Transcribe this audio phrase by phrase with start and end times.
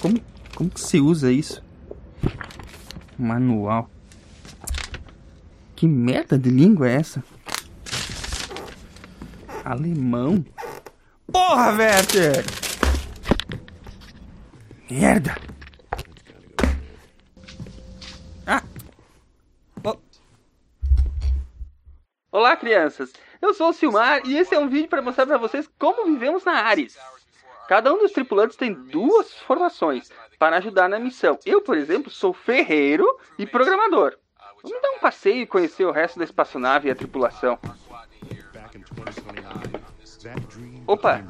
[0.00, 0.18] Como,
[0.54, 1.62] como que se usa isso?
[3.18, 3.90] Manual.
[5.76, 7.22] Que merda de língua é essa?
[9.62, 10.44] Alemão?
[11.30, 12.44] Porra, Werther!
[14.90, 15.36] Merda!
[18.46, 18.62] Ah!
[19.84, 19.96] Oh.
[22.32, 23.12] Olá, crianças!
[23.40, 26.44] Eu sou o Silmar e esse é um vídeo para mostrar para vocês como vivemos
[26.44, 26.96] na Ares.
[27.70, 30.10] Cada um dos tripulantes tem duas formações
[30.40, 31.38] para ajudar na missão.
[31.46, 33.06] Eu, por exemplo, sou ferreiro
[33.38, 34.18] e programador.
[34.60, 37.56] Vamos dar um passeio e conhecer o resto da espaçonave e a tripulação.
[40.84, 41.24] Opa,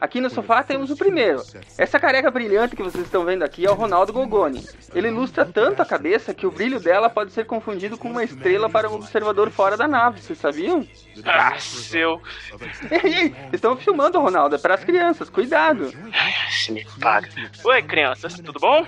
[0.00, 1.42] aqui no sofá temos o primeiro.
[1.76, 4.64] Essa careca brilhante que vocês estão vendo aqui é o Ronaldo Gogoni.
[4.94, 8.68] Ele ilustra tanto a cabeça que o brilho dela pode ser confundido com uma estrela
[8.68, 10.86] para um observador fora da nave, vocês sabiam?
[11.24, 12.20] Ah, seu.
[12.90, 15.92] Ei, ei, estão filmando, Ronaldo, é para as crianças, cuidado.
[16.50, 17.28] Se me paga.
[17.64, 18.86] Oi, crianças, tudo bom?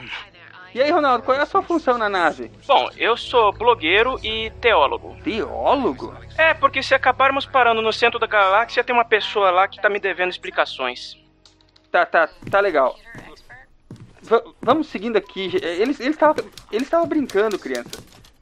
[0.73, 2.51] E aí, Ronaldo, qual é a sua função na nave?
[2.67, 5.17] Bom, eu sou blogueiro e teólogo.
[5.25, 6.15] Teólogo?
[6.39, 9.89] É, porque se acabarmos parando no centro da galáxia, tem uma pessoa lá que tá
[9.89, 11.17] me devendo explicações.
[11.91, 12.97] Tá, tá, tá legal.
[14.23, 15.51] V vamos seguindo aqui.
[15.61, 17.91] Eles estavam eles eles brincando, criança.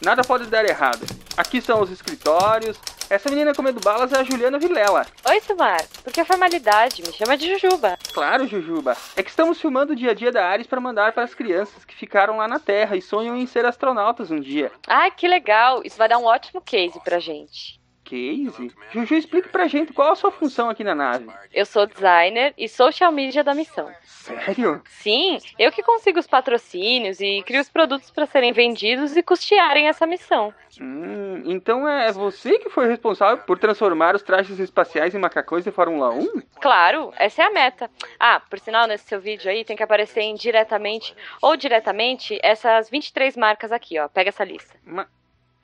[0.04, 1.06] Nada pode dar errado.
[1.36, 2.78] Aqui são os escritórios.
[3.10, 5.06] Essa menina comendo balas é a Juliana Vilela.
[5.26, 5.82] Oi, Sumar.
[6.04, 7.00] Por que formalidade?
[7.00, 7.98] Me chama de Jujuba.
[8.12, 8.94] Claro, Jujuba.
[9.16, 11.86] É que estamos filmando o dia a dia da Ares para mandar para as crianças
[11.86, 14.70] que ficaram lá na Terra e sonham em ser astronautas um dia.
[14.86, 15.80] Ai, que legal.
[15.84, 17.77] Isso vai dar um ótimo case pra gente.
[18.08, 18.72] Case?
[18.90, 21.26] Juju, explique pra gente qual a sua função aqui na nave.
[21.52, 23.92] Eu sou designer e social media da missão.
[24.02, 24.80] Sério?
[24.86, 29.88] Sim, eu que consigo os patrocínios e crio os produtos para serem vendidos e custearem
[29.88, 30.54] essa missão.
[30.80, 35.70] Hum, então é você que foi responsável por transformar os trajes espaciais em macacões de
[35.70, 36.42] Fórmula 1?
[36.62, 37.90] Claro, essa é a meta.
[38.18, 43.36] Ah, por sinal, nesse seu vídeo aí tem que aparecer indiretamente ou diretamente essas 23
[43.36, 44.08] marcas aqui, ó.
[44.08, 44.74] Pega essa lista.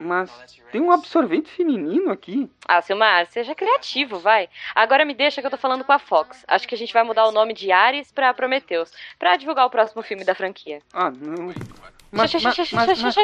[0.04, 0.30] Mas
[0.70, 2.50] tem um absorvente feminino aqui.
[2.68, 4.48] Ah, Silmar, seja criativo, vai.
[4.74, 6.44] Agora me deixa que eu tô falando com a Fox.
[6.46, 9.70] Acho que a gente vai mudar o nome de Ares pra Prometheus, pra divulgar o
[9.70, 10.80] próximo filme da franquia.
[10.92, 11.52] Ah, não.
[12.12, 13.16] Mas, mas, mas, mas...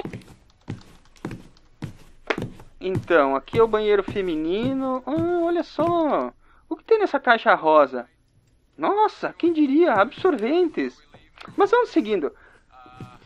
[2.81, 5.03] Então, aqui é o banheiro feminino.
[5.07, 6.33] Ah, olha só.
[6.69, 8.09] O que tem nessa caixa rosa?
[8.77, 9.93] Nossa, quem diria?
[9.93, 11.01] Absorventes.
[11.57, 12.35] Mas vamos seguindo.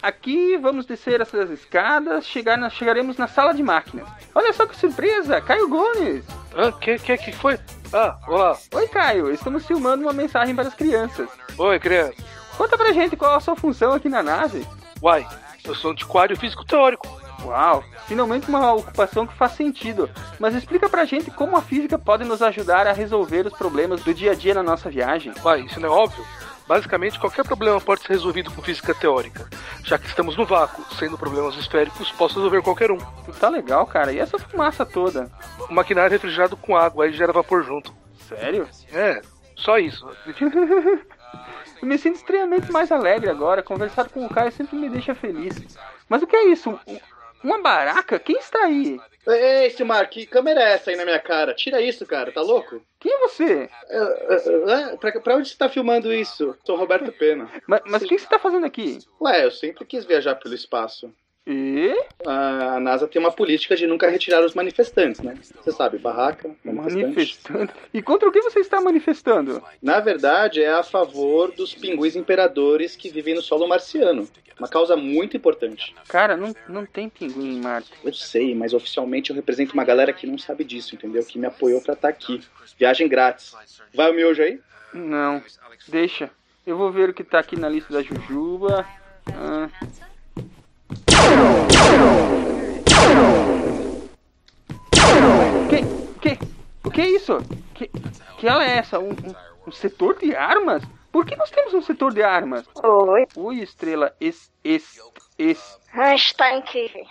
[0.03, 4.06] Aqui vamos descer essas escadas, chegar na, chegaremos na sala de máquinas.
[4.34, 6.25] Olha só que surpresa, Caio Gomes.
[6.55, 7.59] Ah, que, que, que foi?
[7.93, 8.56] Ah, olá.
[8.75, 11.28] Oi, Caio, estamos filmando uma mensagem para as crianças.
[11.56, 12.15] Oi, criança.
[12.56, 14.66] Conta pra gente qual a sua função aqui na nave.
[15.03, 15.27] Uai,
[15.65, 17.09] eu sou antiquário físico teórico.
[17.44, 20.09] Uau, finalmente uma ocupação que faz sentido.
[20.38, 24.15] Mas explica pra gente como a física pode nos ajudar a resolver os problemas do
[24.15, 25.32] dia a dia na nossa viagem.
[25.44, 26.25] Uai, isso não é óbvio?
[26.67, 29.47] Basicamente, qualquer problema pode ser resolvido com física teórica.
[29.83, 32.99] Já que estamos no vácuo, sendo problemas esféricos, posso resolver qualquer um.
[33.39, 34.13] Tá legal, cara.
[34.13, 35.31] E essa fumaça toda?
[35.69, 37.95] O maquinário é refrigerado com água, aí gera vapor junto.
[38.29, 38.67] Sério?
[38.93, 39.21] É,
[39.55, 40.09] só isso.
[40.27, 43.63] Eu me sinto extremamente mais alegre agora.
[43.63, 45.55] Conversar com o Caio sempre me deixa feliz.
[46.09, 46.79] Mas o que é isso?
[47.43, 48.19] Uma baraca?
[48.19, 48.99] Quem está aí?
[49.27, 51.55] Ei, Silmar, que câmera é essa aí na minha cara?
[51.55, 52.83] Tira isso, cara, tá louco?
[53.01, 53.71] Quem é você?
[53.89, 56.57] É, é, é, pra, pra, onde você tá filmando isso?
[56.65, 57.51] Sou Roberto Pena.
[57.67, 58.99] Mas, mas o que você tá fazendo aqui?
[59.21, 61.12] Ué, eu sempre quis viajar pelo espaço.
[61.47, 61.94] E?
[62.27, 65.37] A NASA tem uma política de nunca retirar os manifestantes, né?
[65.43, 67.72] Você sabe, barraca, manifestante.
[67.93, 69.62] E contra o que você está manifestando?
[69.82, 74.27] Na verdade, é a favor dos pinguins imperadores que vivem no solo marciano.
[74.59, 75.94] Uma causa muito importante.
[76.09, 77.93] Cara, não, não tem pinguim em Marte.
[78.03, 81.25] Eu sei, mas oficialmente eu represento uma galera que não sabe disso, entendeu?
[81.25, 82.41] Que me apoiou pra estar tá aqui.
[82.78, 83.55] Viagem grátis.
[83.93, 84.61] Vai o miojo aí?
[84.94, 85.43] Não,
[85.88, 86.31] deixa.
[86.66, 88.87] Eu vou ver o que tá aqui na lista da Jujuba.
[89.28, 89.69] Ah.
[95.69, 95.82] Que,
[96.20, 96.44] que,
[96.85, 97.38] o que é isso?
[97.75, 97.91] Que,
[98.38, 98.99] que ela é essa?
[98.99, 99.35] Um, um,
[99.69, 100.82] um setor de armas?
[101.11, 102.67] Por que nós temos um setor de armas?
[102.82, 103.26] Oi.
[103.37, 104.14] Oi, Estrela.
[104.20, 105.00] Es, es,
[105.38, 105.79] es...
[106.14, 107.05] Está incrível.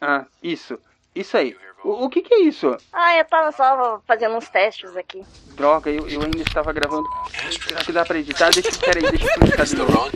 [0.00, 0.78] Ah, isso.
[1.14, 1.56] Isso aí.
[1.86, 2.76] O, o que, que é isso?
[2.92, 5.24] Ah, eu tava só fazendo uns testes aqui.
[5.54, 7.08] Droga, eu, eu ainda estava gravando.
[7.64, 8.50] Será que dá pra editar?
[8.50, 10.10] Deixa, peraí, deixa eu explicar de novo.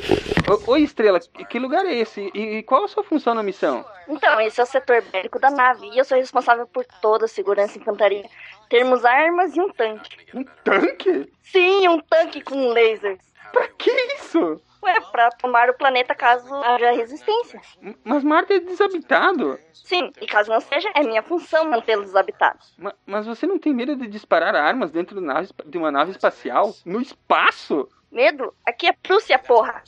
[0.66, 2.28] Oi, Estrela, que lugar é esse?
[2.34, 3.84] E, e, qual a sua função na missão?
[4.08, 7.28] Então, esse é o setor bélico da nave e eu sou responsável por toda a
[7.28, 8.28] segurança em Cantaria.
[8.68, 10.16] Termos armas e um tanque.
[10.34, 11.32] Um tanque?
[11.40, 13.20] Sim, um tanque com lasers.
[13.52, 14.60] Pra que isso?
[14.82, 17.60] Ué, pra tomar o planeta caso haja resistência.
[18.02, 19.58] Mas Marte é desabitado.
[19.72, 22.74] Sim, e caso não seja, é minha função mantê-los desabitados.
[22.78, 25.20] Mas, mas você não tem medo de disparar armas dentro
[25.66, 26.74] de uma nave espacial?
[26.84, 27.88] No espaço?
[28.10, 28.54] Medo?
[28.66, 29.82] Aqui é Prússia, porra!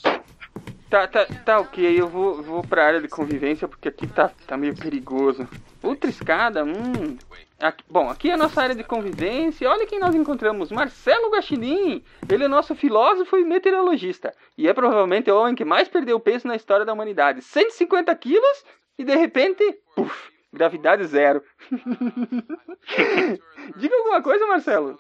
[0.91, 4.59] Tá, tá, tá ok, eu vou, vou pra área de convivência porque aqui tá, tá
[4.59, 5.49] meio perigoso.
[5.83, 7.17] Outra escada, hum.
[7.63, 9.71] Aqui- bom, aqui é a nossa área de convivência.
[9.71, 12.03] Olha quem nós encontramos: Marcelo Guaxinim.
[12.29, 14.35] Ele é nosso filósofo e meteorologista.
[14.59, 17.41] E é provavelmente o homem que mais perdeu peso na história da humanidade.
[17.41, 18.65] 150 quilos
[18.99, 19.63] e de repente,
[19.95, 21.41] puf, gravidade zero.
[23.77, 24.99] Diga alguma coisa, Marcelo.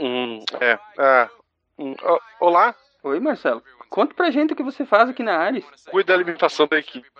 [0.00, 0.78] Hum, é.
[0.98, 1.28] ah,
[1.78, 1.94] hum,
[2.40, 3.60] olá, Oi, Marcelo.
[3.90, 5.64] Conta pra gente o que você faz aqui na Ares.
[5.90, 7.10] cuida da alimentação da equipe.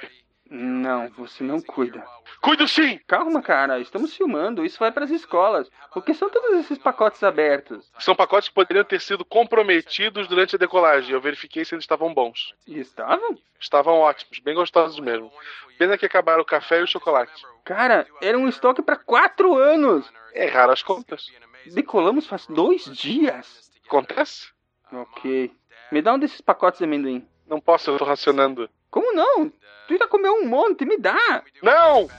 [0.54, 2.04] Não, você não cuida.
[2.43, 3.00] Cuido sim!
[3.06, 5.70] Calma, cara, estamos filmando, isso vai pras escolas.
[5.96, 7.90] O que são todos esses pacotes abertos?
[7.99, 11.10] São pacotes que poderiam ter sido comprometidos durante a decolagem.
[11.10, 12.54] Eu verifiquei se eles estavam bons.
[12.66, 13.38] E estavam?
[13.58, 15.32] Estavam ótimos, bem gostosos mesmo.
[15.78, 17.43] Pena que acabaram o café e o chocolate.
[17.64, 20.12] Cara, era um estoque pra quatro anos.
[20.34, 21.32] Erraram as contas.
[21.72, 23.72] Decolamos faz dois dias.
[23.87, 24.50] Acontece?
[24.93, 25.50] Ok.
[25.90, 27.26] Me dá um desses pacotes de amendoim.
[27.46, 28.69] Não posso, eu tô racionando.
[28.92, 29.50] Como não?
[29.88, 31.42] Tu já comeu um monte, me dá.
[31.62, 32.06] Não!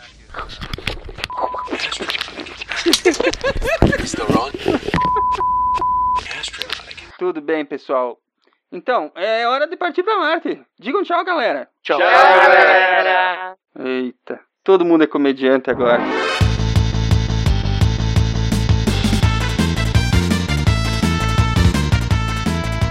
[7.20, 8.18] Tudo bem, pessoal.
[8.72, 10.66] Então, é hora de partir pra Marte.
[10.80, 11.70] Digam tchau, galera.
[11.84, 12.00] Tchau.
[12.00, 13.56] Galera.
[13.78, 16.02] Eita, todo mundo é comediante agora.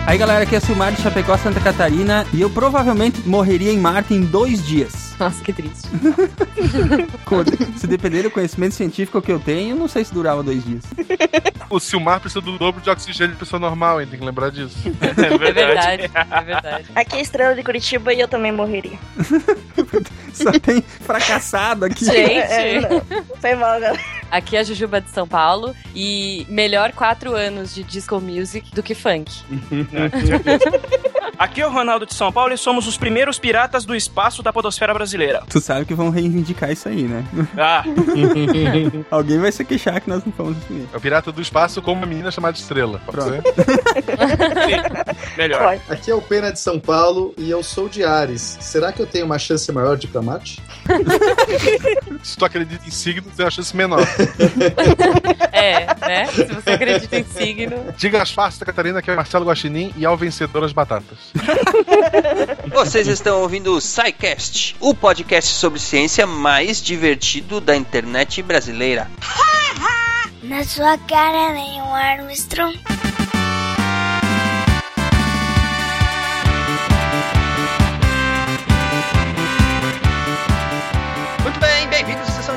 [0.05, 4.13] Aí galera, aqui é Silmar de Chapecó, Santa Catarina e eu provavelmente morreria em Marte
[4.13, 5.15] em dois dias.
[5.19, 5.89] Nossa, que triste.
[7.79, 10.83] Se depender do conhecimento científico que eu tenho, não sei se durava dois dias.
[11.71, 14.09] O Silmar precisa do dobro de oxigênio de pessoa normal, hein?
[14.11, 14.77] Tem que lembrar disso.
[15.23, 16.85] É verdade, é verdade.
[16.95, 18.99] Aqui é a estrela de Curitiba e eu também morreria.
[20.35, 22.09] Só tem fracassado aqui.
[22.11, 23.25] É, Gente, não.
[23.41, 24.22] Foi mal, galera.
[24.33, 28.83] Aqui é a Jujuba de São Paulo e melhor quatro anos de disco music do
[28.83, 29.31] que funk.
[31.39, 34.53] Aqui é o Ronaldo de São Paulo e somos os primeiros piratas do espaço da
[34.53, 35.43] podosfera brasileira.
[35.49, 37.25] Tu sabe que vão reivindicar isso aí, né?
[37.59, 37.83] Ah,
[39.11, 40.95] Alguém vai se queixar que nós não fomos os primeiros.
[40.95, 43.01] É o pirata do espaço com uma menina chamada Estrela.
[43.05, 43.33] Pode Pronto.
[43.33, 43.43] ser?
[45.27, 45.37] sim.
[45.37, 45.63] Melhor.
[45.63, 45.83] Pode.
[45.89, 48.59] Aqui é o Pena de São Paulo e eu sou de Ares.
[48.61, 50.63] Será que eu tenho uma chance maior de ir pra Marte?
[52.23, 54.07] Se tu acredita em signos, tem uma chance menor.
[55.53, 56.27] É, né?
[56.27, 57.95] Se você acredita em signo.
[57.97, 61.19] Diga as faces da Catarina que é Marcelo Guaxinim e ao vencedor as batatas.
[62.73, 69.11] Vocês estão ouvindo o SciCast, o podcast sobre ciência mais divertido da internet brasileira.
[70.43, 72.77] Na sua cara, nenhum Armstrong.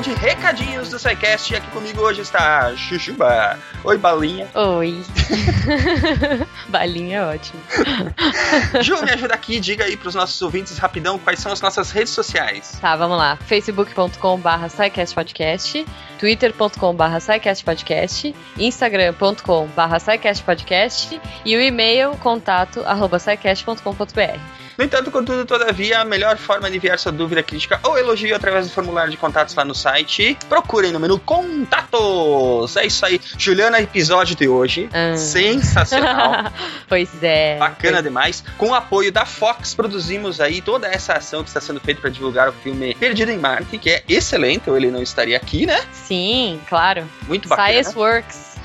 [0.06, 1.52] De recadinhos do SciCast.
[1.52, 3.58] E aqui comigo hoje está a Chuchuba.
[3.82, 4.48] Oi, Balinha.
[4.54, 5.02] Oi.
[6.68, 7.60] Balinha é ótimo.
[8.82, 12.12] Ju, me ajuda aqui, diga aí pros nossos ouvintes rapidão quais são as nossas redes
[12.12, 12.78] sociais.
[12.80, 13.36] Tá, vamos lá.
[13.46, 15.84] facebook.com.br SciCastPodcast,
[16.20, 23.18] twitter.com.br SciCastPodcast, instagram.com.br SciCastPodcast e o e-mail contato arroba.
[24.78, 28.36] No entanto, contudo, todavia, a melhor forma de enviar sua dúvida, crítica ou elogio é
[28.36, 30.36] através do formulário de contatos lá no site.
[30.48, 32.76] Procurem no menu Contatos.
[32.76, 33.20] É isso aí.
[33.38, 34.88] Juliana, episódio de hoje.
[34.92, 35.16] Ah.
[35.16, 36.52] Sensacional.
[36.88, 37.56] pois é.
[37.58, 38.44] Bacana demais.
[38.58, 42.10] Com o apoio da Fox, produzimos aí toda essa ação que está sendo feita para
[42.10, 45.80] divulgar o filme Perdido em Marte, que é excelente, ou ele não estaria aqui, né?
[45.92, 47.08] Sim, claro.
[47.26, 47.68] Muito bacana.
[47.68, 48.56] Science Works.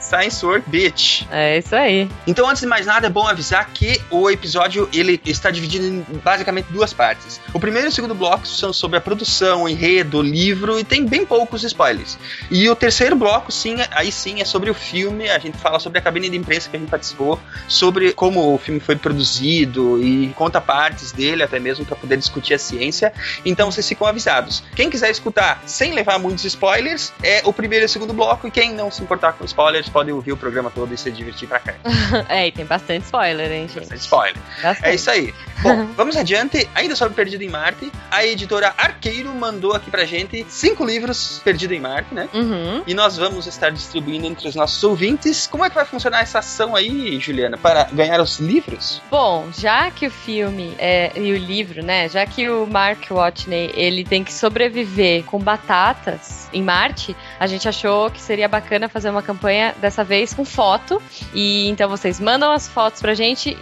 [0.00, 1.22] Science Work Bitch.
[1.30, 2.08] É isso aí.
[2.26, 6.04] Então, antes de mais nada, é bom avisar que o episódio ele está dividido em
[6.24, 7.40] basicamente duas partes.
[7.52, 10.84] O primeiro e o segundo bloco são sobre a produção, o enredo, o livro e
[10.84, 12.18] tem bem poucos spoilers.
[12.50, 15.28] E o terceiro bloco, sim, aí sim é sobre o filme.
[15.28, 18.58] A gente fala sobre a cabine de imprensa que a gente participou, sobre como o
[18.58, 23.12] filme foi produzido e conta partes dele, até mesmo para poder discutir a ciência.
[23.44, 24.62] Então, vocês ficam avisados.
[24.74, 28.46] Quem quiser escutar sem levar muitos spoilers, é o primeiro e o segundo bloco.
[28.46, 31.48] E quem não se importar com spoilers, pode ouvir o programa todo e se divertir
[31.48, 31.74] pra cá.
[32.28, 33.80] é, e tem bastante spoiler, hein, gente?
[33.80, 34.42] Bastante spoiler.
[34.62, 34.86] Bastante.
[34.86, 35.34] É isso aí.
[35.62, 36.68] Bom, vamos adiante.
[36.74, 41.72] Ainda sobre Perdido em Marte, a editora Arqueiro mandou aqui pra gente cinco livros Perdido
[41.72, 42.28] em Marte, né?
[42.34, 42.82] Uhum.
[42.86, 45.46] E nós vamos estar distribuindo entre os nossos ouvintes.
[45.46, 49.00] Como é que vai funcionar essa ação aí, Juliana, para ganhar os livros?
[49.10, 52.08] Bom, já que o filme é, e o livro, né?
[52.08, 57.68] Já que o Mark Watney ele tem que sobreviver com batatas em Marte, a gente
[57.68, 61.00] achou que seria bacana fazer uma campanha dessa vez com foto.
[61.34, 63.56] E então vocês mandam as fotos pra gente.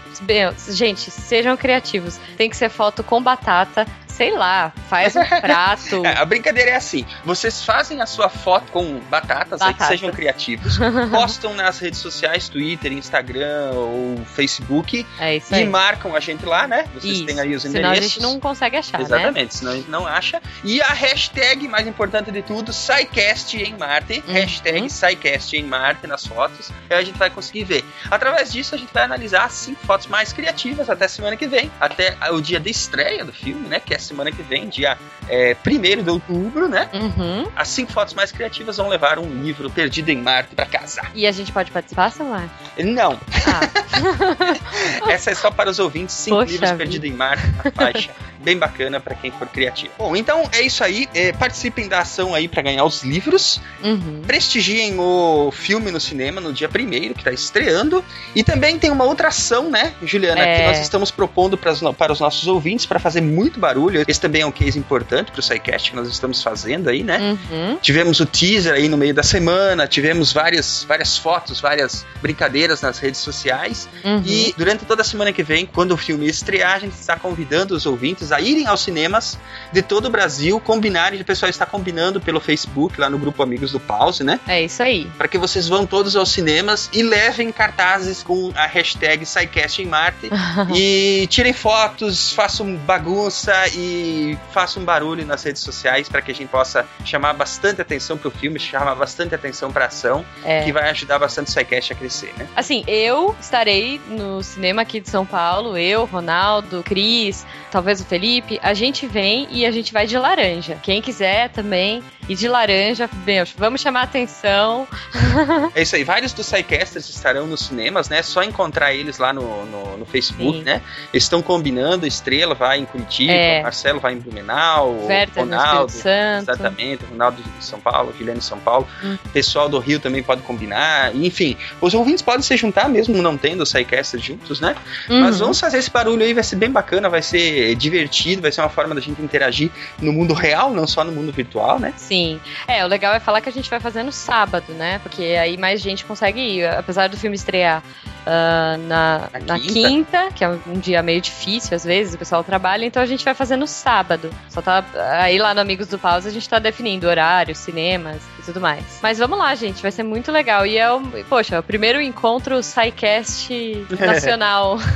[0.69, 2.19] Gente, sejam criativos.
[2.37, 6.05] Tem que ser foto com batata, sei lá, faz um prato.
[6.05, 9.91] É, a brincadeira é assim: vocês fazem a sua foto com batatas, aí que Batata.
[9.91, 10.79] sejam criativos,
[11.11, 15.67] postam nas redes sociais, Twitter, Instagram ou Facebook É isso e aí.
[15.69, 16.87] marcam a gente lá, né?
[16.95, 17.27] Vocês Isso.
[17.27, 18.13] têm aí os Senão a endereços.
[18.15, 19.05] gente não consegue achar, né?
[19.05, 20.41] Exatamente, senão a gente não acha.
[20.65, 24.23] E a hashtag mais importante de tudo, SciCast em Marte.
[24.27, 24.33] Uhum.
[24.33, 26.71] Hashtag SciCast em Marte nas fotos.
[26.91, 27.85] Aí a gente vai conseguir ver.
[28.11, 31.71] Através disso, a gente vai analisar as cinco fotos mais criativas até semana que vem.
[31.81, 33.81] Até o dia de estreia do filme, né?
[33.81, 34.97] Que é semana que vem, dia
[35.29, 36.89] é, 1 de outubro, né?
[36.93, 37.51] Uhum.
[37.57, 41.03] As cinco fotos mais criativas vão levar um livro perdido em Marte pra casa.
[41.15, 42.49] E a gente pode participar, Samar?
[42.79, 46.15] Não, Ah, essa é só para os ouvintes.
[46.15, 48.11] Cinco Poxa livros perdidos em Marte na faixa.
[48.41, 49.93] Bem bacana para quem for criativo.
[49.99, 51.09] Bom, então é isso aí.
[51.15, 53.56] É, participem da ação aí para ganhar os livros.
[53.83, 54.23] Uhum.
[54.27, 58.05] Prestigiem o filme no cinema no dia primeiro que tá estreando.
[58.35, 60.61] E também tem uma outra ação, né, Juliana, É.
[60.61, 64.05] que nós estamos propondo pras para os nossos ouvintes para fazer muito barulho.
[64.07, 67.19] Esse também é um case importante pro SciCast que nós estamos fazendo aí, né?
[67.51, 67.77] Uhum.
[67.77, 72.99] Tivemos o teaser aí no meio da semana, tivemos várias, várias fotos, várias brincadeiras nas
[72.99, 73.89] redes sociais.
[74.05, 74.23] Uhum.
[74.25, 77.75] E durante toda a semana que vem, quando o filme estrear, a gente está convidando
[77.75, 79.39] os ouvintes a irem aos cinemas
[79.73, 83.73] de todo o Brasil, combinarem, o pessoal está combinando pelo Facebook, lá no grupo Amigos
[83.73, 84.39] do Pause, né?
[84.47, 85.11] É isso aí.
[85.17, 89.87] Para que vocês vão todos aos cinemas e levem cartazes com a hashtag SciCast em
[89.87, 90.31] Marte
[90.75, 96.49] e tirem fotos, façam bagunça e façam barulho nas redes sociais para que a gente
[96.49, 100.63] possa chamar bastante atenção pro filme, chamar bastante atenção pra ação, É.
[100.65, 102.47] que vai ajudar bastante o SciCast a crescer, né?
[102.57, 108.59] Assim, eu estarei no cinema aqui de São Paulo, eu, Ronaldo, Cris, talvez o Felipe,
[108.63, 110.79] a gente vem e a gente vai de laranja.
[110.83, 114.87] Quem quiser também ir de laranja, bem, vamos chamar a atenção.
[115.75, 118.23] É isso aí, vários dos Psycasters estarão nos cinemas, né?
[118.23, 120.65] Só encontrar eles lá no, no, no Facebook, Sim.
[120.65, 120.81] né?
[121.13, 123.63] Eles estão combinando, Estrela vai em Curitiba, É.
[123.63, 125.93] Marcelo vai em Blumenau, o no Ronaldo.
[126.41, 128.87] Exatamente, o Ronaldo de São Paulo, Juliano de São Paulo.
[129.05, 129.19] Hum.
[129.25, 131.15] O pessoal do Rio também pode combinar.
[131.15, 134.75] Enfim, os ouvintes podem se juntar mesmo não tendo os Psycasters juntos, né?
[135.09, 135.41] Mas Uhum.
[135.41, 138.71] vamos fazer esse barulho aí, vai ser bem bacana, vai ser divertido, vai ser uma
[138.71, 141.93] forma da gente interagir no mundo real, não só no mundo virtual, né?
[141.97, 142.41] Sim.
[142.67, 145.01] É, o legal é falar que a gente vai fazer no sábado, né?
[145.01, 146.69] Porque aí mais gente consegue ir.
[146.69, 147.83] Apesar do filme estrear
[148.27, 149.73] ah, na, Na na quinta.
[149.89, 150.29] quinta.
[150.35, 153.35] que é um dia meio difícil às vezes, o pessoal trabalha, então a gente vai
[153.35, 154.31] fazer no sábado.
[154.49, 154.85] Só tá.
[155.21, 158.83] Aí lá no Amigos do Pause a gente tá definindo horários, cinemas e tudo mais.
[159.03, 160.67] Mas vamos lá, gente, vai ser muito legal.
[160.67, 164.79] E é o, poxa, é o primeiro encontro SciCast nacional.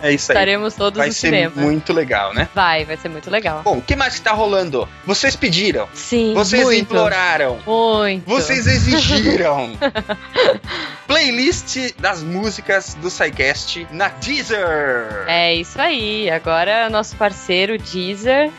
[0.00, 0.36] É isso aí.
[0.36, 1.52] Estaremos todos Vai no ser cinema.
[1.56, 2.48] muito legal, né?
[2.54, 3.62] Vai, vai ser muito legal.
[3.64, 4.88] Bom, o que mais que tá rolando?
[5.04, 6.80] Vocês pediram, Sim, vocês muito.
[6.82, 8.24] imploraram, Muito.
[8.24, 9.72] vocês exigiram.
[11.06, 15.26] Playlist das músicas do SciCast na Deezer.
[15.26, 16.30] É isso aí.
[16.30, 18.50] Agora, nosso parceiro Deezer.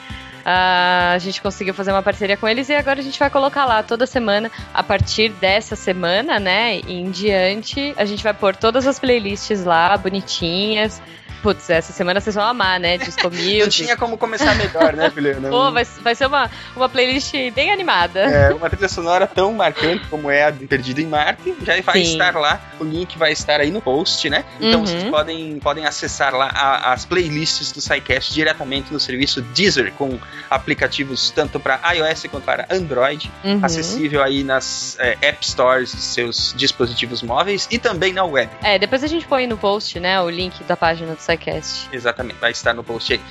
[0.46, 3.66] ah, a gente conseguiu fazer uma parceria com eles e agora a gente vai colocar
[3.66, 8.86] lá toda semana, a partir dessa semana, né, em diante, a gente vai pôr todas
[8.86, 11.02] as playlists lá, bonitinhas.
[11.42, 12.98] Putz, essa semana vocês vão amar, né?
[12.98, 13.70] Disco Não Music.
[13.70, 15.50] tinha como começar melhor, né, Juliana?
[15.50, 18.20] Pô, vai, vai ser uma, uma playlist bem animada.
[18.20, 22.04] É, uma trilha sonora tão marcante como é a de Perdido em Marte, já vai
[22.04, 22.12] Sim.
[22.12, 24.44] estar lá, o link vai estar aí no post, né?
[24.60, 24.86] Então Uhum.
[24.86, 30.20] vocês podem, podem acessar lá a- as playlists do SciCast diretamente no serviço Deezer, com
[30.50, 33.60] aplicativos tanto para iOS quanto para Android, Uhum.
[33.64, 38.52] acessível aí nas é, App Stores de seus dispositivos móveis e também na web.
[38.62, 41.90] É, depois a gente põe no post, né, o link da página do SciCast.
[41.92, 43.22] Exatamente, vai estar no post aí.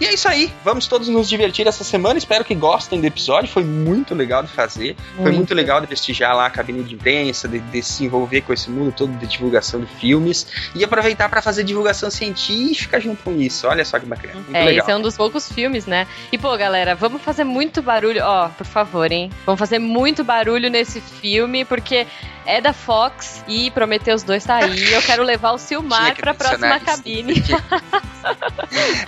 [0.00, 2.18] E é isso aí, vamos todos nos divertir essa semana.
[2.18, 4.96] Espero que gostem do episódio, foi muito legal de fazer.
[5.16, 5.54] Foi muito Muito.
[5.54, 8.92] legal de prestigiar lá a cabine de imprensa, de, de se envolver com esse mundo
[8.94, 13.66] todo de divulgação de filmes e aproveitar para fazer divulgação científica junto com isso.
[13.66, 14.34] Olha só que bacana.
[14.34, 14.82] Muito É, legal.
[14.84, 16.06] esse é um dos poucos filmes, né?
[16.30, 18.22] E, pô, galera, vamos fazer muito barulho.
[18.24, 19.30] Ó, por favor, hein?
[19.46, 22.06] Vamos fazer muito barulho nesse filme, porque
[22.44, 24.92] é da Fox e Prometheus 2 tá aí.
[24.92, 26.80] Eu quero levar o Silmar que pra próxima mencionar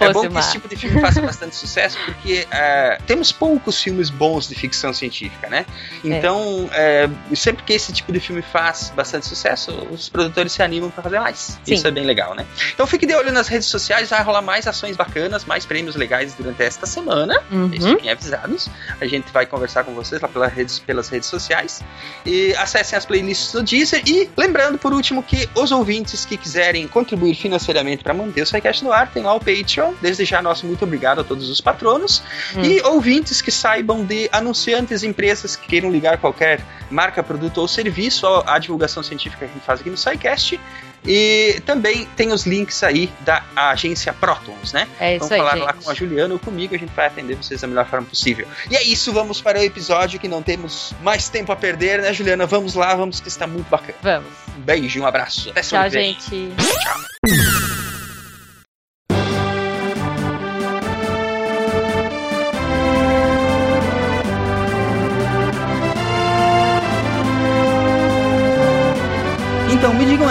[0.01, 4.09] É bom que esse tipo de filme faça bastante sucesso, porque é, temos poucos filmes
[4.09, 5.67] bons de ficção científica, né?
[6.03, 10.91] Então, é, sempre que esse tipo de filme faz bastante sucesso, os produtores se animam
[10.91, 11.59] para fazer mais.
[11.65, 11.75] Sim.
[11.75, 12.47] Isso é bem legal, né?
[12.73, 16.35] Então fique de olho nas redes sociais, vai rolar mais ações bacanas, mais prêmios legais
[16.35, 17.41] durante esta semana.
[17.51, 17.71] Uhum.
[17.71, 18.69] fiquem avisados.
[19.01, 21.83] A gente vai conversar com vocês lá pelas redes, pelas redes sociais.
[22.25, 24.03] E acessem as playlists do Deezer.
[24.07, 28.85] E lembrando, por último, que os ouvintes que quiserem contribuir financeiramente para manter o SciCast
[28.85, 29.95] no ar, tem lá o Patreon.
[30.01, 32.23] Desde já, nosso muito obrigado a todos os patronos.
[32.63, 36.61] E ouvintes que saibam de anunciantes, empresas que queiram ligar qualquer
[36.91, 40.61] marca, produto ou serviço à, divulgação científica que a gente faz aqui no SciCast.
[41.07, 44.87] E também tem os links aí da agência Protons, né?
[44.99, 45.65] É isso Vamos aí, falar gente.
[45.65, 48.47] lá com a Juliana ou comigo, a gente vai atender vocês da melhor forma possível.
[48.71, 52.13] E é isso, vamos para o episódio que não temos mais tempo a perder, né,
[52.13, 52.45] Juliana?
[52.45, 53.99] Vamos lá, vamos que está muito bacana.
[54.03, 54.29] Vamos.
[54.57, 55.51] Um beijo, um abraço.
[55.51, 56.35] Até Tchau, semana gente.
[56.35, 57.40] Então,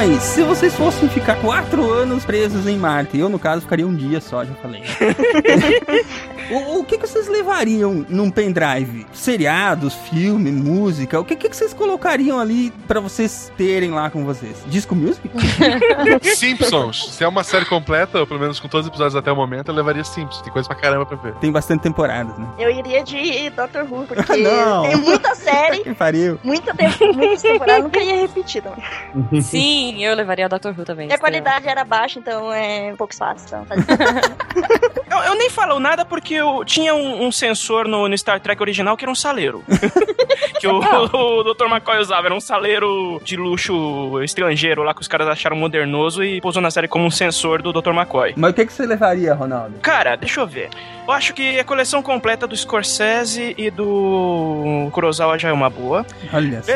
[0.09, 3.95] aí, se vocês fossem ficar quatro anos presos em Marte, eu, no caso, ficaria um
[3.95, 4.81] dia só, já falei.
[6.49, 9.05] o, o que, que vocês levariam num pendrive?
[9.13, 11.19] Seriados, filme, música?
[11.19, 14.57] O que, que vocês colocariam ali pra vocês terem lá com vocês?
[14.67, 15.29] Disco Music?
[16.35, 17.13] Simpsons.
[17.13, 19.69] Se é uma série completa, ou pelo menos com todos os episódios até o momento,
[19.69, 20.41] eu levaria Simpsons.
[20.41, 21.33] Tem coisa pra caramba pra ver.
[21.35, 22.47] Tem bastante temporadas, né?
[22.57, 24.83] Eu iria de Doctor Who, porque não.
[24.83, 26.39] tem muita série, Que pariu.
[26.43, 29.41] muita tempo, muitas temporadas, nunca ia repetir também.
[29.41, 30.69] Sim, eu levaria o Dr.
[30.77, 31.09] Who também.
[31.09, 33.45] E a qualidade era baixa, então é um pouco fácil.
[33.45, 33.65] Então,
[35.09, 38.61] Eu, eu nem falo nada porque eu tinha um, um sensor no, no Star Trek
[38.61, 39.63] original que era um saleiro.
[40.59, 41.65] que o, o Dr.
[41.65, 42.27] McCoy usava.
[42.27, 46.69] Era um saleiro de luxo estrangeiro lá que os caras acharam modernoso e pousou na
[46.69, 47.89] série como um sensor do Dr.
[47.89, 48.33] McCoy.
[48.37, 49.79] Mas o que, que você levaria, Ronaldo?
[49.81, 50.69] Cara, deixa eu ver.
[51.07, 56.05] Eu acho que a coleção completa do Scorsese e do Kurosawa já é uma boa.
[56.31, 56.71] Olha só.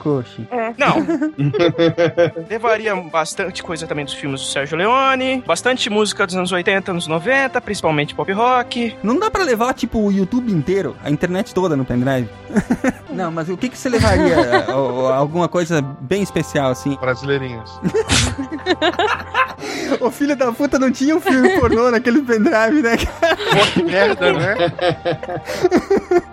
[0.00, 0.46] Coxi.
[0.78, 0.96] Não.
[2.48, 7.06] Levaria bastante coisa também dos filmes do Sérgio Leone, bastante música dos anos 80, anos
[7.06, 8.96] 90, principalmente pop rock.
[9.02, 12.28] Não dá pra levar, tipo, o YouTube inteiro, a internet toda no pendrive?
[13.10, 14.64] Não, mas o que, que você levaria?
[15.14, 16.96] Alguma coisa bem especial, assim?
[17.00, 17.70] Brasileirinhas.
[20.00, 22.96] O filho da puta não tinha um filme pornô naquele pendrive, né?
[22.96, 24.56] Pô, que merda, né?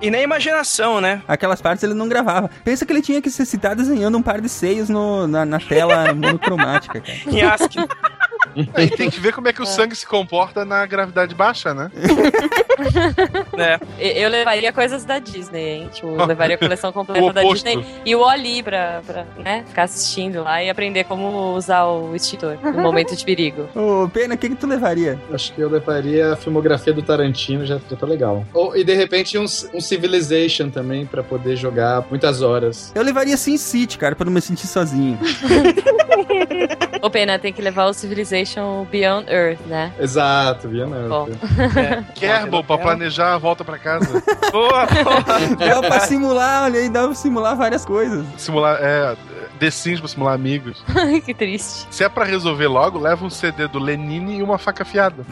[0.01, 1.21] E nem imaginação, né?
[1.27, 2.50] Aquelas partes ele não gravava.
[2.63, 5.59] Pensa que ele tinha que se citar desenhando um par de seios no, na, na
[5.59, 7.17] tela monocromática, cara.
[7.25, 7.87] Em ASCII.
[8.55, 11.91] E tem que ver como é que o sangue se comporta na gravidade baixa, né?
[13.57, 13.79] É.
[14.23, 15.89] Eu levaria coisas da Disney, hein?
[15.91, 17.41] Tipo, eu levaria a coleção completa da.
[17.41, 22.15] Disney e o Oli pra, pra né, ficar assistindo lá e aprender como usar o
[22.15, 23.67] extintor no momento de perigo.
[23.74, 25.20] Ô, Pena, o que, que tu levaria?
[25.33, 28.46] Acho que eu levaria a filmografia do Tarantino, já, já tá legal.
[28.53, 32.91] Ou, e de repente um, um Civilization também, pra poder jogar muitas horas.
[32.93, 35.18] Eu levaria Sin City, cara, pra não me sentir sozinho.
[37.01, 39.94] Ô, Pena, tem que levar o Civilization Beyond Earth, né?
[39.98, 41.07] Exato, via não.
[41.07, 41.29] Bom.
[42.14, 44.22] Kerbal, pra planejar a volta pra casa.
[44.51, 45.22] Boa, boa.
[45.57, 48.25] Dá pra simular, olha aí, dá pra simular várias coisas.
[48.38, 49.16] Simular, é,
[49.60, 50.83] The Sims pra simular amigos.
[51.25, 51.88] que triste.
[51.90, 55.25] Se é pra resolver logo, leva um CD do Lenine e uma faca afiada.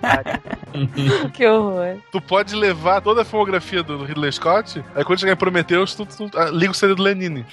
[1.34, 1.98] que horror.
[2.10, 6.06] Tu pode levar toda a filmografia do Ridley Scott, aí quando chegar em Prometheus, tu,
[6.06, 7.46] tu ah, liga o CD do Lenine.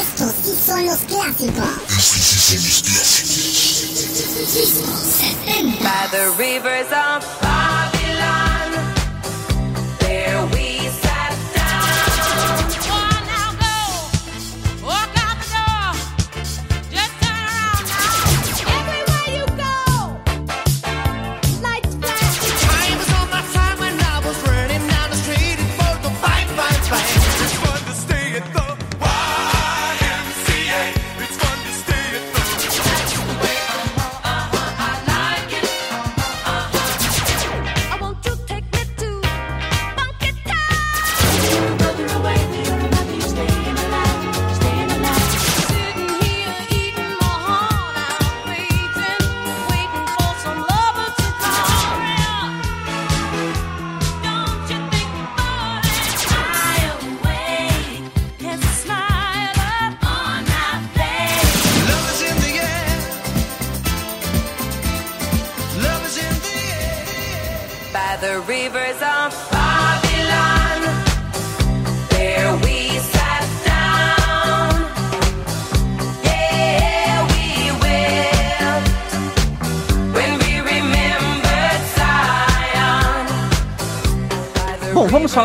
[0.00, 1.64] Estos sí son los clásicos.
[5.82, 7.24] By the rivers of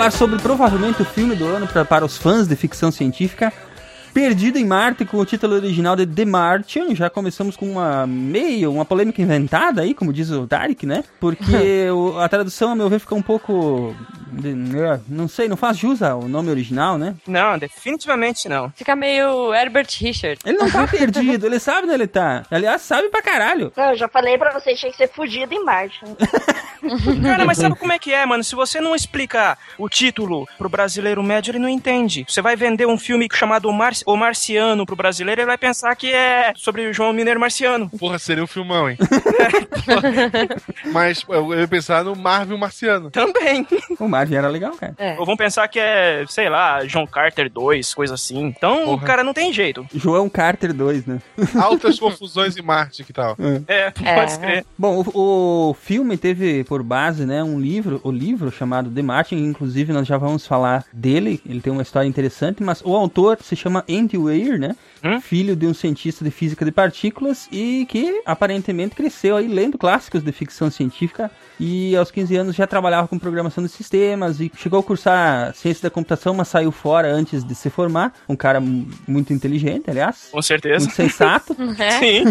[0.09, 3.53] falar sobre provavelmente o filme do ano pra, para os fãs de ficção científica.
[4.13, 6.93] Perdido em Marte, com o título original de The Martian.
[6.95, 11.03] Já começamos com uma meio, uma polêmica inventada aí, como diz o Tarek, né?
[11.19, 13.95] Porque o- a tradução, a meu ver, ficou um pouco
[14.31, 17.15] De- é, Não sei, não faz jus ao nome original, né?
[17.27, 18.69] Não, definitivamente não.
[18.75, 20.39] Fica meio Herbert Richard.
[20.45, 22.43] Ele não tá perdido, ele sabe onde ele tá.
[22.51, 23.71] Aliás, sabe pra caralho.
[23.75, 25.99] Não, eu já falei pra vocês, tinha que ser fugido em Marte.
[27.21, 28.43] Cara, mas sabe como é que é, mano?
[28.43, 32.25] Se você não explicar o título pro brasileiro médio, ele não entende.
[32.27, 35.95] Você vai vender um filme chamado O, Mar o Marciano pro brasileiro, ele vai pensar
[35.95, 37.89] que é sobre o João Mineiro Marciano.
[37.89, 38.97] Porra, seria um filmão, hein?
[40.91, 43.11] Mas eu ia pensar no Marvel Marciano.
[43.11, 43.65] Também.
[43.99, 44.95] O Marvin era legal, cara.
[45.17, 48.39] Ou vão pensar que é, sei lá, John Carter 2, coisa assim.
[48.45, 49.85] Então, o cara não tem jeito.
[49.93, 51.19] João Carter 2, né?
[51.59, 53.35] Altas confusões em Marte, que tal?
[53.67, 54.65] É, pode crer.
[54.77, 59.35] Bom, o, o filme teve por base, né, um livro, o livro chamado The Martin,
[59.37, 63.55] inclusive nós já vamos falar dele, ele tem uma história interessante, mas o autor se
[63.55, 64.75] chama Andy Weir, né?
[65.21, 70.21] Filho de um cientista de física de partículas e que aparentemente cresceu aí lendo clássicos
[70.21, 74.79] de ficção científica e aos 15 anos já trabalhava com programação de sistemas e chegou
[74.79, 78.13] a cursar ciência da computação, mas saiu fora antes de se formar.
[78.27, 80.27] Um cara mu- muito inteligente, aliás.
[80.31, 80.85] Com certeza.
[80.85, 81.55] Muito sensato.
[81.99, 82.25] Sim.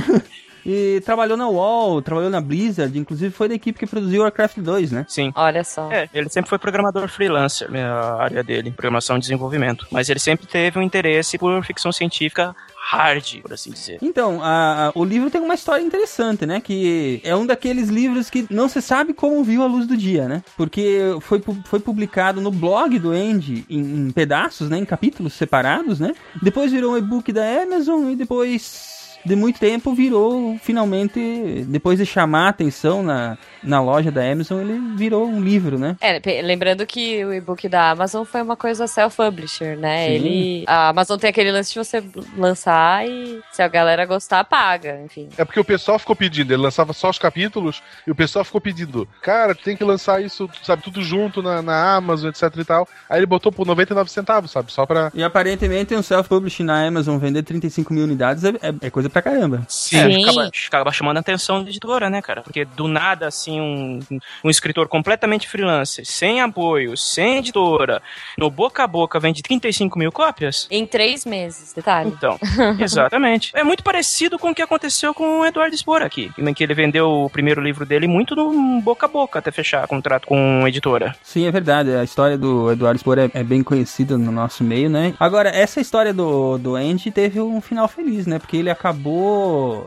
[0.71, 4.93] E trabalhou na UOL, trabalhou na Blizzard, inclusive foi da equipe que produziu Warcraft 2,
[4.93, 5.07] né?
[5.09, 5.33] Sim.
[5.35, 5.91] Olha só.
[5.91, 9.87] É, ele sempre foi programador freelancer, né, a área dele, programação e desenvolvimento.
[9.91, 12.55] Mas ele sempre teve um interesse por ficção científica
[12.91, 13.99] hard, por assim dizer.
[14.03, 16.61] Então, a- a- o livro tem uma história interessante, né?
[16.61, 20.29] Que é um daqueles livros que não se sabe como viu a luz do dia,
[20.29, 20.43] né?
[20.57, 24.77] Porque foi, foi publicado no blog do Andy em, em pedaços, né?
[24.79, 26.15] Em capítulos separados, né?
[26.43, 32.07] Depois virou um e-book da Amazon e depois de muito tempo virou finalmente, depois de
[32.07, 35.97] chamar a atenção na, na loja da Amazon, ele virou um livro, né?
[36.01, 40.07] É, lembrando que o e-book da Amazon foi uma coisa self-publisher, né?
[40.07, 40.13] Sim.
[40.15, 42.03] Ele, a Amazon tem aquele lance de você
[42.37, 45.29] lançar e se a galera gostar, paga, enfim.
[45.37, 48.61] É porque o pessoal ficou pedindo, ele lançava só os capítulos e o pessoal ficou
[48.61, 52.65] pedindo, cara, tu tem que lançar isso, sabe, tudo junto na, na Amazon, etc e
[52.65, 52.89] tal.
[53.09, 55.11] Aí ele botou por 99 centavos, sabe, só pra.
[55.15, 59.23] E aparentemente um self-publishing na Amazon vender 35 mil unidades é, é- é coisa pra
[59.23, 59.67] caramba.
[59.93, 62.43] É, acaba, acaba chamando a atenção da editora, né, cara?
[62.43, 63.99] Porque do nada, assim, um,
[64.45, 68.03] um escritor completamente freelancer, sem apoio, sem editora,
[68.37, 70.69] no boca a boca vende 35 mil cópias?
[70.71, 72.11] Em três meses, detalhe.
[72.11, 72.39] Então,
[72.79, 73.51] exatamente.
[73.55, 76.75] É muito parecido com o que aconteceu com o Eduardo Spor aqui, em que ele
[76.75, 80.69] vendeu o primeiro livro dele muito no boca a boca até fechar contrato com a
[80.69, 81.15] editora.
[81.23, 81.95] Sim, é verdade.
[81.95, 85.15] A história do Eduardo Spor é, é bem conhecida no nosso meio, né?
[85.19, 88.39] Agora, essa história do, do Andy teve um final feliz, né?
[88.39, 88.98] Porque ele acabou,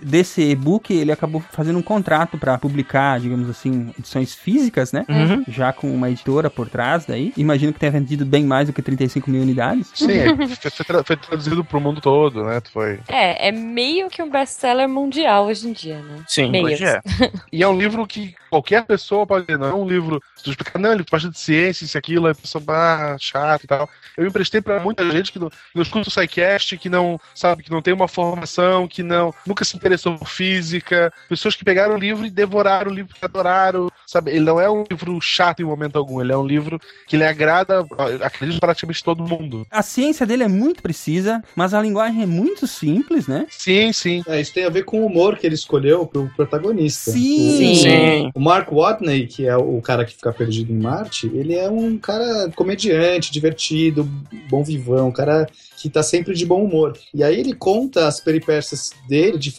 [0.01, 5.05] desse e-book, ele acabou fazendo um contrato pra publicar, digamos assim, edições físicas, né?
[5.09, 5.43] Uhum.
[5.47, 7.33] Já com uma editora por trás daí.
[7.37, 9.89] Imagino que tenha vendido bem mais do que 35 mil unidades.
[9.93, 12.61] Sim, é, foi, foi tra- foi traduzido pro mundo todo, né?
[12.71, 12.99] Foi.
[13.07, 16.23] É, é meio que um best-seller mundial hoje em dia, né?
[16.51, 16.67] meio.
[17.51, 20.21] E é um livro que qualquer pessoa pode ler, não é um livro.
[20.35, 23.15] Se tu explicar, não, ele gosta de ciência, isso e aquilo, aí a pessoa, ah,
[23.19, 23.89] chato e tal.
[24.17, 27.63] Eu emprestei pra muita gente que não, que não escuta o SciCast, que não, sabe,
[27.63, 31.11] que não tem uma formação, que não nunca se interessou por física.
[31.29, 34.31] Pessoas que pegaram o livro e devoraram o livro, que adoraram, sabe?
[34.31, 37.23] Ele não é um livro chato em momento algum, ele é um livro que lhe
[37.23, 37.85] agrada,
[38.21, 39.65] acredito, praticamente todo mundo.
[39.69, 43.45] A ciência dele é muito precisa, mas a linguagem é muito simples, né?
[43.49, 44.23] Sim, sim.
[44.27, 47.11] É, isso tem a ver com o humor que ele escolheu pro protagonista.
[47.11, 47.71] Sim.
[47.71, 48.31] O, Sim.
[48.33, 51.97] o Mark Watney, que é o cara que fica perdido em Marte, ele é um
[51.97, 54.03] cara comediante, divertido,
[54.49, 55.47] bom vivão, um cara
[55.81, 56.97] que tá sempre de bom humor.
[57.13, 59.53] E aí ele conta as peripécias dele, de-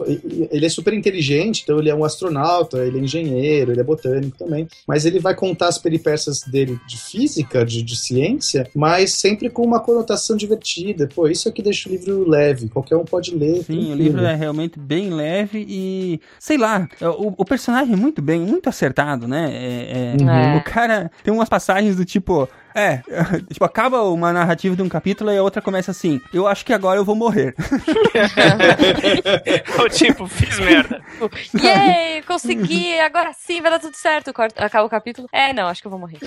[0.51, 4.37] ele é super inteligente, então ele é um astronauta, ele é engenheiro, ele é botânico
[4.39, 9.49] também, mas ele vai contar as peripécias dele de física, de, de ciência, mas sempre
[9.51, 11.09] com uma conotação divertida.
[11.15, 13.63] Pô, isso é que deixa o livro leve, qualquer um pode ler.
[13.65, 18.21] Sim, o livro é realmente bem leve e, sei lá, o, o personagem é muito
[18.23, 19.51] bem, muito acertado, né?
[19.53, 20.57] É, é- Uhum.
[20.59, 23.03] O cara tem umas passagens do tipo, é,
[23.53, 26.73] tipo, acaba uma narrativa de um capítulo e a outra começa assim, eu acho que
[26.73, 27.55] agora eu vou morrer.
[29.85, 31.01] o tipo, fiz merda.
[31.63, 34.33] Yay, consegui, agora sim vai dar tudo certo.
[34.33, 35.29] Corta- Acaba o capítulo.
[35.33, 36.19] É, não, acho que eu vou morrer.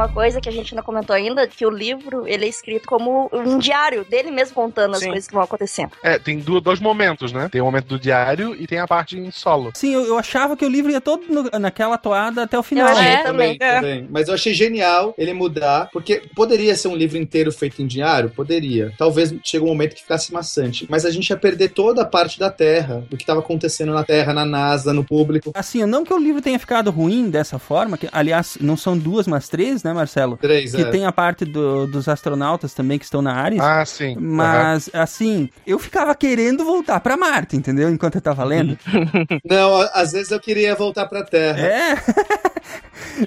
[0.00, 3.28] Uma coisa que a gente não comentou ainda, que o livro, ele é escrito como
[3.34, 5.08] um diário dele mesmo contando as Sim.
[5.08, 5.90] coisas que vão acontecendo.
[6.02, 7.50] É, tem dois momentos, né?
[7.52, 9.72] Tem o momento do diário e tem a parte em solo.
[9.74, 12.86] Sim, eu, eu achava que o livro ia todo no- naquela toada até o final.
[12.86, 13.22] Eu achei né?
[13.22, 14.08] também, também.
[14.08, 18.30] Mas eu achei genial ele mudar, porque poderia ser um livro inteiro feito em diário?
[18.30, 18.94] Poderia.
[18.96, 20.86] Talvez chegue um momento que ficasse maçante.
[20.88, 24.02] Mas a gente ia perder toda a parte da Terra, do que estava acontecendo na
[24.02, 25.52] Terra, na NASA, no público.
[25.54, 29.26] Assim, não que o livro tenha ficado ruim dessa forma, que aliás não são duas,
[29.26, 29.89] mas três, né?
[29.90, 30.36] Né, Marcelo?
[30.36, 30.90] Três, Que é.
[30.90, 33.60] tem a parte do- dos astronautas também que estão na Ares.
[33.60, 34.16] Ah, sim.
[34.18, 37.88] Mas, assim, eu ficava querendo voltar pra Marte, entendeu?
[37.90, 38.78] Enquanto eu tava lendo.
[39.44, 41.60] Não, às vezes eu queria voltar pra Terra.
[41.60, 41.94] É.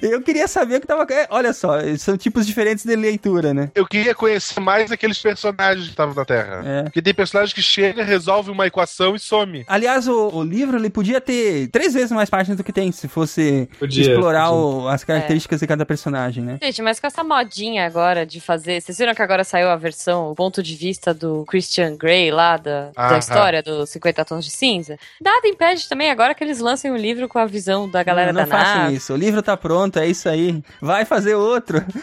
[0.02, 1.06] eu queria saber o que tava.
[1.10, 3.70] é, Olha só, são tipos diferentes de leitura, né?
[3.74, 6.62] Eu queria conhecer mais aqueles personagens que estavam na Terra.
[6.64, 6.82] É.
[6.84, 9.64] Porque tem personagens que chega, resolve uma equação e some.
[9.66, 13.08] Aliás, o, o livro ele podia ter três vezes mais páginas do que tem, se
[13.08, 14.58] fosse Podia, explorar podia.
[14.84, 16.58] o- as características de cada personagem, né?
[16.62, 18.80] Gente, mas com essa modinha agora de fazer.
[18.80, 22.56] Vocês viram que agora saiu a versão, o ponto de vista do Christian Grey lá,
[22.56, 23.18] da, da Aham.
[23.18, 24.98] história dos 50 Tons de Cinza?
[25.20, 28.42] Nada impede também agora que eles lancem um livro com a visão da galera não,
[28.42, 28.96] não da façam nave.
[28.96, 29.12] isso.
[29.12, 30.62] O livro tá pronto, é isso aí.
[30.80, 31.84] Vai fazer outro.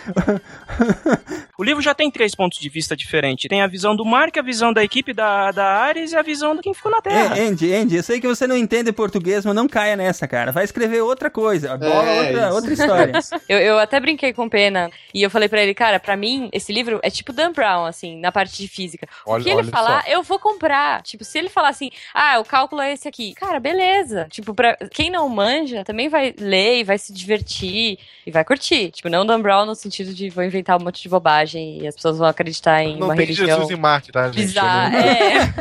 [1.58, 3.48] O livro já tem três pontos de vista diferentes.
[3.48, 6.56] Tem a visão do Mark, a visão da equipe da, da Ares e a visão
[6.56, 7.38] de quem ficou na Terra.
[7.38, 10.52] É, Andy, Andy, eu sei que você não entende português, mas não caia nessa, cara.
[10.52, 11.78] Vai escrever outra coisa.
[11.78, 12.56] Bola É, outra, isso.
[12.56, 13.12] outra história.
[13.48, 16.72] Eu, eu até brinquei com pena e eu falei pra ele, cara, pra mim, esse
[16.74, 19.08] livro é tipo Dan Brown, assim, na parte de física.
[19.26, 20.10] Olha- o que ele falar, só.
[20.10, 21.02] eu vou comprar.
[21.04, 23.34] Tipo, se ele falar assim, ah, o cálculo é esse aqui.
[23.34, 24.28] Cara, beleza.
[24.30, 28.92] Tipo, pra quem não manja, também vai ler e vai se divertir e vai curtir.
[28.92, 31.96] Tipo, não Dan Brown no sentido de vou inventar um monte de bobagem e as
[31.96, 33.48] pessoas vão acreditar em Não uma tem religião.
[33.48, 34.36] Jesus em Marte, tá, gente?
[34.38, 35.54] Bizarra, é.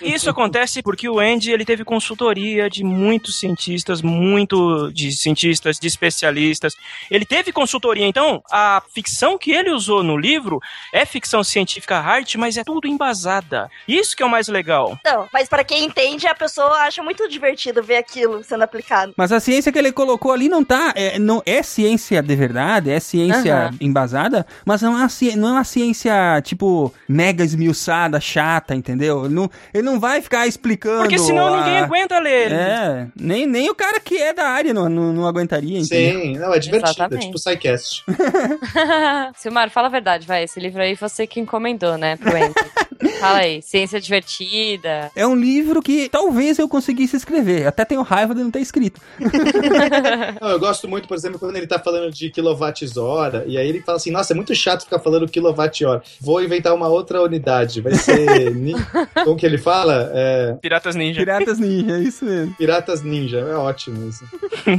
[0.02, 5.86] Isso acontece porque o Andy ele teve consultoria de muitos cientistas, muito de cientistas, de
[5.86, 6.74] especialistas.
[7.10, 10.60] Ele teve consultoria, então a ficção que ele usou no livro
[10.92, 13.68] é ficção científica hard, mas é tudo embasada.
[13.88, 14.96] Isso que é o mais legal.
[15.00, 19.12] Então, mas pra quem entende, a pessoa acha muito divertido ver aquilo sendo aplicado.
[19.16, 20.92] Mas a ciência que ele colocou ali não tá.
[20.94, 23.76] É, não, é ciência de verdade, é ciência Aham.
[23.80, 29.24] embasada, mas não é, uma, ci- não é uma ciência, tipo, mega esmiuçada, chata, entendeu?
[29.24, 31.02] Ele não, ele não vai ficar explicando.
[31.02, 32.52] Porque senão a- ninguém aguenta ler.
[32.52, 36.20] É, nem, nem o cara que é da área não, não, não aguentaria, entendeu?
[36.20, 36.90] Sim, não, é divertido.
[36.92, 37.22] Exatamente.
[37.24, 38.03] É tipo SciCast.
[39.36, 40.44] Silmar, fala a verdade, vai.
[40.44, 42.54] Esse livro aí você que encomendou, né, pro Andy.
[43.20, 45.10] Fala aí, ciência divertida.
[45.14, 47.66] É um livro que talvez eu conseguisse escrever.
[47.66, 49.00] Até tenho raiva de não ter escrito.
[50.40, 53.80] Não, eu gosto muito, por exemplo, quando ele tá falando de quilowatts-hora, e aí ele
[53.80, 56.02] fala assim, nossa, é muito chato ficar falando quilowatt-hora.
[56.20, 57.80] Vou inventar uma outra unidade.
[57.80, 58.52] Vai ser...
[59.24, 60.10] Como que ele fala?
[60.14, 60.56] É...
[60.60, 61.20] Piratas Ninja.
[61.20, 62.54] Piratas Ninja, é isso mesmo.
[62.54, 63.38] Piratas Ninja.
[63.38, 64.24] É ótimo isso.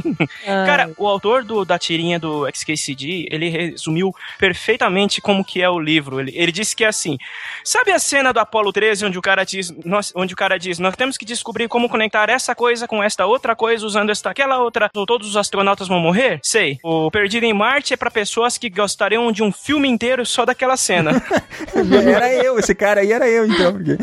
[0.44, 5.78] Cara, o autor do- da tirinha do XKCD, ele resumiu perfeitamente como que é o
[5.78, 6.20] livro.
[6.20, 7.16] Ele, ele disse que é assim,
[7.64, 10.78] sabe a cena do Apollo 13 onde o cara diz, nós, onde o cara diz,
[10.78, 14.58] nós temos que descobrir como conectar essa coisa com esta outra coisa usando esta aquela
[14.60, 16.40] outra, todos os astronautas vão morrer?
[16.42, 16.78] Sei.
[16.82, 20.76] O Perdido em Marte é pra pessoas que gostariam de um filme inteiro só daquela
[20.76, 21.22] cena.
[22.06, 23.72] Era eu, esse cara aí era eu, então.
[23.72, 23.98] porque-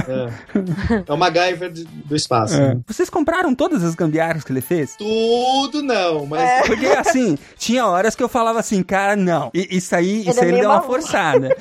[0.00, 2.54] É, é o MacGyver do espaço.
[2.54, 2.74] É.
[2.74, 2.80] né?
[2.86, 4.96] Vocês compraram todas as gambiarras que ele fez?
[4.96, 6.66] Tudo não, mas...
[6.66, 9.50] Porque assim, tinha horas que eu falava assim, cara, não.
[9.54, 11.56] Isso aí, Ele isso é aí ele meio deu uma forçada.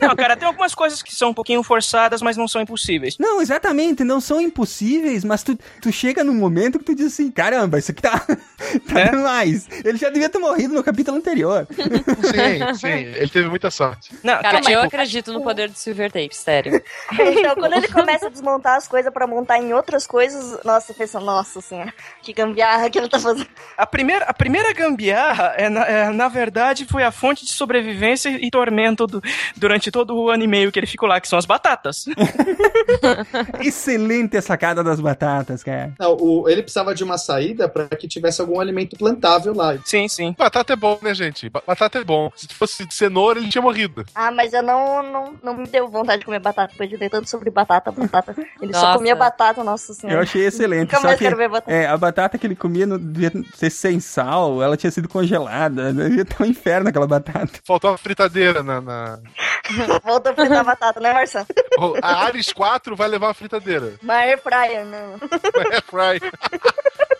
[0.00, 3.16] Não, cara, tem algumas coisas que são um pouquinho forçadas, mas não são impossíveis.
[3.18, 7.30] Não, exatamente, não são impossíveis, mas tu, tu chega num momento que tu diz assim,
[7.30, 8.18] caramba, isso aqui tá,
[8.88, 9.10] tá É?
[9.10, 9.68] demais.
[9.84, 11.66] Ele já devia ter morrido no capítulo anterior.
[11.74, 12.88] Sim, sim.
[12.88, 14.12] Ele teve muita sorte.
[14.22, 16.82] Não, Cara, tipo, eu acredito no poder do Silver Tape, sério.
[17.44, 20.96] Então, quando ele começa a desmontar as coisas pra montar em outras coisas, nossa, eu
[20.96, 23.46] penso, nossa senhora, que gambiarra que ele tá fazendo.
[23.76, 28.28] A primeira, a primeira gambiarra, é, na, é, na verdade, foi a fonte de sobrevivência
[28.30, 29.22] e tormento do-
[29.56, 32.06] durante todo o ano e meio que ele ficou lá, que são as batatas.
[33.60, 35.92] Excelente a sacada das batatas, cara.
[35.98, 39.76] Não, o- ele precisava de uma saída para que tivesse algum alimento plantável lá.
[39.84, 40.34] Sim, sim.
[40.38, 41.48] Batata é bom, né, gente?
[41.48, 42.30] Ba- Batata é bom.
[42.36, 44.04] Se fosse de cenoura, ele tinha morrido.
[44.14, 47.10] Ah, mas eu não, não, não me deu vontade de comer batata, depois de ler
[47.10, 48.34] tanto sobre batata, batata.
[48.60, 48.86] Ele Nossa.
[48.86, 50.18] só comia batata, nossa senhora.
[50.18, 50.82] Eu achei excelente.
[50.92, 51.72] Nunca Só mais que quero ver batata.
[51.72, 55.92] é, a batata que ele comia não devia ser sem sal, ela tinha sido congelada.
[55.92, 57.50] Devia estar um inferno aquela batata.
[57.66, 58.80] Faltou uma fritadeira na.
[58.80, 59.18] na...
[60.04, 61.46] A fritar batata, né, Marcelo?
[62.02, 63.94] A Ares 4 vai levar uma fritadeira.
[64.02, 65.14] Uma air fryer, não.
[65.72, 66.20] É fry.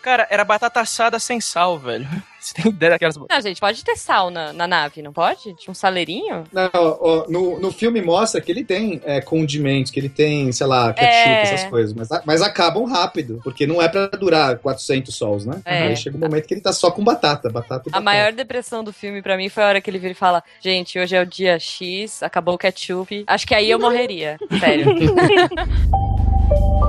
[0.04, 2.06] Cara, era batata assada sem sal, velho.
[2.38, 3.16] Você tem ideia daquelas...
[3.16, 5.54] Não, gente, pode ter sal na, na nave, não pode?
[5.54, 6.44] Tinha um saleirinho?
[6.52, 10.66] Não, ó, no, no filme mostra que ele tem é, condimentos, que ele tem, sei
[10.66, 11.40] lá, ketchup, É.
[11.42, 15.62] essas coisas, mas, mas acabam rápido, porque não é pra durar 400 sols, né?
[15.64, 15.84] É.
[15.84, 18.04] Aí chega um momento que ele tá só com batata, batata e A batata.
[18.04, 20.98] maior depressão do filme pra mim foi a hora que ele vira e fala: Gente,
[20.98, 23.24] hoje é o dia X, acabou o ketchup.
[23.26, 24.36] Acho que aí eu morreria.
[24.60, 24.94] Sério.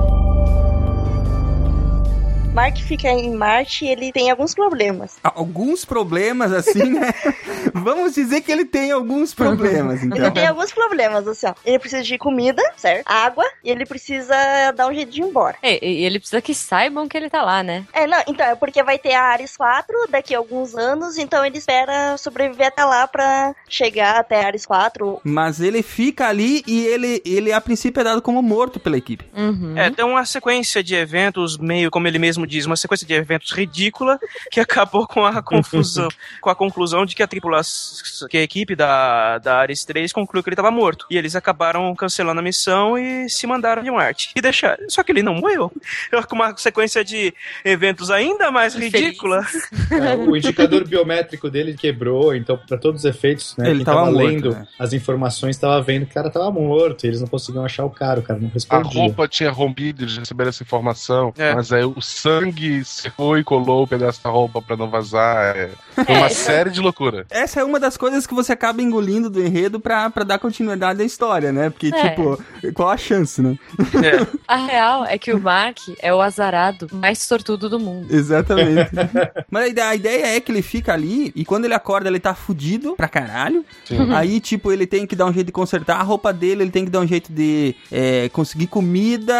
[2.56, 5.18] Mark fica em Marte e ele tem alguns problemas.
[5.22, 7.12] Alguns problemas, assim, né?
[7.74, 10.30] Vamos dizer que ele tem alguns problemas, Ele então.
[10.30, 11.54] tem alguns problemas, assim, ó.
[11.66, 13.04] Ele precisa de comida, certo?
[13.06, 14.34] Água, e ele precisa
[14.74, 15.56] dar um jeito de ir embora.
[15.62, 17.84] É, e ele precisa que saibam que ele tá lá, né?
[17.92, 21.44] É, não, então, é porque vai ter a Ares 4 daqui a alguns anos, então
[21.44, 25.20] ele espera sobreviver até lá pra chegar até a Ares 4.
[25.22, 29.26] Mas ele fica ali e ele, ele a princípio é dado como morto pela equipe.
[29.36, 29.76] Uhum.
[29.76, 33.50] É, tem uma sequência de eventos, meio como ele mesmo diz, uma sequência de eventos
[33.52, 34.18] ridícula
[34.50, 36.08] que acabou com a confusão,
[36.40, 40.42] com a conclusão de que a tripulação, que a equipe da, da Ares 3 concluiu
[40.42, 41.06] que ele estava morto.
[41.10, 44.30] E eles acabaram cancelando a missão e se mandaram de Marte.
[44.36, 44.88] E deixaram.
[44.88, 45.70] Só que ele não morreu.
[46.28, 47.32] Com uma sequência de
[47.64, 49.44] eventos ainda mais ridícula.
[49.90, 53.68] É, o indicador biométrico dele quebrou, então, pra todos os efeitos, né?
[53.70, 54.66] Ele quem tava tava morto, lendo né?
[54.78, 57.90] as informações, tava vendo que o cara tava morto, e eles não conseguiam achar o
[57.90, 59.00] cara, o cara não A respondia.
[59.02, 61.54] roupa tinha rompido, eles receberam essa informação, É.
[61.54, 62.35] mas aí o sangue
[62.84, 65.56] secou e colou o pedaço da roupa pra não vazar.
[65.56, 65.70] É.
[65.94, 66.30] Foi uma É.
[66.30, 67.26] série de loucura.
[67.30, 71.00] Essa é uma das coisas que você acaba engolindo do enredo pra, pra dar continuidade
[71.02, 71.70] à história, né?
[71.70, 72.08] Porque, É.
[72.10, 72.42] tipo,
[72.74, 73.56] qual a chance, né?
[74.02, 74.26] É.
[74.48, 78.06] A real é que o Mark é o azarado mais sortudo do mundo.
[78.14, 78.90] Exatamente.
[79.50, 82.20] Mas a ideia, a ideia é que ele fica ali e quando ele acorda ele
[82.20, 83.64] tá fudido pra caralho.
[83.84, 84.12] Sim.
[84.14, 86.84] Aí, tipo, ele tem que dar um jeito de consertar a roupa dele, ele tem
[86.84, 89.34] que dar um jeito de é, conseguir comida,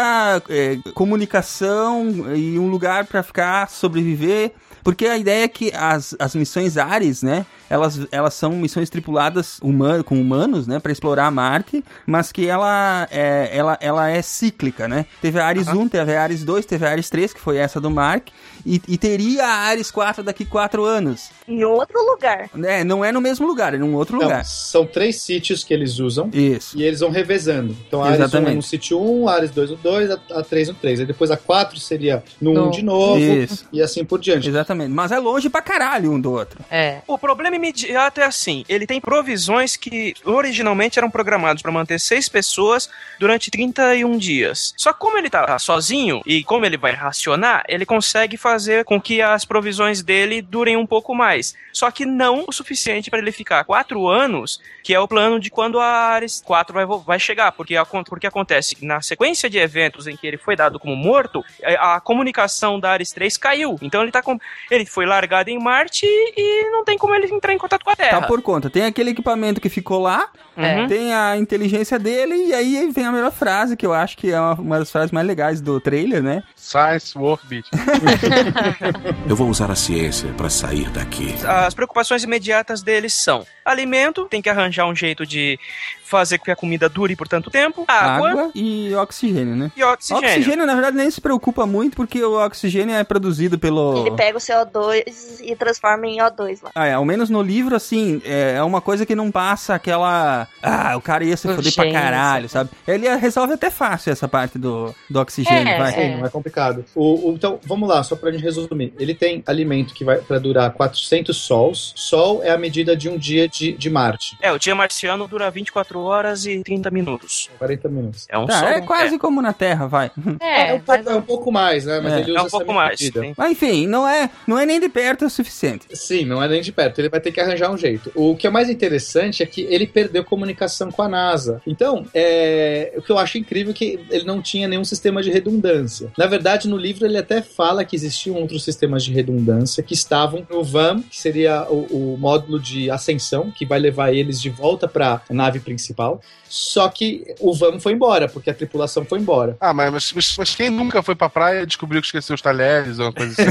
[0.49, 2.76] é, comunicação e um lugar
[3.07, 4.53] pra ficar, sobreviver.
[4.83, 7.45] Porque a ideia é que as, as missões Ares, né?
[7.69, 10.79] Elas, elas são missões tripuladas human, com humanos, né?
[10.79, 15.05] Pra explorar Marte, mas que ela é, ela, ela é cíclica, né?
[15.21, 17.81] Teve a Ares 1, teve a Ares 2, teve a Ares 3, que foi essa
[17.81, 18.29] do Mark,
[18.67, 21.29] e, e teria a Ares 4 daqui 4 anos.
[21.47, 22.49] Em outro lugar.
[22.65, 24.43] É, não é no mesmo lugar, é num outro Não, lugar.
[24.45, 26.29] são três sítios que eles usam.
[26.33, 26.77] Isso.
[26.77, 27.75] E eles vão revezando.
[27.87, 30.43] Então, a Ares 1 é no sítio 1, a Ares 2 no 2, a, a
[30.43, 30.99] 3 no 3.
[30.99, 33.17] Aí depois a 4 seria no 1 No- de novo.
[33.17, 33.65] Isso.
[33.71, 34.49] E assim por diante.
[34.49, 34.91] Exatamente.
[34.91, 36.59] Mas é longe pra caralho um do outro.
[36.69, 36.97] É.
[37.07, 42.27] O problema imediato é assim: ele tem provisões que originalmente eram programados para manter seis
[42.27, 44.73] pessoas durante 31 dias.
[44.75, 48.99] Só que como ele tá sozinho e como ele vai racionar, ele consegue fazer com
[48.99, 51.55] que as provisões dele durem um pouco mais.
[51.71, 55.49] Só que não o suficiente para ele ficar quatro anos, que é o plano de
[55.49, 57.51] quando a Ares 4 vai, vai chegar.
[57.51, 57.75] Porque,
[58.09, 62.01] porque acontece na sequência de eventos em que ele foi dado como morto, a, a
[62.01, 63.77] comunicação da Ares 3 caiu.
[63.81, 64.39] Então ele tá com.
[64.71, 67.95] Ele foi largado em Marte e não tem como ele entrar em contato com a
[67.95, 68.21] Terra.
[68.21, 68.69] Tá por conta.
[68.69, 70.87] Tem aquele equipamento que ficou lá, Uhum.
[70.87, 74.41] tem a inteligência dele, e aí vem a melhor frase, que eu acho que é
[74.41, 76.43] uma, das frases mais legais do trailer, né?
[76.55, 77.67] Science Workbeat.
[79.29, 81.35] Eu vou usar a ciência para sair daqui.
[81.45, 85.59] As preocupações imediatas deles são alimento, tem que arranjar um jeito de
[86.07, 89.71] fazer com que a comida dure por tanto tempo, água, Água e oxigênio, né?
[89.75, 90.29] e oxigênio.
[90.29, 94.07] Oxigênio, na verdade, nem se preocupa muito, porque o oxigênio é produzido pelo.
[94.07, 96.71] Ele pega o CO2 e transforma em O2 lá.
[96.73, 100.46] Ah, é, ao menos no livro, assim, é, é uma coisa que não passa aquela.
[100.61, 102.69] Ah, o cara ia se foder pra caralho, sabe?
[102.87, 105.91] Ele resolve até fácil essa parte do, do oxigênio, É, vai.
[105.93, 106.83] Sim, não é complicado.
[106.95, 108.93] O, o- então, vamos lá, só pra gente resumir.
[108.99, 111.93] Ele tem alimento que vai pra durar 400 sols.
[111.95, 114.35] Sol é a medida de um dia de, de Marte.
[114.41, 117.49] É, o dia marciano dura 24 horas e 30 minutos.
[117.59, 118.25] 40 minutos.
[118.29, 118.67] É um Tá, sol.
[118.69, 120.11] é quase como na Terra, vai.
[120.41, 121.99] É, É, um, pouco, é um pouco mais, né?
[122.01, 122.19] Mas É.
[122.21, 122.99] ele É usa um essa pouco mais.
[123.37, 125.85] Mas enfim, não é, não é nem de perto o suficiente.
[125.93, 126.99] Sim, não é nem de perto.
[126.99, 128.11] Ele vai ter que arranjar um jeito.
[128.15, 131.59] O que é mais interessante é que ele perdeu comunicação com a NASA.
[131.65, 135.31] Então, é, o que eu acho incrível é que ele não tinha nenhum sistema de
[135.31, 136.11] redundância.
[136.15, 140.45] Na verdade, no livro ele até fala que existiam outros sistemas de redundância que estavam
[140.49, 144.87] no VAM, que seria o, o módulo de ascensão, que vai levar eles de volta
[144.87, 146.21] para a nave principal.
[146.49, 149.57] Só que o VAM foi embora, porque a tripulação foi embora.
[149.59, 152.99] Ah, mas, mas, mas- quem nunca foi pra praia e descobriu que esqueceu os talheres
[152.99, 153.47] ou uma coisa assim?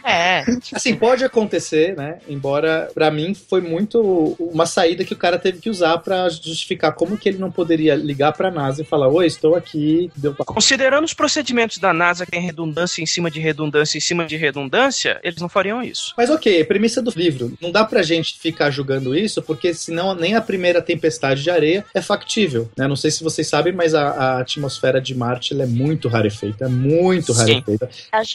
[0.04, 0.44] É.
[0.74, 2.18] Assim, pode acontecer, né?
[2.28, 6.92] Embora, pra mim, foi muito uma saída que o cara teve que usar pra justificar
[6.94, 10.10] como que ele não poderia ligar pra NASA e falar: Oi, estou aqui.
[10.16, 10.44] Deu pra...
[10.44, 14.36] Considerando os procedimentos da NASA que tem redundância em cima de redundância em cima de
[14.36, 16.14] redundância, eles não fariam isso.
[16.16, 17.52] Mas ok, premissa do livro.
[17.60, 21.84] Não dá pra gente ficar julgando isso, porque senão nem a primeira tempestade de areia
[21.94, 22.68] é factível.
[22.76, 22.86] Né?
[22.86, 26.66] Não sei se vocês sabem, mas a, a atmosfera de Marte ela é muito rarefeita.
[26.66, 27.40] É muito Sim.
[27.40, 27.88] rarefeita.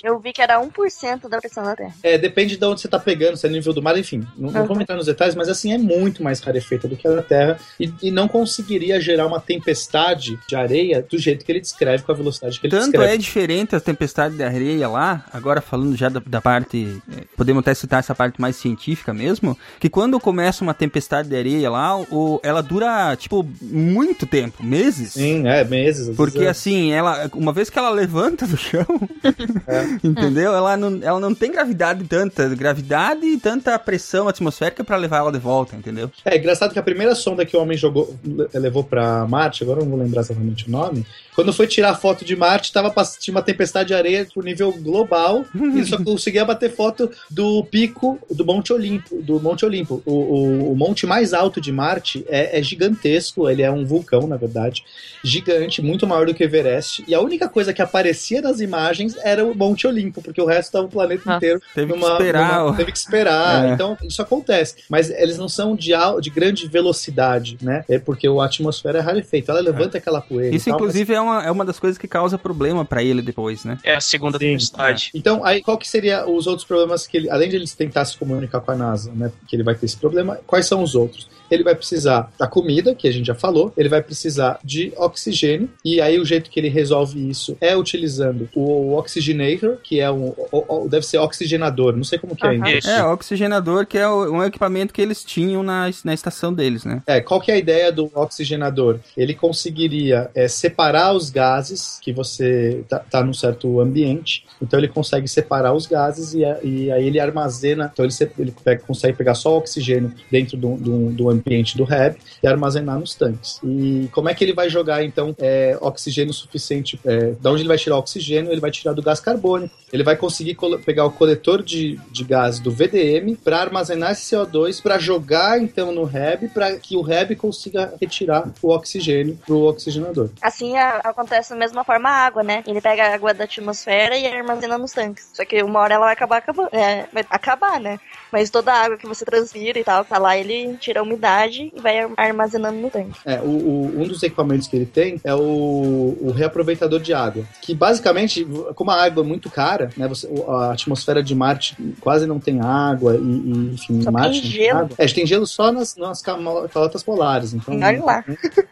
[0.03, 1.93] Eu vi que era 1% da pressão da Terra.
[2.03, 4.25] É, depende de onde você tá pegando, se é nível do mar, enfim.
[4.37, 4.67] Não, não Uhum.
[4.67, 7.57] vamos entrar nos detalhes, mas assim, é muito mais rarefeita do que a da Terra
[7.79, 12.11] e, e não conseguiria gerar uma tempestade de areia do jeito que ele descreve, com
[12.11, 13.13] a velocidade que ele Tanto descreve.
[13.13, 17.61] é diferente a tempestade de areia lá, agora falando já da, da parte, eh, podemos
[17.61, 21.99] até citar essa parte mais científica mesmo, que quando começa uma tempestade de areia lá,
[21.99, 25.13] o, ela dura, tipo, muito tempo, meses.
[25.13, 26.15] Sim, é, meses.
[26.15, 26.49] Porque é.
[26.49, 28.85] assim, ela, uma vez que ela levanta do chão,
[29.67, 29.85] É.
[30.03, 30.53] entendeu?
[30.53, 35.31] Ela não, ela não tem gravidade tanta, gravidade e tanta pressão atmosférica pra levar ela
[35.31, 36.11] de volta, entendeu?
[36.23, 39.79] É engraçado que a primeira sonda que o homem jogou, le- levou pra Marte, agora
[39.79, 41.05] eu não vou lembrar exatamente o nome,
[41.35, 45.43] quando foi tirar foto de Marte, tava, tinha uma tempestade de areia por nível global
[45.53, 49.21] e ele só conseguia bater foto do pico do Monte Olimpo.
[49.21, 50.01] Do Monte Olimpo.
[50.05, 54.27] O, o- o monte mais alto de Marte é, é gigantesco, ele é um vulcão,
[54.27, 54.83] na verdade,
[55.23, 57.03] gigante, muito maior do que o Everest.
[57.07, 60.71] E a única coisa que aparecia nas imagens era o Monte Olimpo, porque o resto
[60.71, 63.65] tava o planeta Ah, inteiro teve que numa- esperar numa- teve que esperar.
[63.65, 63.73] É.
[63.73, 64.75] Então, isso acontece.
[64.89, 65.91] Mas eles não são de,
[66.21, 67.83] de grande velocidade, né?
[67.89, 69.51] É porque a atmosfera é rarefeita.
[69.51, 70.55] Ela levanta aquela poeira.
[70.55, 73.21] Isso, e tal, inclusive, é, uma, é uma das coisas que causa problema pra ele
[73.21, 73.77] depois, né?
[73.83, 75.11] É a segunda Sim, tempestade.
[75.13, 78.17] Então, aí, qual que seria os outros problemas que ele, além de ele tentar se
[78.17, 81.27] comunicar com a NASA, né, que ele vai ter esse problema, quais são os outros?
[81.55, 85.69] Ele vai precisar da comida, que a gente já falou, ele vai precisar de oxigênio,
[85.83, 90.33] e aí o jeito que ele resolve isso é utilizando o oxygenator, que é um,
[90.51, 92.89] o- o- deve ser oxigenador, não sei como que é isso.
[92.89, 97.01] É, oxigenador, que é um equipamento que eles tinham na, na estação deles, né?
[97.07, 98.99] É, qual que é a ideia do oxigenador?
[99.17, 104.87] Ele conseguiria é, separar os gases que você tá, tá num certo ambiente, então ele
[104.87, 109.33] consegue separar os gases e, e aí ele armazena, então ele, ele pega- consegue pegar
[109.35, 113.59] só o oxigênio dentro do, do, do ambiente do REB e armazenar nos tanques.
[113.63, 116.99] E como é que ele vai jogar então é, oxigênio suficiente?
[117.05, 118.51] É, da onde ele vai tirar o oxigênio?
[118.51, 119.73] Ele vai tirar do gás carbônico.
[119.93, 124.81] Ele vai conseguir pegar o coletor de, de gás do VDM para armazenar esse CO2
[124.81, 130.29] para jogar então no REB para que o REB consiga retirar o oxigênio pro oxigenador.
[130.41, 132.63] Assim a- acontece da mesma forma a água, né?
[132.67, 135.29] Ele pega a água da atmosfera e armazena nos tanques.
[135.33, 137.99] Só que uma hora ela vai acabar, é, vai acabar, né?
[138.31, 141.24] Mas toda a água que você transpira e tal, tá lá, ele tira a umidade
[141.25, 143.17] e vai ar- armazenando no tanque.
[143.25, 147.43] É, o, o- um dos equipamentos que ele tem é o, o reaproveitador de água.
[147.61, 148.45] Que basicamente,
[148.75, 150.07] como a água é muito cara, né?
[150.07, 154.51] você- a atmosfera de Marte quase não tem água e, e, enfim, Só Marte tem
[154.51, 154.79] gelo.
[154.79, 154.95] água.
[154.97, 157.53] É, tem gelo só nas, nas calotas polares.
[157.53, 158.23] Então, Olha lá.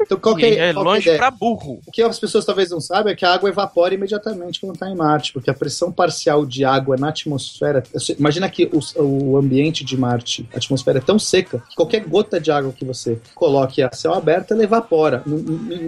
[0.01, 1.17] Então, qual que E é, é qual que é a longe ideia?
[1.17, 1.79] pra burro.
[1.87, 4.89] O que as pessoas talvez não saibam é que a água evapora imediatamente quando está
[4.89, 7.83] em Marte, porque a pressão parcial de água na atmosfera.
[8.19, 12.39] Imagina que o, o ambiente de Marte, a atmosfera é tão seca que qualquer gota
[12.43, 15.23] de água que você coloque a céu aberto, ela evapora,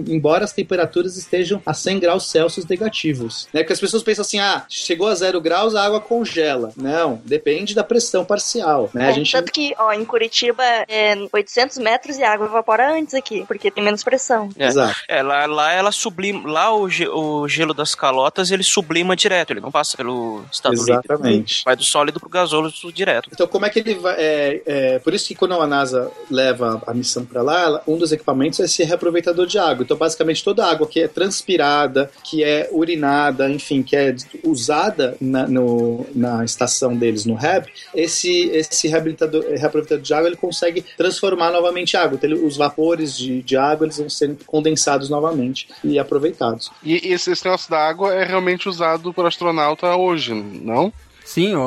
[0.08, 3.48] embora as temperaturas estejam a 100 graus Celsius negativos.
[3.52, 3.60] Né?
[3.62, 6.72] Porque as pessoas pensam assim: ah, chegou a zero graus, a água congela.
[6.76, 8.90] Não, depende da pressão parcial.
[8.94, 9.06] Né?
[9.06, 12.92] A É, gente Tanto que, ó, em Curitiba é 800 metros e a água evapora
[12.92, 14.48] antes aqui, porque tem menos pressão.
[14.56, 14.96] É, Exato.
[15.08, 16.50] é lá, lá ela sublima.
[16.50, 20.74] Lá o, ge- o gelo das calotas ele sublima direto, ele não passa pelo estado
[20.74, 21.36] Exatamente.
[21.36, 21.62] líquido.
[21.64, 23.28] Vai do sólido pro gasôlido direto.
[23.32, 24.14] Então, como é que ele vai.
[24.18, 26.45] É, é, por isso que quando a NASA leva
[26.86, 29.82] a missão para lá, um dos equipamentos é esse reaproveitador de água.
[29.84, 35.16] Então, basicamente, toda a água que é transpirada, que é urinada, enfim, que é usada
[35.20, 40.84] na, no- na estação deles no REB, esse, esse reabilitador, reaproveitador de água ele consegue
[40.96, 42.16] transformar novamente água.
[42.16, 46.70] Então, ele- os vapores de, de água eles vão sendo condensados novamente e aproveitados.
[46.82, 50.92] E esse, esse negócio da água é realmente usado por astronauta hoje, não?
[51.26, 51.60] Sim, ó,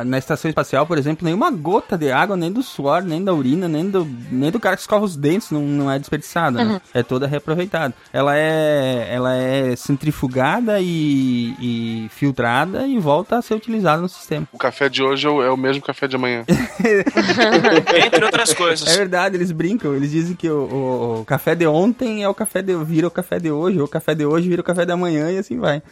[0.00, 3.32] ó, na estação espacial, por exemplo, nenhuma gota de água, nem do suor, nem da
[3.34, 6.72] urina, nem do, nem do cara que escova os dentes não, não é desperdiçada, né?
[6.72, 6.80] Uhum.
[6.94, 7.94] É toda reaproveitada.
[8.12, 14.48] Ela é, ela é centrifugada e, e filtrada e volta a ser utilizada no sistema.
[14.52, 16.44] O café de hoje é o, é o mesmo café de amanhã.
[18.06, 18.88] Entre outras coisas.
[18.88, 22.34] É verdade, eles brincam, eles dizem que o, o- o café de ontem é o
[22.34, 24.86] café de, vira o café de hoje, ou o café de hoje vira o café
[24.86, 25.82] da manhã e assim vai.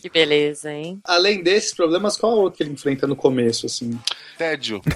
[0.00, 1.00] Que beleza, hein?
[1.04, 3.98] Além desses problemas, qual outro que ele enfrenta no começo, assim?
[4.38, 4.80] Tédio.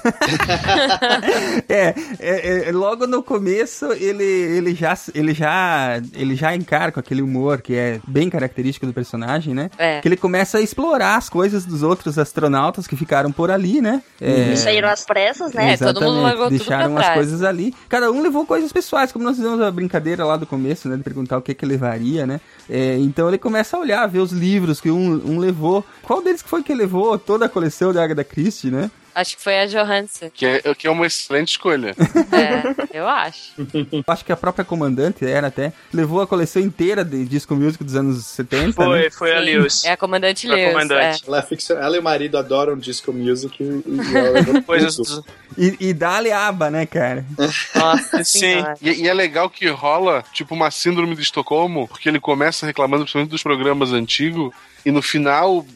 [1.68, 7.01] É, é, é, logo no começo ele, ele, já, ele, já, ele já encara com
[7.01, 9.70] aquele humor que é bem característico do personagem, né?
[9.76, 10.01] É.
[10.01, 14.03] Que ele começa a explorar as coisas dos outros astronautas que ficaram por ali, né?
[14.20, 15.74] É, Saíram às pressas, né?
[15.74, 17.14] É, todo mundo exatamente, levou tudo deixaram pra as trás.
[17.18, 17.74] coisas ali.
[17.89, 20.97] Cada um levou coisas pessoais, como nós fizemos a brincadeira lá do começo, né?
[20.97, 22.41] De perguntar o que que levaria, né?
[22.68, 25.84] É, então ele começa a olhar, ver os livros que um, um levou.
[26.03, 28.90] Qual deles que foi que levou toda a coleção de Agatha Christie, né?
[29.14, 30.30] Acho que foi a Johansson.
[30.32, 31.94] Que é, que é uma excelente escolha.
[32.32, 33.52] É, eu acho.
[34.06, 35.74] Acho que a própria comandante era até.
[35.92, 38.72] Levou a coleção inteira de disco music dos anos 70.
[38.72, 39.10] Foi, né?
[39.10, 39.84] foi a Lewis.
[39.84, 40.72] É a comandante Foi a Lewis.
[40.72, 41.24] comandante.
[41.26, 45.20] Ela, é ela e o marido adoram disco music e, e Coisas.
[45.56, 47.26] E, e dá-lhe aba, né, cara?
[47.74, 48.64] Nossa Sim.
[48.80, 53.02] E, e é legal que rola, tipo, uma síndrome de Estocolmo, porque ele começa reclamando
[53.02, 54.54] principalmente dos programas antigos,
[54.89, 55.66] e no final,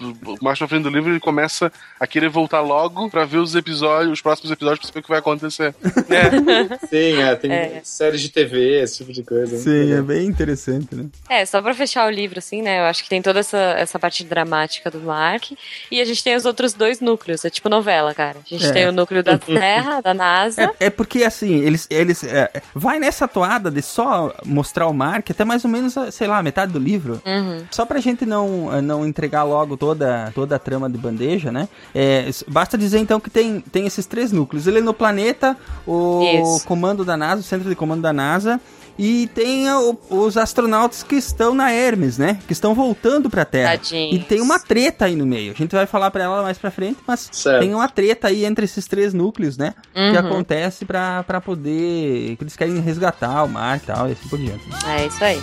[0.40, 4.12] mais pra frente do livro, ele começa a querer voltar logo pra ver os episódios,
[4.14, 5.74] os próximos episódios, pra saber o que vai acontecer.
[6.88, 7.80] Sim, é, tem É.
[7.84, 9.56] séries de TV, esse tipo de coisa.
[9.58, 11.06] Sim, é bem interessante, né?
[11.28, 12.80] É, só pra fechar o livro, assim, né?
[12.80, 15.50] Eu acho que tem toda essa, essa parte dramática do Mark.
[15.90, 17.44] E a gente tem os outros dois núcleos.
[17.44, 18.38] É tipo novela, cara.
[18.44, 18.72] A gente É.
[18.72, 20.62] tem o núcleo da Terra, da NASA.
[20.80, 21.86] É, é porque, assim, eles.
[21.90, 26.26] eles é, vai nessa toada de só mostrar o Mark até mais ou menos, sei
[26.26, 27.20] lá, metade do livro.
[27.26, 27.64] Uhum.
[27.70, 31.68] Só pra gente não, não entregar logo toda, toda a trama de bandeja, né?
[31.94, 34.66] É, basta dizer então que tem, tem esses três núcleos.
[34.66, 36.66] Ele no planeta, o Isso.
[36.66, 38.60] comando da NASA, o centro de comando da NASA.
[38.98, 42.38] E tem o- os astronautas que estão na Hermes, né?
[42.46, 43.70] Que estão voltando pra Terra.
[43.78, 44.14] Tadinhos.
[44.16, 45.50] E tem uma treta aí no meio.
[45.52, 47.60] A gente vai falar pra ela mais pra frente, mas Certo.
[47.60, 49.72] tem uma treta aí entre esses três núcleos, né?
[49.94, 50.18] Que Uhum.
[50.18, 52.36] acontece pra, pra poder.
[52.36, 54.62] que eles querem resgatar o mar e tal, e assim por diante.
[54.86, 55.40] É isso aí.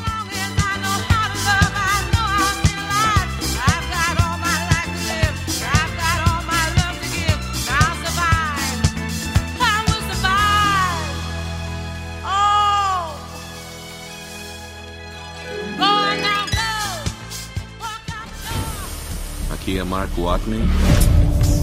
[19.70, 20.62] Aqui é Mark Watney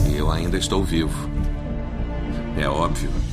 [0.09, 1.29] e eu ainda estou vivo.
[2.57, 3.26] É óbvio.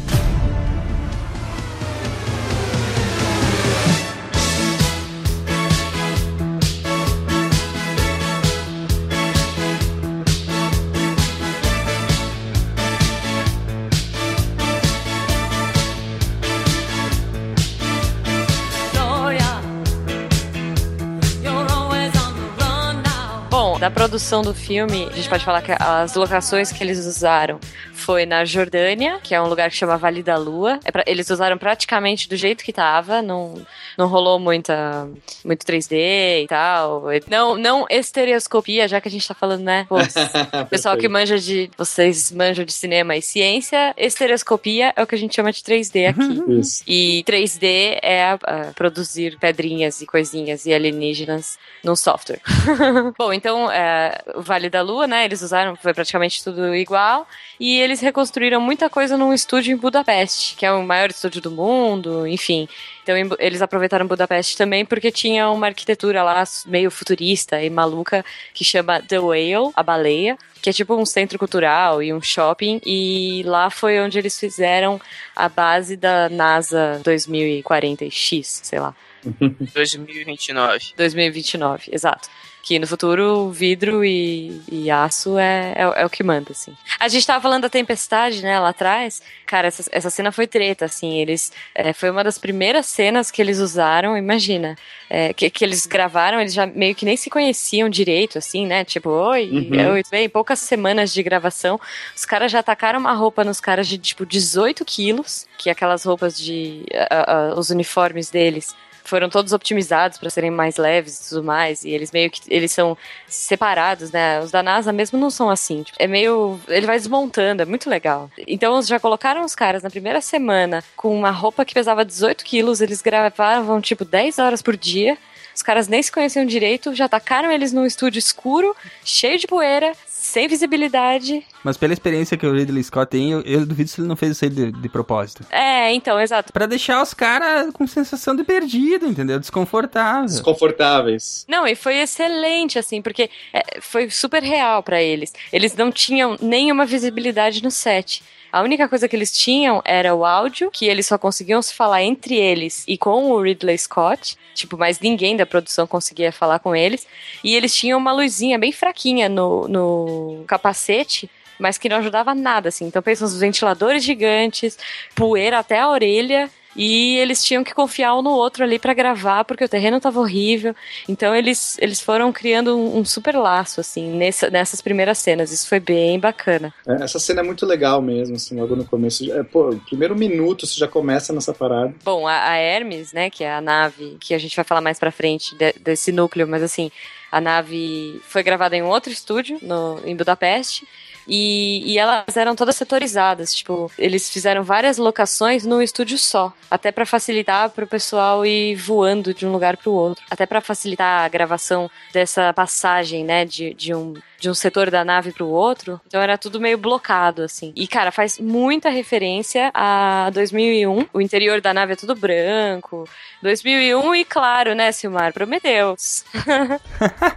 [23.80, 27.60] Da produção do filme, a gente pode falar que as locações que eles usaram
[27.94, 30.80] foi na Jordânia, que é um lugar que chama Vale da Lua.
[30.86, 33.62] É pra- eles usaram praticamente do jeito que tava, não,
[33.98, 35.08] não rolou muita,
[35.44, 37.04] muito 3D e tal.
[37.30, 39.86] Não, não estereoscopia, já que a gente tá falando, né?
[39.90, 39.96] Pô,
[40.70, 41.70] pessoal que manja de.
[41.78, 46.08] Vocês manjam de cinema e ciência, estereoscopia é o que a gente chama de 3D
[46.10, 46.60] aqui.
[46.60, 46.84] Isso.
[46.88, 52.40] E 3D é a- a produzir pedrinhas e coisinhas e alienígenas num software.
[53.18, 55.26] Bom, então, é, o Vale da Lua, né?
[55.26, 57.28] Eles usaram, foi praticamente tudo igual.
[57.60, 61.52] E eles reconstruíram muita coisa num estúdio em Budapeste, que é o maior estúdio do
[61.52, 62.68] mundo, enfim.
[63.02, 68.24] Então, em eles aproveitaram Budapeste também porque tinha uma arquitetura lá meio futurista e maluca
[68.54, 72.80] que chama The Whale, a baleia, que é tipo um centro cultural e um shopping.
[72.86, 75.02] E lá foi onde eles fizeram
[75.36, 78.96] a base da NASA 2040X, sei lá.
[79.74, 80.94] 2029.
[80.98, 82.30] 2029, exato.
[82.66, 86.74] Que no futuro vidro e, e aço é, é, o- é o que manda, assim.
[86.98, 89.22] A gente tava falando da tempestade, né, lá atrás.
[89.46, 91.18] Cara, essa, essa cena foi treta, assim.
[91.20, 91.52] Eles.
[91.76, 94.78] é, foi uma das primeiras cenas que eles usaram, imagina.
[95.10, 98.86] é, que, que eles gravaram, eles já meio que nem se conheciam direito, assim, né?
[98.86, 99.92] Tipo, oi, Uhum.
[99.96, 100.30] oi, tudo bem?
[100.30, 101.78] Poucas semanas de gravação.
[102.16, 106.06] Os caras já tacaram uma roupa nos caras de, tipo, 18 quilos, que é aquelas
[106.06, 106.86] roupas de.
[107.10, 108.74] a- a- os uniformes deles
[109.14, 111.86] foram todos optimizados para serem mais leves e tudo mais.
[111.86, 112.98] E eles meio que eles são
[113.28, 114.40] separados, né?
[114.40, 115.84] Os da NASA mesmo não são assim.
[115.84, 116.60] Tipo, é meio.
[116.68, 118.28] Ele vai desmontando, é muito legal.
[118.48, 122.82] Então já colocaram os caras na primeira semana com uma roupa que pesava 18 quilos,
[122.82, 125.16] eles gravavam tipo 10 horas por dia.
[125.56, 129.94] Os caras nem se conheciam direito, já tacaram eles num estúdio escuro, cheio de poeira,
[130.34, 131.46] sem visibilidade.
[131.64, 134.32] Mas pela experiência que o Ridley Scott tem, eu, eu duvido se ele não fez
[134.32, 135.46] isso aí de, de propósito.
[135.52, 136.52] É, então, exato.
[136.52, 139.40] Pra deixar os caras com sensação de perdido, entendeu?
[139.40, 140.26] Desconfortável.
[140.26, 141.46] Desconfortáveis.
[141.48, 145.32] Não, e foi excelente, assim, porque é, foi super real pra eles.
[145.52, 148.24] Eles não tinham nenhuma visibilidade no set.
[148.54, 152.04] A única coisa que eles tinham era o áudio, que eles só conseguiam se falar
[152.04, 154.38] entre eles e com o Ridley Scott.
[154.54, 157.08] Tipo, mas ninguém da produção conseguia falar com eles.
[157.44, 161.28] E eles tinham uma luzinha bem fraquinha no, no capacete,
[161.58, 162.86] mas que não ajudava nada, assim.
[162.86, 164.78] Então pensa uns ventiladores gigantes,
[165.16, 166.48] poeira até a orelha.
[166.76, 170.20] E eles tinham que confiar um no outro ali pra gravar, porque o terreno tava
[170.20, 170.76] horrível.
[171.08, 175.52] Então eles, eles foram criando um, um super laço, assim, nessa, nessas primeiras cenas.
[175.52, 176.74] Isso foi bem bacana.
[176.88, 179.32] É, essa cena é muito legal mesmo, assim, logo no começo.
[179.32, 181.94] É, pô, primeiro minuto você já começa nessa parada.
[182.04, 184.98] Bom, a, a Hermes, né, que é a nave que a gente vai falar mais
[185.00, 186.90] pra frente de- desse núcleo, mas assim,
[187.32, 190.88] A nave foi gravada em um outro estúdio, no, em Budapeste.
[191.28, 196.92] E, e elas eram todas setorizadas, tipo, eles fizeram várias locações num estúdio só, até
[196.92, 201.30] pra facilitar pro pessoal ir voando de um lugar pro outro, até pra facilitar a
[201.30, 204.14] gravação dessa passagem, né, de, de um
[204.44, 207.72] de um setor da nave pro outro, então era tudo meio blocado, assim.
[207.78, 211.08] E, cara, faz muita referência a 2001.
[211.14, 213.08] O interior da nave é tudo branco.
[213.42, 215.32] 2001 e, claro, né, Silmar?
[215.32, 216.26] Prometeus.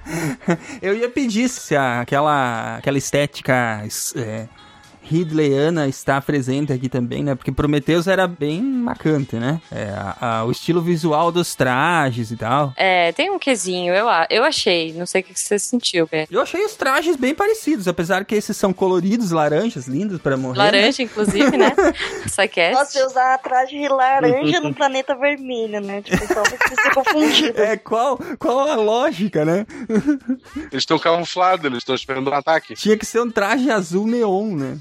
[0.83, 3.76] Eu ia pedir se aquela, aquela estética
[4.17, 4.49] é,
[5.09, 7.35] Ridleyana está presente aqui também, né?
[7.35, 9.61] Porque Prometheus era bem marcante, né?
[9.71, 12.73] É, a- a- o estilo visual dos trajes e tal.
[12.77, 14.93] É, tem um quesinho, eu, eu achei.
[14.93, 16.27] Não sei o que você sentiu, Pé.
[16.31, 20.59] Eu achei os trajes bem parecidos, apesar que esses são coloridos, laranjas, lindos pra morrer.
[20.59, 21.71] Laranja, inclusive, né?
[22.27, 22.73] Psycast.
[22.75, 26.03] Nossa, eu usar traje laranja no planeta vermelho, né?
[26.03, 27.57] Tipo, só pra você ser confundido.
[27.67, 29.67] É, qual, qual a lógica, né?
[30.71, 32.75] Eles estão camuflados, eles estão esperando um ataque.
[32.75, 34.79] Tinha que ser um traje azul neon, né?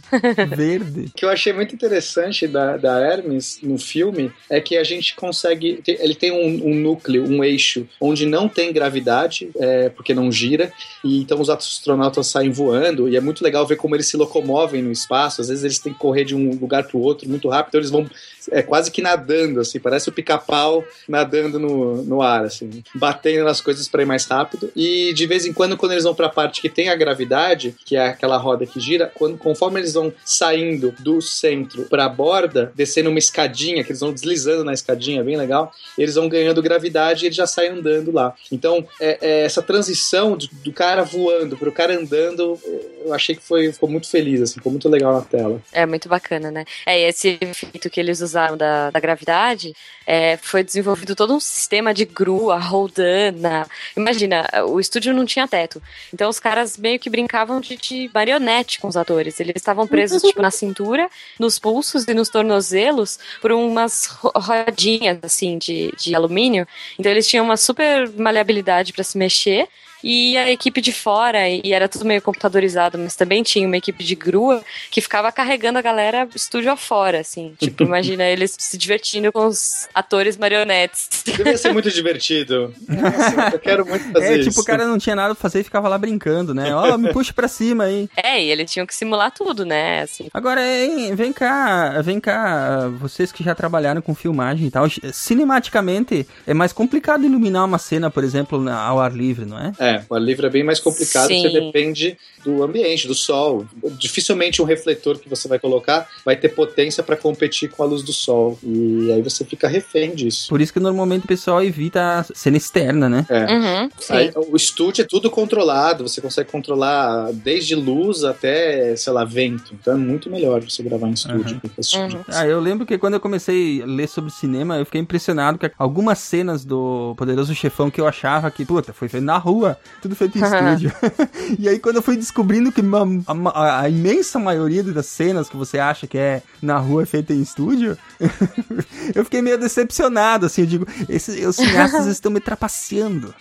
[0.55, 1.05] Verde.
[1.07, 5.15] O que eu achei muito interessante da, da Hermes no filme é que a gente
[5.15, 5.81] consegue.
[5.87, 10.71] Ele tem um, um núcleo, um eixo, onde não tem gravidade, é, porque não gira,
[11.03, 14.81] e então os astronautas saem voando, e é muito legal ver como eles se locomovem
[14.81, 15.41] no espaço.
[15.41, 17.79] Às vezes eles têm que correr de um lugar para o outro muito rápido, então
[17.79, 18.09] eles vão
[18.51, 23.61] é, quase que nadando, assim, parece o pica-pau nadando no, no ar, assim, batendo nas
[23.61, 24.71] coisas para ir mais rápido.
[24.75, 27.75] E de vez em quando, quando eles vão para a parte que tem a gravidade,
[27.85, 32.09] que é aquela roda que gira, quando, conforme eles vão saindo do centro para a
[32.09, 36.61] borda, descendo uma escadinha, que eles vão deslizando na escadinha, bem legal, eles vão ganhando
[36.61, 38.33] gravidade e eles já saem andando lá.
[38.51, 42.59] Então, é, é essa transição do, do cara voando pro cara andando,
[43.05, 45.61] eu achei que foi, ficou muito feliz, assim, ficou muito legal na tela.
[45.71, 46.65] É muito bacana, né?
[46.85, 49.73] É, esse efeito que eles usaram da, da gravidade,
[50.05, 53.65] é, foi desenvolvido todo um sistema de grua, roldana.
[53.95, 55.81] Imagina, o estúdio não tinha teto.
[56.13, 59.39] Então os caras meio que brincavam de, de marionete com os atores.
[59.39, 61.09] Eles estavam presos, tipo, na cintura,
[61.39, 66.67] nos pulsos e nos tornozelos por umas ro- rodinhas, assim, de, de alumínio.
[66.99, 69.67] Então eles tinham uma super maleabilidade para se mexer.
[70.03, 74.03] E a equipe de fora, e era tudo meio computadorizado, mas também tinha uma equipe
[74.03, 77.55] de grua que ficava carregando a galera estúdio afora, assim.
[77.59, 81.23] Tipo, imagina eles se divertindo com os atores marionetes.
[81.25, 82.73] Devia ser muito divertido.
[82.87, 84.49] Nossa, eu quero muito fazer É, isso.
[84.49, 86.75] tipo, o cara não tinha nada pra fazer e ficava lá brincando, né?
[86.75, 88.09] Ó, me puxa pra cima aí.
[88.17, 90.01] É, e eles tinham que simular tudo, né?
[90.01, 90.27] Assim.
[90.33, 96.27] Agora, hein, vem cá, vem cá, vocês que já trabalharam com filmagem e tal, cinematicamente
[96.47, 99.71] é mais complicado iluminar uma cena, por exemplo, ao ar livre, não é?
[99.79, 101.43] É, o ar livre é bem mais complicado, Sim.
[101.43, 103.65] porque depende do ambiente, do sol.
[103.97, 108.03] Dificilmente um refletor que você vai colocar vai ter potência para competir com a luz
[108.03, 108.57] do sol.
[108.63, 110.47] E aí você fica refém disso.
[110.49, 113.25] Por isso que normalmente o pessoal evita a cena externa, né?
[113.29, 113.45] É.
[113.45, 119.25] Uhum, Aí, o estúdio é tudo controlado, você consegue controlar desde luz até, sei lá,
[119.25, 119.73] vento.
[119.73, 121.59] Então é muito melhor você gravar em estúdio.
[121.61, 122.25] tipo de coisa.
[122.29, 125.67] Ah, eu lembro que quando eu comecei a ler sobre cinema, eu fiquei impressionado com
[125.77, 130.15] algumas cenas do Poderoso Chefão que eu achava que, puta, foi feito na rua, tudo
[130.15, 130.91] feito em estúdio.
[131.59, 135.57] e aí quando eu fui descobrindo que a, a- a imensa maioria das cenas que
[135.57, 137.97] você acha que é na rua é feita em estúdio,
[139.13, 143.33] eu fiquei meio decepcionado, assim, eu digo, esses, os cineastas estão me trapaceando.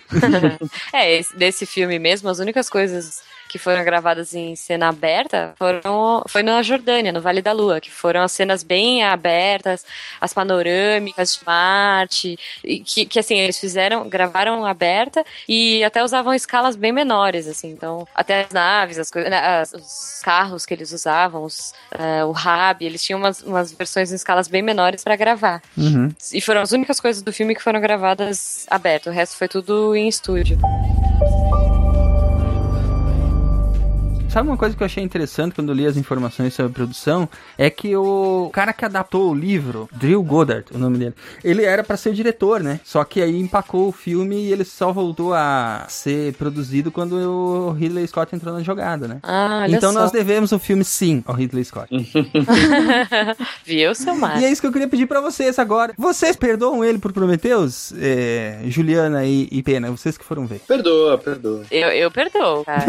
[0.93, 6.23] É, esse- desse filme mesmo, as únicas coisas que foram gravadas em cena aberta foram
[6.29, 9.85] foi na Jordânia, no Vale da Lua, que foram as cenas bem abertas,
[10.21, 12.39] as panorâmicas de Marte,
[12.85, 18.07] que, que assim, eles fizeram, gravaram aberta e até usavam escalas bem menores, assim, então,
[18.15, 22.85] até as naves, as coisas, né, os carros que eles usavam, os, eh, o hub,
[22.85, 25.63] eles tinham umas, umas versões em escalas bem menores para gravar.
[25.77, 26.13] Uhum.
[26.33, 29.09] E foram as únicas coisas do filme que foram gravadas aberto.
[29.09, 30.59] O resto foi tudo em estúdio.
[34.35, 37.29] Sabe uma coisa que eu achei interessante quando li as informações sobre a produção?
[37.57, 41.15] É que o cara que adaptou o livro, Drew Goddard, o nome dele,
[41.45, 42.81] ele era pra ser o diretor, né?
[42.83, 47.71] Só que aí empacou o filme e ele só voltou a ser produzido quando o
[47.75, 49.21] Ridley Scott entrou na jogada, né?
[49.23, 50.01] Ah, olha então só.
[50.01, 51.89] nós devemos o filme sim ao Ridley Scott.
[53.65, 54.43] Viu, seu Mar?
[54.43, 55.95] E é isso que eu queria pedir pra vocês agora.
[55.97, 57.95] Vocês perdoam ele por Prometheus?
[58.01, 60.59] É, Juliana e, e Pena, vocês que foram ver.
[60.67, 61.63] Perdoa, perdoa.
[61.71, 62.85] Eu, eu perdoo, cara.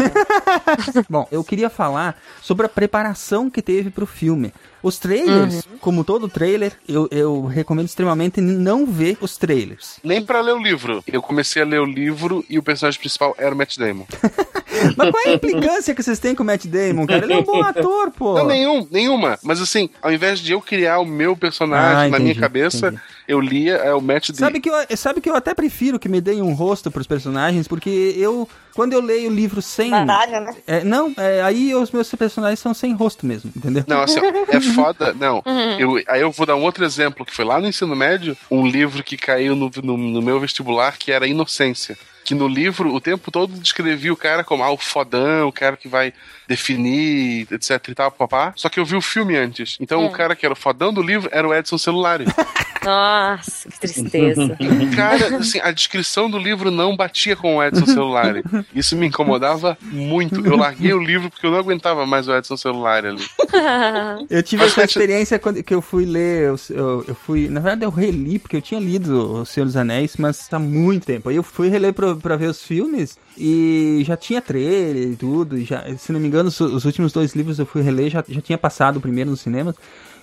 [1.08, 4.52] Bom, eu queria falar sobre a preparação que teve pro filme.
[4.86, 9.98] Os trailers, como todo trailer, eu, eu recomendo extremamente não ver os trailers.
[10.04, 11.02] Nem pra ler o livro.
[11.08, 14.04] Eu comecei a ler o livro e o personagem principal era o Matt Damon.
[14.96, 17.24] Mas qual é a implicância que vocês têm com o Matt Damon, cara?
[17.24, 18.34] Ele é um bom ator, pô.
[18.34, 19.38] Não, nenhum, nenhuma.
[19.42, 22.88] Mas assim, ao invés de eu criar o meu personagem Ah, na entendi, minha cabeça,
[22.88, 23.02] entendi.
[23.26, 24.38] eu lia é, o Matt Damon.
[24.38, 27.66] Sabe que, eu, sabe que eu até prefiro que me deem um rosto pros personagens,
[27.66, 29.90] porque eu, quando eu leio o livro sem.
[29.90, 30.54] Baralho, né?
[30.66, 33.82] É, não, é, aí os meus personagens são sem rosto mesmo, entendeu?
[33.86, 34.24] Não, assim, ó,
[34.54, 35.12] é foda.
[35.12, 35.42] Não.
[35.78, 38.66] Eu, aí eu vou dar um outro exemplo, que foi lá no ensino médio, um
[38.66, 41.96] livro que caiu no, no, no meu vestibular, que era Inocência.
[42.24, 45.76] Que no livro, o tempo todo, descrevia o cara como ah, o fodão, o cara
[45.76, 46.12] que vai
[46.48, 48.52] definir, etc e tal, papá.
[48.56, 49.76] Só que eu vi o filme antes.
[49.80, 50.06] Então Hum.
[50.06, 52.24] o cara que era o fodão do livro era o Edson Celulari.
[52.84, 54.56] Nossa, que tristeza.
[54.94, 58.44] Cara, assim, a descrição do livro não batia com o Edson Celulari.
[58.74, 60.44] Isso me incomodava muito.
[60.46, 63.24] Eu larguei o livro porque eu não aguentava mais o Edson Celulari ali.
[64.30, 67.48] Eu tive Mas essa Matt- experiência quando que eu fui ler, eu, eu, eu fui,
[67.48, 71.06] na verdade eu reli, porque eu tinha lido O Senhor dos Anéis, mas tá muito
[71.06, 71.28] tempo.
[71.28, 75.58] Aí eu fui reler pra, pra ver os filmes e já tinha trailer e tudo,
[75.58, 78.24] e já, se não me engano, os, os últimos dois livros eu fui reler, já,
[78.28, 79.74] já tinha passado o primeiro nos cinemas.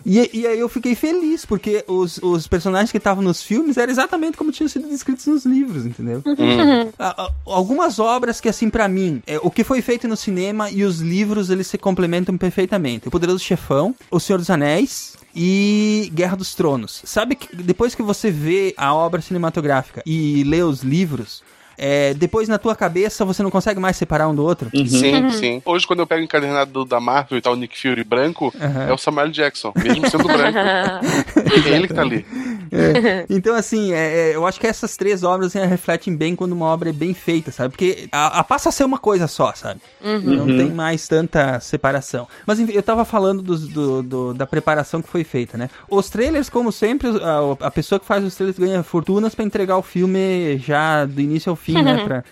[0.06, 3.90] E, e aí eu fiquei feliz, porque os, os personagens que estavam nos filmes eram
[3.90, 6.22] exatamente como tinham sido descritos nos livros, entendeu?
[6.26, 6.90] Uhum.
[7.00, 10.70] A- a- Algumas obras que, assim, pra mim, é, o que foi feito no cinema
[10.70, 13.08] e os livros, eles se complementam perfeitamente.
[13.08, 17.02] O Poderoso Chefão, O Senhor dos Anéis e Guerra dos Tronos.
[17.06, 21.42] Sabe que depois que você vê a obra cinematográfica e lê os livros,
[21.78, 24.70] é, depois na tua cabeça você não consegue mais separar um do outro?
[24.88, 25.62] Sim, sim.
[25.66, 28.54] Hoje, quando eu pego o encadernado do- da Marvel e tá o Nick Fury branco,
[28.62, 28.88] Aham.
[28.90, 30.58] é o Samuel Jackson, mesmo sendo branco.
[31.66, 32.26] é ele que tá ali.
[32.72, 33.26] É.
[33.30, 36.66] Então, assim, é, é, eu acho que essas três obras assim, refletem bem quando uma
[36.66, 37.70] obra é bem feita, sabe?
[37.70, 39.80] Porque a, a passa a ser uma coisa só, sabe?
[40.04, 40.20] Uhum.
[40.22, 40.58] Não Uhum.
[40.58, 42.28] tem mais tanta separação.
[42.46, 45.70] Mas enfim, eu tava falando dos- do, do- da preparação que foi feita, né?
[45.90, 49.78] Os trailers, como sempre, a, a pessoa que faz os trailers ganha fortunas pra entregar
[49.78, 52.04] o filme já do início ao fim, né?
[52.04, 52.24] Pra,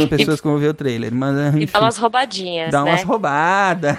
[0.00, 1.14] as pessoas que vão ver o trailer.
[1.14, 1.72] Mas, E enfim.
[1.72, 2.90] dá umas roubadinhas, Dá né?
[2.92, 3.96] umas roubadas.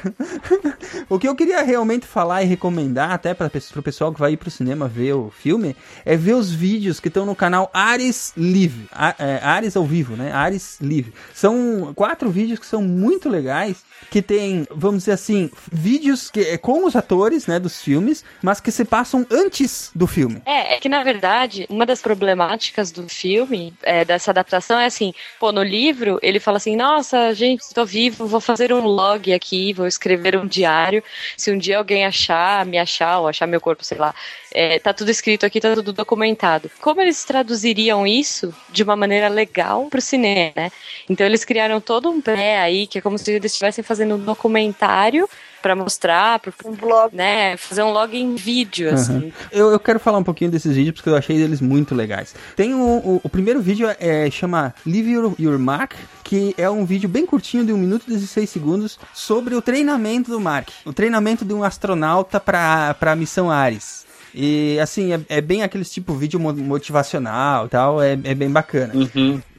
[1.09, 4.37] o que eu queria realmente falar e recomendar até para o pessoal que vai ir
[4.37, 5.75] pro cinema ver o filme
[6.05, 8.87] é ver os vídeos que estão no canal Ares Live.
[8.91, 10.31] A- é, Ares ao vivo, né?
[10.31, 11.13] Ares Live.
[11.33, 13.77] São quatro vídeos que são muito legais,
[14.09, 18.59] que tem, vamos dizer assim, vídeos que é com os atores, né, dos filmes, mas
[18.59, 20.41] que se passam antes do filme.
[20.45, 25.13] É, é que na verdade, uma das problemáticas do filme, é, dessa adaptação, é assim:
[25.39, 29.73] pô, no livro ele fala assim, nossa, gente, tô vivo, vou fazer um log aqui,
[29.73, 31.03] vou escrever um diário.
[31.37, 34.13] Se um dia alguém achar, me achar, ou achar meu corpo, sei lá,
[34.51, 36.69] é, tá tudo escrito aqui, tá tudo documentado.
[36.81, 40.71] Como eles traduziriam isso de uma maneira legal pro cinema, né?
[41.09, 44.19] Então eles criaram todo um pré aí, que é como se eles estivessem fazendo um
[44.19, 45.29] documentário
[45.61, 47.55] pra mostrar, pra, um blog, né?
[47.57, 49.17] Fazer um log em vídeo, assim.
[49.17, 49.31] Aham.
[49.51, 52.33] Eu, eu quero falar um pouquinho desses vídeos porque eu achei eles muito legais.
[52.55, 55.93] Tem o, o, o primeiro vídeo é chama Leave Your, Your Mark,
[56.23, 60.29] que é um vídeo bem curtinho de 1 minuto e 16 segundos sobre o treinamento
[60.31, 64.07] do Mark, o treinamento de um astronauta para a missão Ares.
[64.33, 68.35] E assim, é, é bem aquele tipo de vídeo mo- motivacional e tal, é, é
[68.35, 68.93] bem bacana.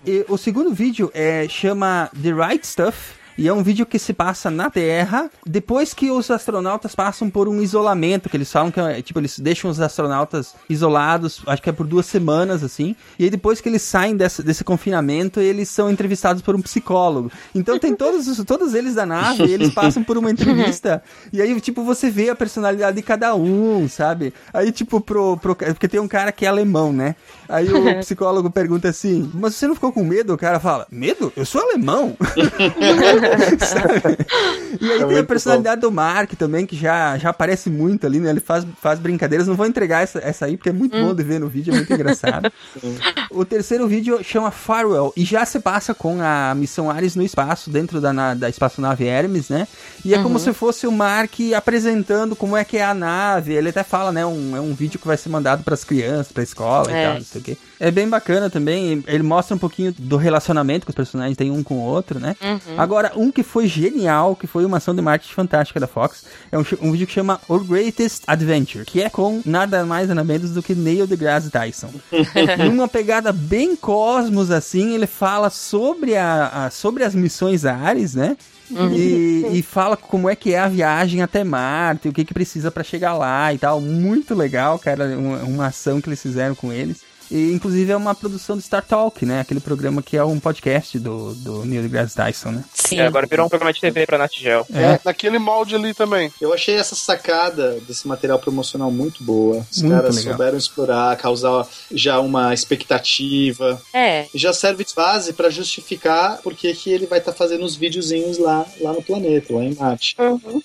[0.07, 3.14] E o segundo vídeo é, chama The Right Stuff.
[3.41, 7.49] E é um vídeo que se passa na Terra depois que os astronautas passam por
[7.49, 11.70] um isolamento, que eles falam que é, tipo, eles deixam os astronautas isolados, acho que
[11.70, 12.95] é por duas semanas, assim.
[13.18, 17.32] E aí depois que eles saem desse, desse confinamento, eles são entrevistados por um psicólogo.
[17.55, 21.03] Então tem todos, os- todos eles da nave, e eles passam por uma entrevista.
[21.32, 24.34] e aí, tipo, você vê a personalidade de cada um, sabe?
[24.53, 25.57] Aí, tipo, pro, pro.
[25.57, 27.16] Porque tem um cara que é alemão, né?
[27.49, 30.34] Aí o psicólogo pergunta assim: Mas você não ficou com medo?
[30.34, 31.32] O cara fala: Medo?
[31.34, 32.14] Eu sou alemão.
[34.81, 38.31] E aí tem a personalidade do Mark também, que já, já aparece muito ali, né?
[38.31, 39.47] Ele faz, faz brincadeiras.
[39.47, 41.76] Não vou entregar essa, essa aí, porque é muito bom de ver no vídeo, é
[41.76, 42.51] muito engraçado.
[43.33, 47.70] O terceiro vídeo chama Farewell e já se passa com a missão Ares no espaço,
[47.70, 49.68] dentro da, na- da espaçonave Hermes, né?
[50.05, 50.39] E é como Uhum.
[50.41, 53.53] se fosse o Mark apresentando como é que é a nave.
[53.53, 54.26] Ele até fala, né?
[54.26, 57.03] Um, é um vídeo que vai ser mandado para as crianças, para escola É.
[57.03, 57.57] e tal, não sei o quê.
[57.78, 59.03] É bem bacana também.
[59.07, 62.35] Ele mostra um pouquinho do relacionamento que os personagens têm um com o outro, né?
[62.43, 62.59] Uhum.
[62.78, 66.58] Agora, um que foi genial, que foi uma ação de marketing fantástica da Fox, é
[66.58, 70.50] um, um vídeo que chama Our Greatest Adventure, que é com nada mais nada menos
[70.52, 71.90] do que Neil deGrasse Tyson.
[72.66, 78.36] Numa pegada bem cosmos, assim, ele fala sobre, a, a- sobre as missões Ares, né?
[78.71, 78.93] Uhum.
[78.93, 82.71] E, e fala como é que é a viagem até Marte, o que que precisa
[82.71, 83.81] pra chegar lá e tal.
[83.81, 87.03] Muito legal, cara, uma, uma ação que eles fizeram com eles.
[87.31, 89.41] E, inclusive é uma produção do Star Talk, né?
[89.41, 92.64] Aquele programa que é um podcast do, do Neil deGrasse Tyson, né?
[92.93, 94.66] É, agora virou um programa de TV pra Nat Geo.
[94.75, 96.33] É, naquele molde ali também.
[96.41, 99.64] Eu achei essa sacada desse material promocional muito boa.
[99.71, 100.33] Os Muito caras legal.
[100.33, 103.81] souberam explorar, causar já uma expectativa.
[103.95, 104.27] É.
[104.35, 108.39] E já serve de base pra justificar porque que ele vai estar fazendo os videozinhos
[108.39, 110.16] lá, lá no planeta, lá em Marte.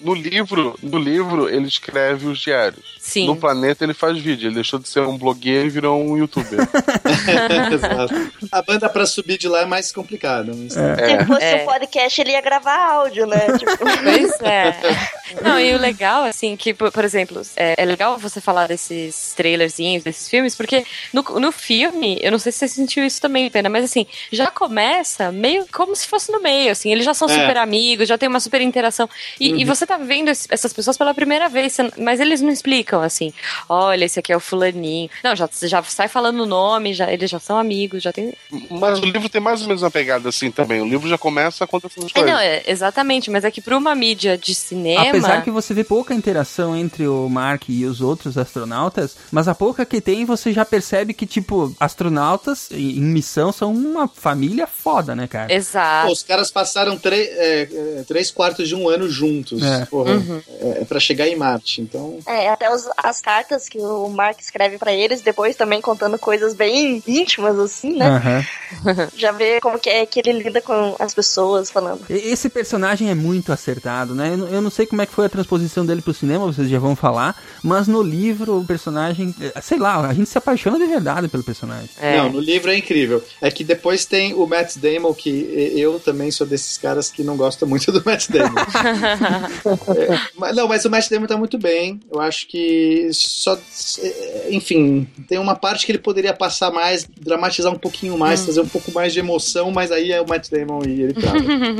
[0.01, 2.95] No livro, no livro, ele escreve os diários.
[2.99, 3.27] Sim.
[3.27, 4.47] No planeta ele faz vídeo.
[4.47, 6.59] Ele deixou de ser um blogueiro e virou um youtuber.
[7.73, 8.31] Exato.
[8.51, 10.51] A banda pra subir de lá é mais complicada.
[10.55, 10.73] Mas...
[10.73, 11.63] Se fosse É.
[11.63, 13.45] um podcast, ele ia gravar áudio, né?
[13.57, 14.75] Tipo, Pois é.
[15.41, 19.33] Não, e o legal, assim, que, por, por exemplo, é, é legal você falar desses
[19.35, 23.49] trailerzinhos, desses filmes, porque no, no filme, eu não sei se você sentiu isso também,
[23.49, 27.27] Pena, mas assim, já começa meio como se fosse no meio, assim, eles já são
[27.27, 27.33] É.
[27.33, 29.09] super amigos, já tem uma super interação.
[29.39, 29.59] E, Uhum.
[29.59, 33.33] e você tá vendo esse- essas pessoas pela primeira vez, mas eles não explicam, assim,
[33.69, 35.09] olha, esse aqui é o fulaninho.
[35.23, 38.33] Não, já, já sai falando o nome, já, eles já são amigos, já tem.
[38.69, 40.81] Mas o livro tem mais ou menos uma pegada assim também.
[40.81, 42.31] O livro já começa acontecendo as É, coisas.
[42.31, 45.09] não, é, exatamente, mas é que pra uma mídia de cinema.
[45.09, 49.55] Apesar que você vê pouca interação entre o Mark e os outros astronautas, mas a
[49.55, 54.65] pouca que tem, você já percebe que, tipo, astronautas em em missão são uma família
[54.67, 55.53] foda, né, cara?
[55.53, 56.07] Exato.
[56.07, 59.61] Pô, os caras passaram três, é, é, três quartos de um ano juntos.
[59.61, 59.85] É.
[59.85, 60.41] Porra, Uhum.
[60.61, 61.81] é, é pra chegar em Marte.
[61.81, 62.19] Então.
[62.25, 66.53] É, até os- as cartas que o Mark escreve pra eles, depois também contando coisas
[66.53, 68.07] bem íntimas, assim, né?
[68.07, 68.45] Aham.
[69.15, 72.01] Já vê como que é que ele lida com as pessoas falando.
[72.09, 74.29] Esse personagem é muito acertado, né?
[74.33, 76.69] Eu não- Eu não sei como é que foi a transposição dele pro cinema, vocês
[76.69, 80.77] já vão falar, mas no livro o personagem, eh, sei lá, a gente se apaixona
[80.79, 81.89] de verdade pelo personagem.
[82.01, 83.21] Não, no livro é incrível.
[83.41, 85.29] É que depois tem o Matt Damon, que
[85.75, 88.55] eu também sou desses caras que não gostam muito do Matt Damon.
[89.95, 91.99] É, mas, não, mas o Matt Damon tá muito bem.
[92.11, 93.57] Eu acho que só.
[94.01, 98.45] é, Enfim, tem uma parte que ele poderia passar mais, dramatizar um pouquinho mais, Hum.
[98.45, 101.31] trazer um pouco mais de emoção, mas aí é o Matt Damon e ele tá.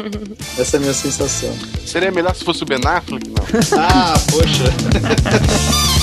[0.60, 1.54] Essa é a minha sensação.
[1.86, 3.28] Seria melhor se fosse o Ben Affleck?
[3.30, 3.46] Não.
[3.84, 4.66] Ah, poxa.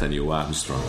[0.00, 0.80] Toma essa, Neil Armstrong.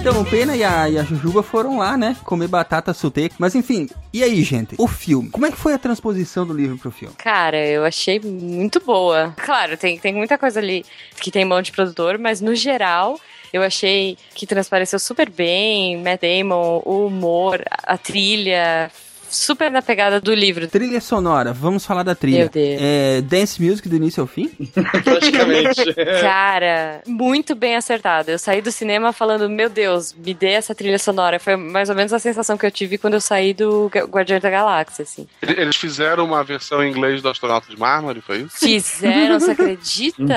[0.00, 2.16] Então, o Pena e a, e a Jujuba foram lá, né?
[2.24, 3.34] Comer batata sulteca.
[3.38, 4.74] Mas enfim, e aí, gente?
[4.78, 5.28] O filme.
[5.28, 7.14] Como é que foi a transposição do livro pro filme?
[7.16, 9.34] Cara, eu achei muito boa.
[9.36, 10.86] Claro, tem, tem muita coisa ali
[11.20, 13.20] que tem mão de produtor, mas no geral.
[13.52, 18.90] Eu achei que transpareceu super bem, Matt Damon, o humor, a trilha,
[19.30, 20.66] super na pegada do livro.
[20.68, 22.38] Trilha sonora, vamos falar da trilha.
[22.40, 22.78] Meu Deus.
[22.82, 24.50] É, dance music do início ao fim?
[25.04, 25.94] Praticamente.
[26.20, 28.30] Cara, muito bem acertado.
[28.30, 31.38] Eu saí do cinema falando, meu Deus, me dê essa trilha sonora.
[31.38, 34.42] Foi mais ou menos a sensação que eu tive quando eu saí do Gu- Guardiões
[34.42, 35.26] da Galáxia, assim.
[35.42, 38.58] Eles fizeram uma versão em inglês do Astronauta de Mármore, foi isso?
[38.58, 40.34] Fizeram, você acredita?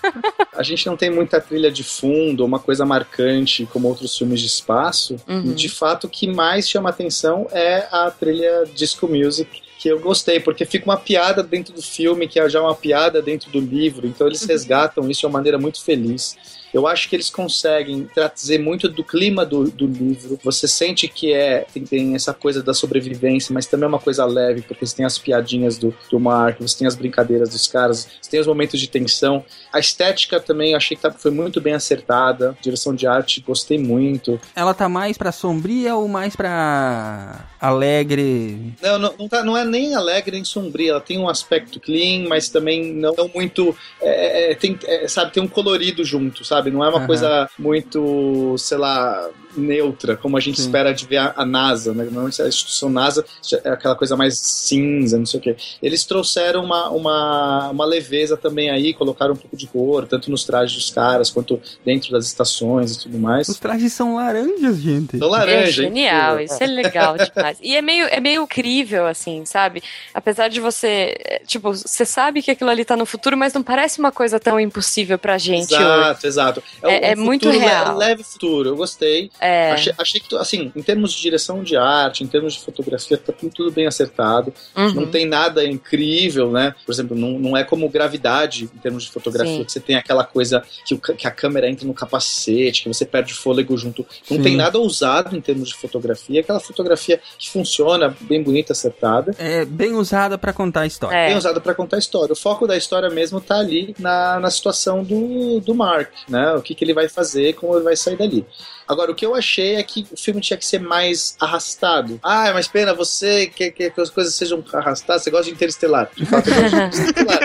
[0.60, 4.46] A gente não tem muita trilha de fundo, uma coisa marcante como outros filmes de
[4.46, 5.16] espaço.
[5.26, 5.52] Uhum.
[5.52, 9.62] E de fato, o que mais chama atenção é a trilha disco music.
[9.78, 13.22] Que eu gostei, porque fica uma piada dentro do filme, que é já uma piada
[13.22, 16.36] dentro do livro, então eles resgatam isso de uma maneira muito feliz.
[16.72, 20.38] Eu acho que eles conseguem trazer muito do clima do, do livro.
[20.44, 24.24] Você sente que é tem, tem essa coisa da sobrevivência, mas também é uma coisa
[24.24, 28.08] leve, porque você tem as piadinhas do, do Mark, você tem as brincadeiras dos caras,
[28.20, 29.44] você tem os momentos de tensão.
[29.72, 32.56] A estética também eu achei que tá- foi muito bem acertada.
[32.60, 34.40] Direção de arte, gostei muito.
[34.54, 38.74] Ela tá mais pra sombria ou mais pra alegre?
[38.82, 40.90] Não, não, não, tá- não é nem alegre nem sombria.
[40.92, 43.74] Ela tem um aspecto clean, mas também não, não muito.
[44.00, 46.59] é, é, tem, é, sabe, tem um colorido junto, sabe?
[46.68, 47.06] Não é uma Aham.
[47.06, 50.66] coisa muito, sei lá, neutra, como a gente Sim.
[50.66, 52.04] espera de ver a, a NASA, né?
[52.04, 53.24] Normalmente a instituição NASA
[53.64, 55.56] é aquela coisa mais cinza, não sei o quê.
[55.82, 60.44] Eles trouxeram uma, uma, uma leveza também aí, colocaram um pouco de cor, tanto nos
[60.44, 63.48] trajes dos caras quanto dentro das estações e tudo mais.
[63.48, 65.18] Os trajes são laranjas, gente.
[65.18, 65.82] São É laranja.
[65.82, 66.54] genial, incrível.
[66.54, 67.58] isso é legal demais.
[67.62, 69.82] E é meio, é meio crível, assim, sabe?
[70.14, 73.62] Apesar de você, é, tipo, você sabe que aquilo ali tá no futuro, mas não
[73.62, 75.82] parece uma coisa tão impossível pra gente hoje.
[75.82, 76.62] Exato, exato.
[76.82, 77.96] É- é um muito futuro le- real.
[77.96, 79.30] leve futuro, eu gostei.
[79.40, 79.72] É.
[79.72, 83.32] Achei, achei que, assim, em termos de direção de arte, em termos de fotografia, tá
[83.32, 84.52] tudo, bem acertado.
[84.76, 84.92] Uhum.
[84.92, 86.74] Não tem nada incrível, né?
[86.84, 89.64] Por exemplo, não, não é como gravidade em termos de fotografia, Sim.
[89.64, 93.06] que você tem aquela coisa que, o que a câmera entra no capacete, que você
[93.06, 94.06] perde fôlego junto.
[94.30, 94.42] Não Sim.
[94.42, 99.34] tem nada ousado em termos de fotografia, aquela fotografia que funciona, bem bonita, acertada.
[99.38, 101.16] É bem usada pra contar a história.
[101.16, 101.28] É.
[101.28, 102.32] Bem usada pra contar a história.
[102.32, 106.52] O foco da história mesmo tá ali na, na situação do, do Mark, né?
[106.54, 108.44] O que, que ele vai fazer, como ele vai sair dali.
[108.90, 112.18] Agora, o que eu achei é que o filme tinha que ser mais arrastado.
[112.24, 116.10] Ah, mas pena, você quer que, que as coisas sejam arrastadas, você gosta de Interestelar.
[116.16, 117.38] De fato, eu gosto de Interestelar.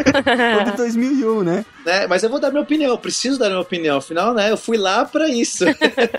[0.56, 1.66] Foi de 2001, né?
[1.86, 2.08] né?
[2.08, 3.98] Mas eu vou dar minha opinião, eu preciso dar minha opinião.
[3.98, 5.66] Afinal, né, eu fui lá pra isso.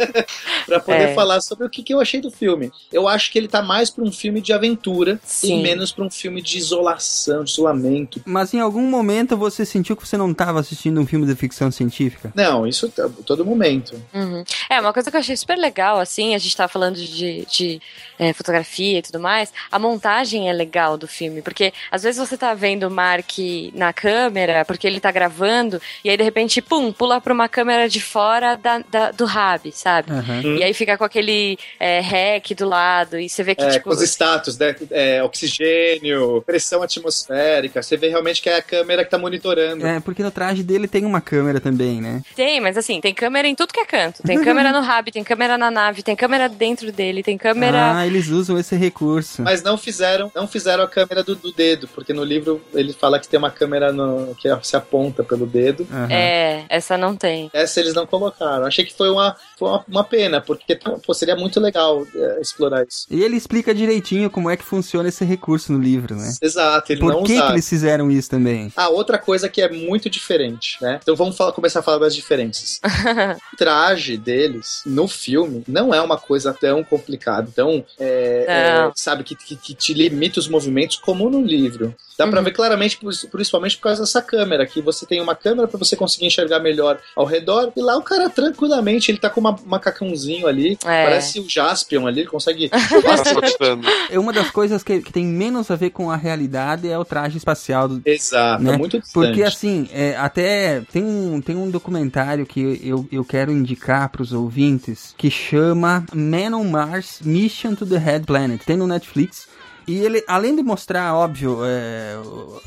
[0.64, 1.14] pra poder É.
[1.14, 2.70] falar sobre o que, que eu achei do filme.
[2.92, 5.58] Eu acho que ele tá mais pra um filme de aventura Sim.
[5.58, 8.20] e menos pra um filme de isolação, de isolamento.
[8.24, 11.68] Mas em algum momento você sentiu que você não estava assistindo um filme de ficção
[11.72, 12.32] científica?
[12.34, 12.92] Não, isso
[13.24, 14.00] todo momento.
[14.14, 14.44] Uhum.
[14.70, 17.80] É, uma coisa que eu achei super legal, assim, a gente tava falando de, de
[18.18, 22.36] é, fotografia e tudo mais, a montagem é legal do filme, porque às vezes você
[22.36, 23.30] tá vendo o Mark
[23.74, 27.88] na câmera, porque ele tá gravando, e aí de repente, pum, pula pra uma câmera
[27.88, 30.10] de fora da, da- do hub, sabe?
[30.12, 30.56] Aham.
[30.58, 33.84] E aí fica com aquele é, rec do lado, e você vê que, É, tipo...
[33.84, 34.74] com os status, né?
[34.90, 37.82] É, oxigênio, pressão atmosférica.
[37.82, 39.86] Você vê realmente que é a câmera que tá monitorando.
[39.86, 42.22] É, porque no traje dele tem uma câmera também, né?
[42.34, 44.22] Tem, mas assim, tem câmera em tudo que é canto.
[44.22, 47.96] Tem câmera no hub, tem câmera na nave, tem câmera dentro dele, tem câmera...
[47.96, 49.42] Ah, eles usam esse recurso.
[49.42, 53.18] Mas não fizeram, não fizeram a câmera do, do dedo, porque no livro ele fala
[53.18, 55.86] que tem uma câmera no- que se aponta pelo dedo.
[55.90, 56.08] Aham.
[56.10, 57.50] É, essa não tem.
[57.52, 58.66] Essa eles não colocaram.
[58.66, 62.84] Achei que foi uma, foi uma, uma pena, porque pô, seria muito legal é, explorar
[62.86, 63.06] isso.
[63.10, 66.32] E ele explica direitinho como é que funciona esse recurso no livro, né?
[66.42, 67.54] Exato, ele Por não que, que usaram.
[67.54, 68.72] eles fizeram isso também?
[68.76, 70.98] Ah, outra coisa que é muito diferente, né?
[71.02, 72.80] Então vamos falar- começar a falar das diferenças.
[73.52, 79.22] o traje deles no filme não é uma coisa tão complicada, tão, é, é, sabe,
[79.22, 81.94] que, que, que te limita os movimentos como no livro.
[82.18, 85.68] Dá pra ver claramente, por- principalmente por causa dessa câmera, que você tem uma câmera
[85.68, 89.38] pra você conseguir enxergar melhor ao redor, e lá o cara tranquilamente, ele tá com
[89.38, 91.04] uma um macacãozinho ali, É.
[91.04, 92.70] parece o Jaspion ali, ele consegue...
[94.10, 97.04] É uma das coisas que, que tem menos a ver com a realidade é o
[97.04, 98.74] traje espacial do, Exato, Né?
[98.74, 99.12] é muito distante.
[99.26, 104.32] Porque assim, é, até tem um, tem um documentário que eu, eu quero indicar pros
[104.32, 104.75] ouvintes
[105.16, 108.64] que chama Man on Mars Mission to the Red Planet.
[108.64, 109.48] Tem no Netflix.
[109.86, 112.16] E ele, além de mostrar, óbvio, é,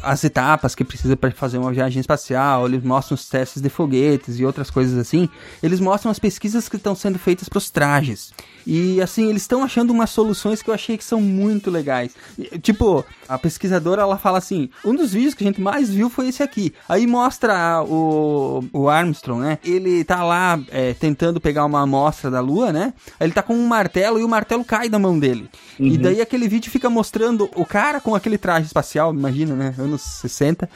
[0.01, 4.39] as etapas que precisa para fazer uma viagem espacial, eles mostram os testes de foguetes
[4.39, 5.27] e outras coisas assim,
[5.61, 8.31] eles mostram as pesquisas que estão sendo feitas para os trajes.
[8.65, 12.15] E assim, eles estão achando umas soluções que eu achei que são muito legais.
[12.37, 16.09] E, Tipo, a pesquisadora ela fala assim: um dos vídeos que a gente mais viu
[16.09, 16.73] foi esse aqui.
[16.87, 19.57] Aí mostra o, o Armstrong, né?
[19.63, 22.93] Ele tá lá é, tentando pegar uma amostra da Lua, né?
[23.19, 25.49] Aí ele tá com um martelo e o martelo cai da mão dele.
[25.79, 27.08] E daí aquele vídeo fica mostrando
[27.55, 29.75] o cara com aquele traje espacial, imagina, né?
[29.77, 30.69] Anos 60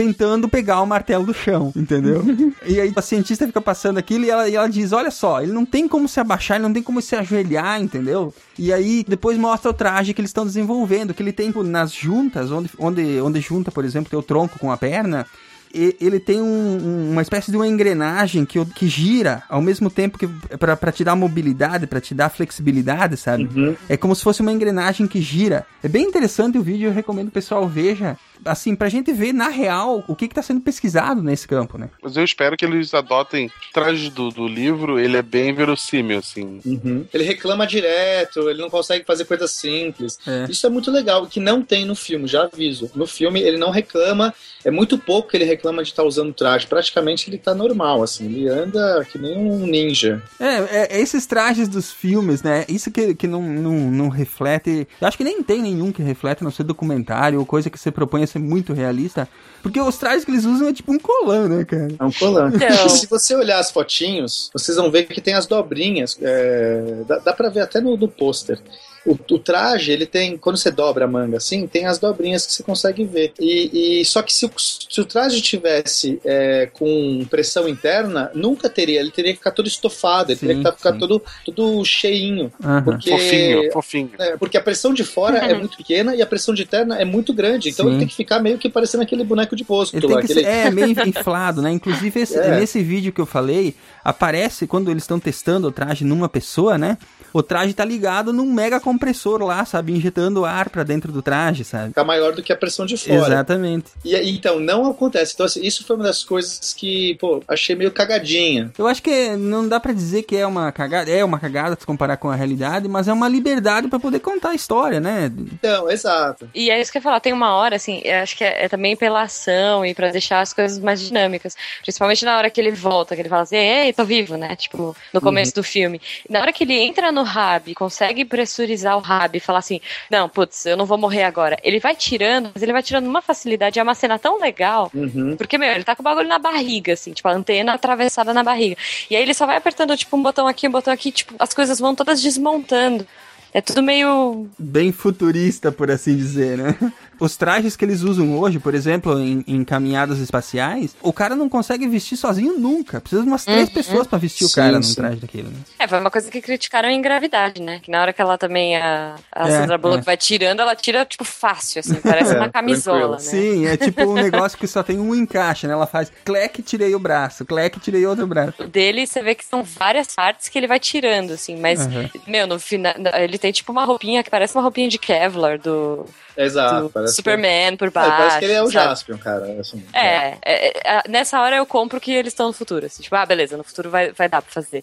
[0.00, 2.24] tentando pegar o martelo do chão, entendeu?
[2.64, 5.52] e aí a cientista fica passando aquilo e ela, e ela diz: Olha só, ele
[5.52, 8.32] não tem como se abaixar, ele não tem como se ajoelhar, entendeu?
[8.58, 12.50] E aí depois mostra o traje que eles estão desenvolvendo, que ele tem nas juntas,
[12.50, 15.26] onde, onde, onde junta, por exemplo, tem o tronco com a perna.
[15.72, 20.18] Ele tem um- um- uma espécie de uma engrenagem que, que gira ao mesmo tempo
[20.18, 20.26] que
[20.58, 23.48] pra pra te dar mobilidade, pra te dar flexibilidade, sabe?
[23.88, 25.66] É como se fosse uma engrenagem que gira.
[25.82, 28.16] É bem interessante o vídeo, eu recomendo que o pessoal veja.
[28.42, 31.90] Assim, pra gente ver na real o que que tá sendo pesquisado nesse campo, né?
[32.02, 36.18] Mas eu espero que eles adotem o traje do, do livro, ele é bem verossímil,
[36.20, 36.58] assim.
[36.64, 37.04] Uhum.
[37.12, 40.18] Ele reclama direto, ele não consegue fazer coisas simples.
[40.26, 40.46] É.
[40.48, 42.90] Isso é muito legal, que não tem no filme, já aviso.
[42.94, 44.32] No filme ele não reclama,
[44.64, 46.66] é muito pouco que ele reclama de estar usando traje.
[46.66, 50.22] Praticamente ele tá normal, assim, ele anda que nem um ninja.
[50.38, 52.64] É, é, é esses trajes dos filmes, né?
[52.68, 54.86] Isso que, que não, não, não reflete.
[55.00, 57.78] Eu acho que nem tem nenhum que reflete, a não ser documentário ou coisa que
[57.78, 59.28] você propõe a ser muito realista.
[59.62, 61.88] Porque os trajes que eles usam é tipo um colã, né, cara?
[61.98, 62.50] É um colã.
[62.54, 62.86] Então.
[62.86, 66.18] E se você olhar as fotinhos, vocês vão ver que tem as dobrinhas.
[66.20, 68.60] é, dá, dá pra ver até no, no pôster.
[69.06, 70.36] O, o traje, ele tem.
[70.36, 73.32] Quando você dobra a manga assim, tem as dobrinhas que você consegue ver.
[73.40, 78.68] E, e- só que se o, se o traje tivesse é, com pressão interna, nunca
[78.68, 79.00] teria.
[79.00, 80.98] Ele teria que ficar todo estofado, ele Sim, teria que ficar sim.
[80.98, 82.52] todo, todo cheinho.
[82.62, 82.82] Aham.
[82.84, 84.10] Porque, Fofinho, fofinho.
[84.18, 87.04] é, porque a pressão de fora é muito pequena e a pressão de interna é
[87.04, 87.70] muito grande.
[87.70, 87.92] Então Sim.
[87.92, 90.18] ele tem que ficar meio que parecendo aquele boneco de posto Ele lá.
[90.18, 91.72] tem que aquele- ser, é, meio inflado, né?
[91.72, 92.60] Inclusive, esse- É.
[92.60, 93.74] nesse vídeo que eu falei,
[94.04, 96.98] aparece quando eles estão testando o traje numa pessoa, né?
[97.32, 99.92] O traje tá ligado num mega compressor lá, sabe?
[99.92, 101.88] Injetando ar pra dentro do traje, sabe?
[101.88, 103.14] Fica maior do que a pressão de fora.
[103.14, 103.86] Exatamente.
[104.04, 105.32] E aí, então, não acontece.
[105.34, 108.72] Então, assim, isso foi uma das coisas que, pô, achei meio cagadinha.
[108.78, 111.86] Eu acho que não dá pra dizer que é uma cagada, é uma cagada se
[111.86, 115.32] comparar com a realidade, mas é uma liberdade pra poder contar a história, né?
[115.52, 116.48] Então, exato.
[116.54, 118.64] E é isso que eu ia falar, tem uma hora, assim, eu acho que é,
[118.64, 121.56] é também pela ação e pra deixar as coisas mais dinâmicas.
[121.82, 124.56] Principalmente na hora que ele volta, que ele fala assim, ei, tô vivo, né?
[124.56, 126.00] Tipo, no começo do filme.
[126.28, 130.28] Na hora que ele entra no hub, consegue pressurizar o hub e falar assim, não,
[130.28, 131.58] putz, eu não vou morrer agora.
[131.62, 134.90] Ele vai tirando, mas ele vai tirando numa facilidade, é uma cena tão legal.
[134.94, 135.36] Uhum.
[135.36, 138.42] Porque, meu, ele tá com o bagulho na barriga, assim, tipo, a antena atravessada na
[138.42, 138.76] barriga.
[139.08, 141.54] E aí ele só vai apertando, tipo, um botão aqui, um botão aqui, tipo, as
[141.54, 143.06] coisas vão todas desmontando.
[143.52, 144.48] É tudo meio.
[144.58, 146.76] Bem futurista, por assim dizer, né?
[147.18, 151.48] Os trajes que eles usam hoje, por exemplo, em, em caminhadas espaciais, o cara não
[151.50, 152.98] consegue vestir sozinho nunca.
[153.00, 153.74] Precisa de umas três Uhum.
[153.74, 155.56] pessoas pra vestir o Sim, cara num traje daquele, né?
[155.78, 157.78] É, foi uma coisa que criticaram em gravidade, né?
[157.82, 160.04] Que na hora que ela também, a, a É, Sandra Bullock é.
[160.04, 163.18] vai tirando, ela tira, tipo, fácil, assim, parece É, uma camisola, né?
[163.22, 165.72] Sim, é tipo um negócio que só tem um encaixe, né?
[165.74, 168.54] Ela faz cleque, tirei o braço, cleque, tirei outro braço.
[168.62, 172.08] O dele, você vê que são várias partes que ele vai tirando, assim, mas, Aham.
[172.26, 176.06] meu, no final, ele tem tipo uma roupinha que parece uma roupinha de Kevlar do,
[176.36, 176.82] Exato.
[176.82, 177.98] do parece Superman por Que...
[177.98, 178.16] É, baixo.
[178.16, 178.88] parece que ele é o sabe?
[178.88, 179.60] Jaspion, cara.
[179.60, 182.86] Assim, É, é, é, nessa hora eu compro que eles estão no futuro.
[182.86, 184.82] Assim, tipo, ah, beleza, no futuro vai, vai dar pra fazer.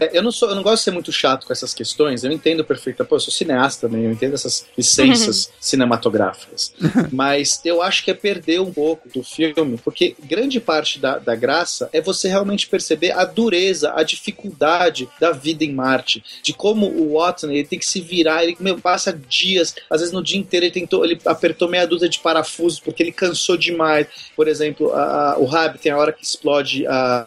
[0.00, 2.24] É, Eu não sou, eu não gosto de ser muito chato com essas questões.
[2.24, 3.04] Eu entendo perfeito.
[3.04, 6.74] Pô, eu sou cineasta também, eu entendo essas licenças cinematográficas.
[7.12, 11.34] Mas eu acho que é perder um pouco do filme, porque grande parte da, da
[11.34, 16.86] graça é você realmente perceber a dureza, a dificuldade da vida em Marte, de como
[16.86, 20.38] o Watson ele tem que se virar, ele meu, passa dias, às vezes no dia
[20.38, 24.06] inteiro ele tentou, ele apertou meia dúzia de parafusos porque ele cansou demais.
[24.34, 27.24] Por exemplo, a- a- o Rab tem a hora que explode a,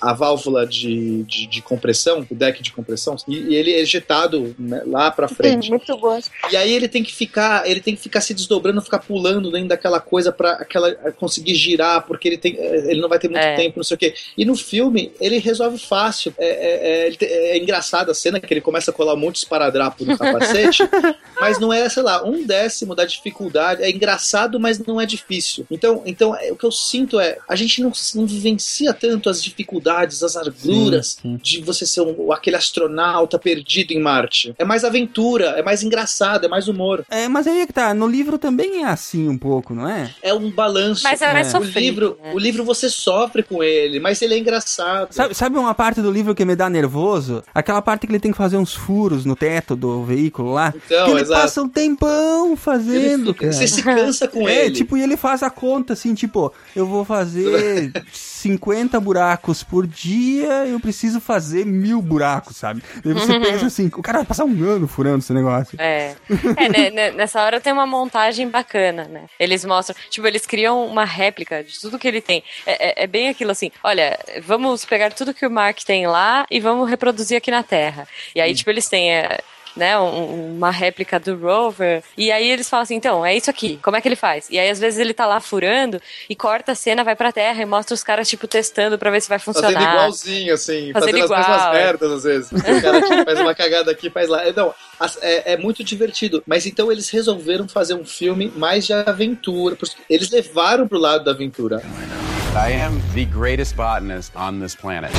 [0.00, 3.80] a, a válvula de, de, de compressão, o deck de compressão, e, e ele é
[3.80, 5.70] ejetado né, lá pra frente.
[5.70, 6.18] Muito bom.
[6.50, 9.68] E aí ele tem que ficar, ele tem que ficar se desdobrando, ficar pulando dentro
[9.68, 13.54] daquela coisa para aquela conseguir girar, porque ele tem, ele não vai ter muito É.
[13.56, 14.14] tempo, não sei o quê.
[14.36, 16.34] E no filme ele resolve fácil.
[16.38, 19.38] É, é, é, é engraçado a cena que ele começa a colar um monte de
[19.40, 20.82] esparadrapo no capacete,
[21.40, 23.82] mas não é, sei lá, um décimo da dificuldade.
[23.82, 25.66] É engraçado, mas não é difícil.
[25.70, 29.42] Então, então é, o que eu sinto é a gente não, não vivencia tanto as
[29.42, 31.40] dificuldades, as arguras Sim, sim.
[31.42, 34.54] de você ser um- aquele astronauta perdido em Marte.
[34.58, 37.04] É mais aventura, é mais engraçado, é mais humor.
[37.10, 40.10] É, mas aí é que tá, no livro também é assim um pouco, não é?
[40.22, 41.02] É um balanço.
[41.04, 41.58] Mas é mais É.
[41.58, 42.32] o sofrido, livro, né?
[42.34, 45.12] o livro você sofre com ele, mas ele é engraçado.
[45.12, 47.42] Sabe, sabe uma parte do livro que me dá nervoso?
[47.54, 50.72] Aquela parte que ele tem que fazer uns furos no teto do veículo lá.
[50.76, 51.40] Então, que ele exato.
[51.42, 53.52] passa um tempão fazendo, fica- cara.
[53.52, 54.74] você se cansa com É, ele.
[54.74, 60.66] tipo, e ele faz a conta assim, tipo, eu vou fazer 50 buracos por dia,
[60.66, 62.82] eu preciso fazer mil buracos, sabe?
[63.04, 65.76] Daí você pensa assim, o cara vai passar um ano furando esse negócio.
[65.80, 66.14] É.
[66.56, 69.24] É, né, né, nessa hora tem uma montagem bacana, né?
[69.38, 72.42] Eles mostram, tipo, eles criam uma réplica de tudo que ele tem.
[72.66, 76.46] É, é- é bem aquilo assim, olha, vamos pegar tudo que o Mark tem lá
[76.50, 78.06] e vamos reproduzir aqui na Terra.
[78.34, 79.10] E aí, tipo, eles têm.
[79.76, 83.78] Né, um- uma réplica do rover, e aí eles falam assim, então, é isso aqui,
[83.82, 84.46] como é que ele faz?
[84.50, 87.62] E aí, às vezes, ele tá lá furando e corta a cena, vai pra terra
[87.62, 89.72] e mostra os caras, tipo, testando pra ver se vai funcionar.
[89.72, 91.72] Fazendo igualzinho, assim, Fazendo fazendo, igual, as mesmas é.
[91.84, 92.52] merdas às vezes.
[92.52, 94.42] O cara tipo, faz uma cagada aqui, faz lá.
[94.46, 94.74] É, Não,
[95.20, 96.42] é, é muito divertido.
[96.46, 99.76] Mas então eles resolveram fazer um filme mais de aventura.
[100.08, 101.82] Eles levaram pro lado da aventura.
[102.54, 105.12] I am the greatest botanist on this planet.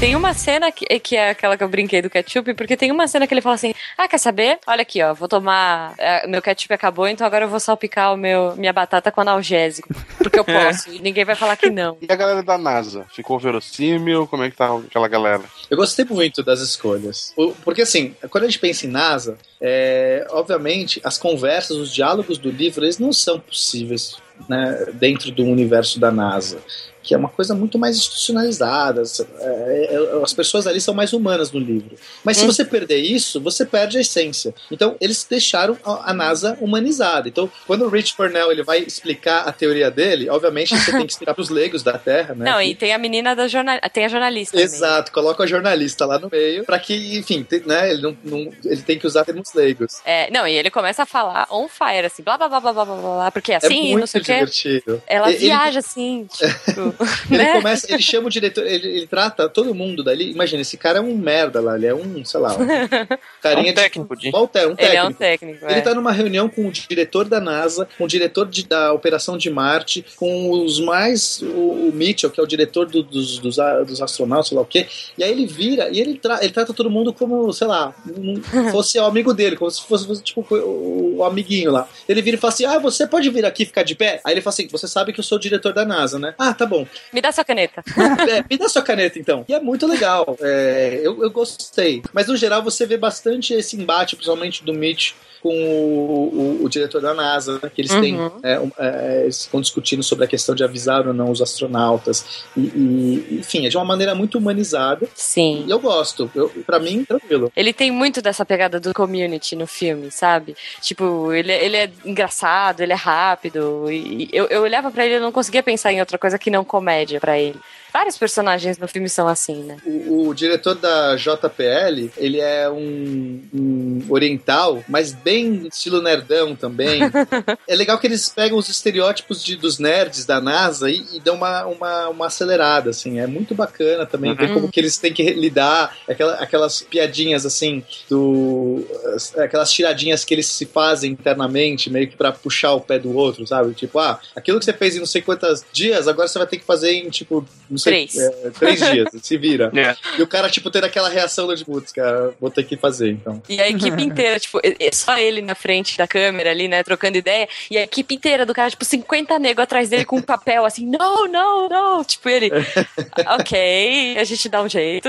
[0.00, 3.08] Tem uma cena que, que é aquela que eu brinquei do ketchup, porque tem uma
[3.08, 4.58] cena que ele fala assim: Ah, quer saber?
[4.66, 5.94] Olha aqui, ó, vou tomar.
[5.96, 9.88] é, meu ketchup acabou, então agora eu vou salpicar o meu, minha batata com analgésico.
[10.18, 10.92] Porque eu posso.
[10.92, 11.96] E ninguém vai falar que não.
[12.02, 13.06] E a galera da NASA?
[13.14, 14.26] Ficou verossímil?
[14.26, 15.42] Como é que tá aquela galera?
[15.70, 17.32] Eu gostei muito das escolhas.
[17.64, 22.50] Porque, assim, quando a gente pensa em NASA, é, obviamente, as conversas, os diálogos do
[22.50, 24.16] livro, eles não são possíveis
[24.48, 26.58] né, dentro do universo da NASA.
[27.04, 29.02] Que é uma coisa muito mais institucionalizada.
[29.40, 31.96] é, é, as pessoas ali são mais humanas no livro.
[32.24, 32.46] Mas se Hum.
[32.46, 34.54] você perder isso, você perde a essência.
[34.70, 37.28] Então, eles deixaram a, NASA humanizada.
[37.28, 41.12] Então, quando o Rich Cornell ele vai explicar a teoria dele, obviamente você tem que
[41.12, 42.50] explicar para os leigos da Terra, né?
[42.50, 43.88] Não, e tem a menina da jornalista.
[43.90, 44.52] Tem a jornalista.
[44.52, 44.64] também.
[44.64, 48.82] Exato, coloca a jornalista lá no meio, pra que, enfim, né, ele, não, não- ele
[48.82, 50.00] tem que usar termos leigos.
[50.04, 52.84] É, não, e ele começa a falar on fire, assim, blá blá blá blá blá
[52.84, 54.32] blá, porque é É assim, muito não sei o quê.
[54.34, 55.02] divertido.
[55.06, 56.93] Ela Ele- viaja assim, tipo,
[57.30, 57.52] Ele né?
[57.52, 60.30] começa, ele chama o diretor, ele, ele trata todo mundo dali.
[60.30, 62.66] Imagina, esse cara é um merda lá, ele é um, sei lá, um
[63.42, 64.22] carinha É um técnico de.
[64.22, 64.96] de- Walter, um Ele técnico.
[64.96, 65.64] é um técnico.
[65.66, 65.80] Ele é.
[65.80, 69.50] tá numa reunião com o diretor da NASA, com o diretor de- da Operação de
[69.50, 71.40] Marte, com os mais.
[71.42, 74.62] O, o Mitchell, que é o diretor do- dos, dos, a- dos astronautas, sei lá
[74.62, 74.86] o quê.
[75.16, 78.40] E aí ele vira e ele, tra- ele trata todo mundo como, sei lá, um-
[78.72, 81.88] fosse o amigo dele, como se fosse, fosse, tipo o, o amiguinho lá.
[82.08, 84.20] Ele vira e fala assim: Ah, você pode vir aqui e ficar de pé?
[84.24, 86.34] Aí ele fala assim: Você sabe que eu sou o diretor da NASA, né?
[86.38, 86.83] Ah, tá bom.
[87.12, 87.82] Me dá sua caneta.
[88.28, 89.44] É, me dá sua caneta então.
[89.48, 90.36] E é muito legal.
[90.40, 92.02] É, eu, eu gostei.
[92.12, 95.12] Mas no geral você vê bastante esse embate, principalmente do Mitch
[95.42, 98.30] com o, o- o diretor da NASA, né, que eles têm, Uhum.
[98.42, 102.44] é, um, é, ficam discutindo sobre a questão de avisar ou não os astronautas.
[102.56, 105.06] E, e, enfim, é de uma maneira muito humanizada.
[105.14, 105.64] Sim.
[105.66, 106.30] E eu gosto.
[106.34, 107.52] Eu, pra mim, tranquilo.
[107.54, 110.56] Ele tem muito dessa pegada do community no filme, sabe?
[110.80, 113.90] Tipo, ele, ele é engraçado, ele é rápido.
[113.92, 116.64] E eu, eu olhava pra ele e não conseguia pensar em outra coisa que não
[116.74, 117.60] comédia pra ele.
[117.94, 119.76] Vários personagens no filme são assim, né?
[119.86, 127.02] O, o diretor da JPL, ele é um, um oriental, mas bem estilo nerdão também.
[127.68, 131.36] é legal que eles pegam os estereótipos de, dos nerds da NASA e, e dão
[131.36, 133.20] uma, uma, uma acelerada, assim.
[133.20, 134.54] É muito bacana também ver Uhum.
[134.54, 138.84] como que eles têm que lidar, aquela, aquelas piadinhas, assim, do...
[139.14, 143.14] as- Aquelas tiradinhas que eles se fazem internamente, meio que pra puxar o pé do
[143.16, 143.72] outro, sabe?
[143.74, 146.58] Tipo, ah, aquilo que você fez em não sei quantos dias, agora você vai ter
[146.58, 148.06] que fazer em, tipo, não sei...
[148.08, 148.16] Três.
[148.16, 149.70] é, três dias, se vira.
[149.74, 149.96] É.
[150.18, 153.42] E o cara, tipo, tendo aquela reação de putz, cara, vou ter que fazer, então.
[153.48, 154.60] E a equipe inteira, tipo,
[154.92, 158.54] só ele na frente da câmera ali, né, trocando ideia, e a equipe inteira do
[158.54, 162.50] cara, tipo, 50 nego atrás dele com um papel assim, não, não, não, tipo, ele,
[163.38, 165.08] ok, a gente dá um jeito.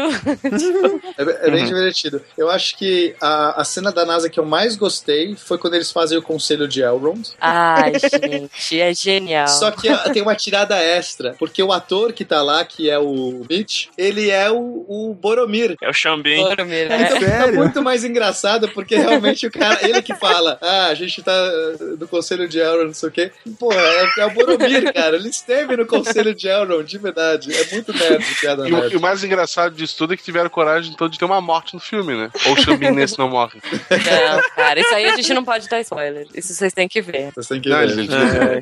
[1.18, 2.22] É, é bem divertido.
[2.38, 5.92] Eu acho que a, a cena da NASA que eu mais gostei foi quando eles
[5.92, 7.30] fazem o conselho de Elrond.
[7.40, 9.48] Ai, gente, é genial.
[9.48, 13.46] Só que tem uma tirada extra, porque o ator que tá lá, que é o
[13.50, 15.76] Mitch, ele é o, o Boromir.
[15.82, 16.38] É o Xambim.
[16.44, 17.04] Boromir, né?
[17.06, 17.56] Então, é Sério?
[17.56, 21.98] muito mais engraçado, porque realmente o cara, ele que fala, ah, a gente tá uh,
[21.98, 23.32] no conselho de Elrond, não sei o quê.
[23.60, 25.16] Pô, é, é o Boromir, cara.
[25.16, 27.54] Ele esteve no conselho de Elrond, de verdade.
[27.56, 28.94] É muito nerd, piada E o, nerd.
[28.94, 31.74] e o mais engraçado disso tudo é que tiveram coragem então, de ter uma morte
[31.74, 32.30] no filme, né?
[32.48, 33.60] Ou o Xambin nesse não morre.
[33.92, 36.28] Não, cara, isso aí a gente não pode dar spoiler.
[36.34, 37.32] Isso vocês têm que ver.
[37.34, 37.90] Vocês têm que Não, ver.
[37.90, 38.10] ele-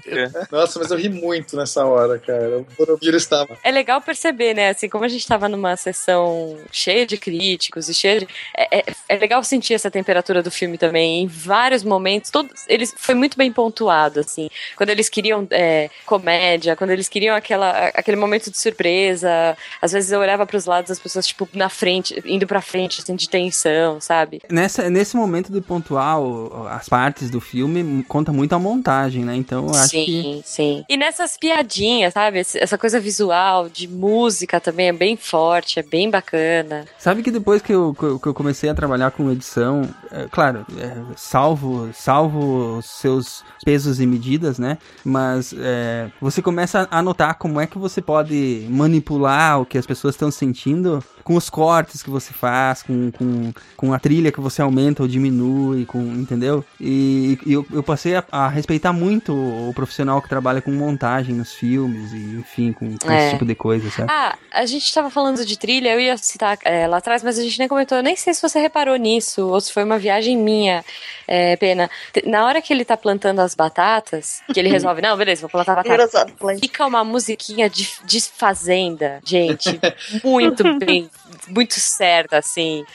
[0.06, 0.32] É, é.
[0.52, 2.60] Nossa, mas eu ri muito nessa hora, cara.
[2.60, 3.58] O Boromir estava.
[3.64, 4.69] É legal perceber, né?
[4.69, 8.27] Assim, como a gente tava numa sessão cheia de críticos e cheia de.
[8.55, 11.23] É, é, é legal sentir essa temperatura do filme também.
[11.23, 14.49] Em vários momentos, todos, eles foi muito bem pontuado, assim.
[14.76, 19.57] Quando eles queriam é, comédia, quando eles queriam aquela, aquele momento de surpresa.
[19.81, 23.15] Às vezes eu olhava pros lados, as pessoas, tipo, na frente, indo pra frente, assim,
[23.15, 24.41] de tensão, sabe?
[24.49, 29.35] Nessa, nesse momento de pontuar o- as partes do filme, conta muito a montagem, né?
[29.35, 30.05] Então eu acho que.
[30.05, 30.85] sim, sim.
[30.89, 32.39] E nessas piadinhas, sabe?
[32.39, 36.86] Essa coisa visual, de música também é bem forte, é bem bacana.
[36.98, 40.95] Sabe que depois que eu, que eu- comecei a trabalhar com edição, é, claro, é,
[41.16, 44.78] salvo, salvo seus pesos e medidas, né?
[45.04, 49.86] Mas é, você começa a notar como é que você pode manipular o que as
[49.86, 54.41] pessoas estão sentindo com os cortes que você faz, com, com, com a trilha que
[54.41, 56.64] você aumenta ou diminui, com, entendeu?
[56.80, 61.34] E, e eu, eu passei a, a respeitar muito o profissional que trabalha com montagem
[61.34, 63.24] nos filmes e, enfim, com, com É.
[63.24, 64.11] esse tipo de coisa, sabe?
[64.11, 67.41] Ah, a gente tava falando de trilha, eu ia citar é, lá atrás, mas a
[67.41, 67.98] gente nem comentou.
[67.98, 70.84] Eu nem sei se você reparou nisso, ou se foi uma viagem minha,
[71.26, 71.90] é, Pena.
[72.26, 75.76] Na hora que ele tá plantando as batatas, que ele resolve, não, beleza, vou plantar
[75.76, 76.27] batata.
[76.60, 79.80] Fica uma musiquinha de, de fazenda, gente.
[80.22, 81.10] Muito bem,
[81.48, 82.85] muito certa, assim.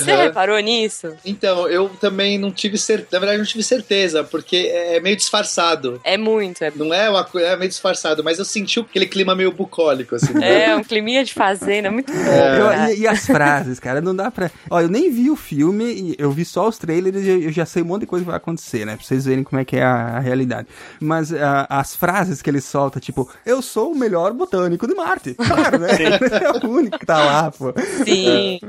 [0.00, 1.14] Você reparou nisso?
[1.24, 3.08] Então, eu também não tive certeza.
[3.12, 6.00] Na verdade, não tive certeza, porque é meio disfarçado.
[6.04, 9.34] É muito, é, Não é uma coisa, é meio disfarçado, mas eu senti aquele clima
[9.34, 10.32] meio bucólico, assim.
[10.34, 10.70] né?
[10.70, 12.18] é um climinha de fazenda, muito bom.
[12.18, 12.92] Eu- cara.
[12.92, 14.50] e, e as frases, cara, não dá pra.
[14.70, 17.64] Ó, eu nem vi o filme, eu vi só os trailers e eu, eu já
[17.66, 18.96] sei um monte de coisa que vai acontecer, né?
[18.96, 20.68] Pra vocês verem como é que é a, a realidade.
[21.00, 25.34] Mas ah, as frases que ele solta, tipo, eu sou o melhor botânico de Marte.
[25.34, 25.88] Claro, né?
[26.42, 27.72] é o único que tá lá, pô.
[28.04, 28.60] Sim.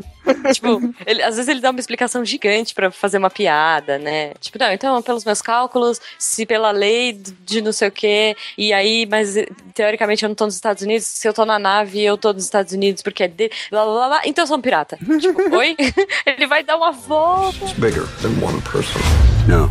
[0.54, 4.34] Tipo, ele- às vezes ele dá uma explicação gigante pra fazer uma piada, né?
[4.40, 7.14] Tipo, não, então, pelos meus cálculos, se pela lei
[7.46, 9.36] de não sei o quê, e aí, mas
[9.74, 12.44] teoricamente eu não tô nos Estados Unidos, se eu tô na nave, eu tô nos
[12.44, 14.98] Estados Unidos porque é dele, blá blá blá, blá, então eu sou um pirata.
[15.20, 15.76] tipo, oi?
[16.26, 17.58] ele vai dar uma volta.
[17.66, 19.00] It's bigger than one person.
[19.48, 19.70] No,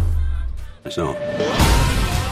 [0.85, 1.17] it's not.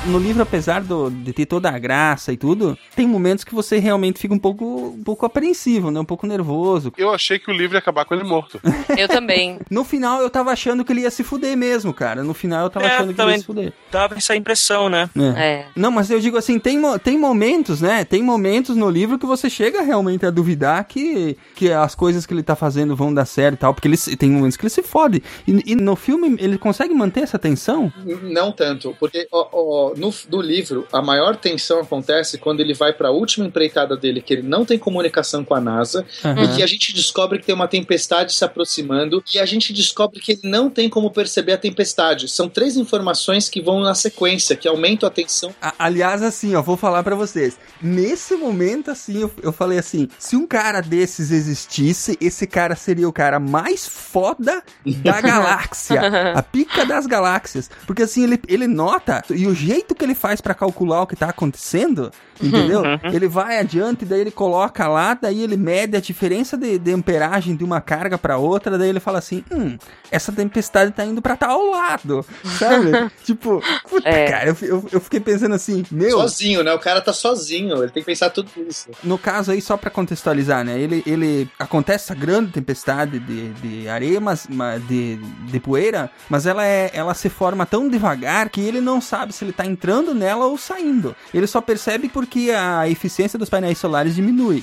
[0.06, 3.78] No livro, apesar do- de ter toda a graça e tudo, tem momentos que você
[3.78, 6.00] realmente fica um pouco, um pouco apreensivo, né?
[6.00, 6.90] Um pouco nervoso.
[6.96, 8.58] Eu achei que o livro ia acabar com ele morto.
[8.96, 9.58] Eu também.
[9.70, 12.24] No final, eu tava achando que ele ia se fuder mesmo, cara.
[12.24, 13.72] No final, eu tava É, achando que ele ia se fuder.
[13.92, 15.08] dava essa impressão, né?
[15.36, 15.66] É.
[15.76, 18.02] Não, mas eu digo assim, tem, tem momentos, né?
[18.04, 22.32] Tem momentos no livro que você chega realmente a duvidar que, que as coisas que
[22.34, 24.82] ele tá fazendo vão dar certo e tal, porque ele, tem momentos que ele se
[24.82, 25.22] fode.
[25.46, 27.92] E, e no filme, ele consegue manter essa tensão?
[28.22, 32.92] Não tanto, porque ó, ó, no, no livro a maior tensão acontece quando ele vai
[32.92, 36.42] para a última empreitada dele, que ele não tem comunicação com a NASA, Aham.
[36.44, 40.20] e que a gente descobre que tem uma tempestade se aproximando, e a gente descobre
[40.20, 42.28] que ele não tem como perceber a tempestade.
[42.28, 45.54] São três informações que vão na sequência, que aumentam a tensão.
[45.60, 47.56] A- aliás, assim, ó, vou falar pra vocês.
[47.82, 53.08] Nesse momento, assim, eu, eu falei assim: se um cara desses existisse, esse cara seria
[53.08, 54.62] o cara mais foda
[55.02, 56.00] da galáxia.
[56.34, 57.70] a pica das galáxias.
[57.86, 61.16] Porque assim, ele, ele nota, e o jeito que ele faz pra calcular o que
[61.16, 62.10] tá acontecendo,
[62.42, 62.82] entendeu?
[63.12, 67.56] ele vai adiante, daí ele coloca lá, daí ele mede a diferença de, de amperagem
[67.56, 69.76] de uma carga pra outra, daí ele fala assim: hum,
[70.10, 72.24] essa tempestade tá indo pra tal lado,
[72.58, 73.10] sabe?
[73.24, 76.18] tipo, puta, cara, eu, eu, eu fiquei pensando assim, meu.
[76.18, 76.72] Sozinho, né?
[76.72, 78.90] O cara tá sozinho, ele tem que pensar tudo isso.
[79.02, 80.78] No caso aí, só pra contextualizar, né?
[80.78, 86.46] Ele, ele acontece essa grande tempestade de, de areia, mas, mas de, de poeira, mas
[86.46, 90.14] ela é ela se forma tão devagar que ele não sabe se ele tá entrando
[90.14, 91.14] nela ou saindo.
[91.32, 94.62] Ele só percebe porque a eficiência dos painéis solares diminui.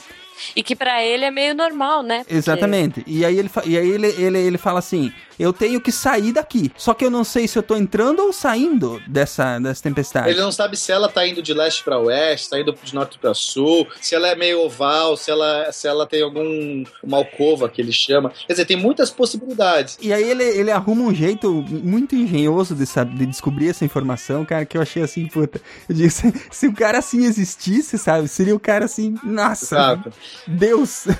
[0.55, 2.19] E que pra ele é meio normal, né?
[2.19, 3.03] Porque- Exatamente.
[3.07, 6.71] E aí ele e aí ele, ele, ele fala assim: "Eu tenho que sair daqui.
[6.77, 10.41] Só que eu não sei se eu tô entrando ou saindo dessa dessa tempestade." Ele
[10.41, 13.33] não sabe se ela tá indo de leste pra oeste, tá indo de norte pra
[13.33, 17.81] sul, se ela é meio oval, se ela, se ela tem algum uma alcova que
[17.81, 18.31] ele chama.
[18.45, 19.97] Quer dizer, tem muitas possibilidades.
[20.01, 24.45] E aí ele, ele arruma um jeito muito engenhoso de, saber, de descobrir essa informação,
[24.45, 25.61] cara, que eu achei assim, puta.
[25.87, 26.09] Eu digo,
[26.51, 28.27] se, o cara assim existisse, sabe?
[28.27, 30.13] Seria o cara assim, nossa, Exato.
[30.47, 31.05] Deus.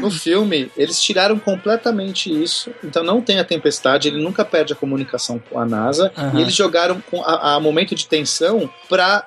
[0.00, 4.76] No filme, eles tiraram completamente isso, então não tem a tempestade, ele nunca perde a
[4.76, 6.38] comunicação com a NASA, Aham.
[6.38, 9.24] e eles jogaram com a, a momento de tensão pra a-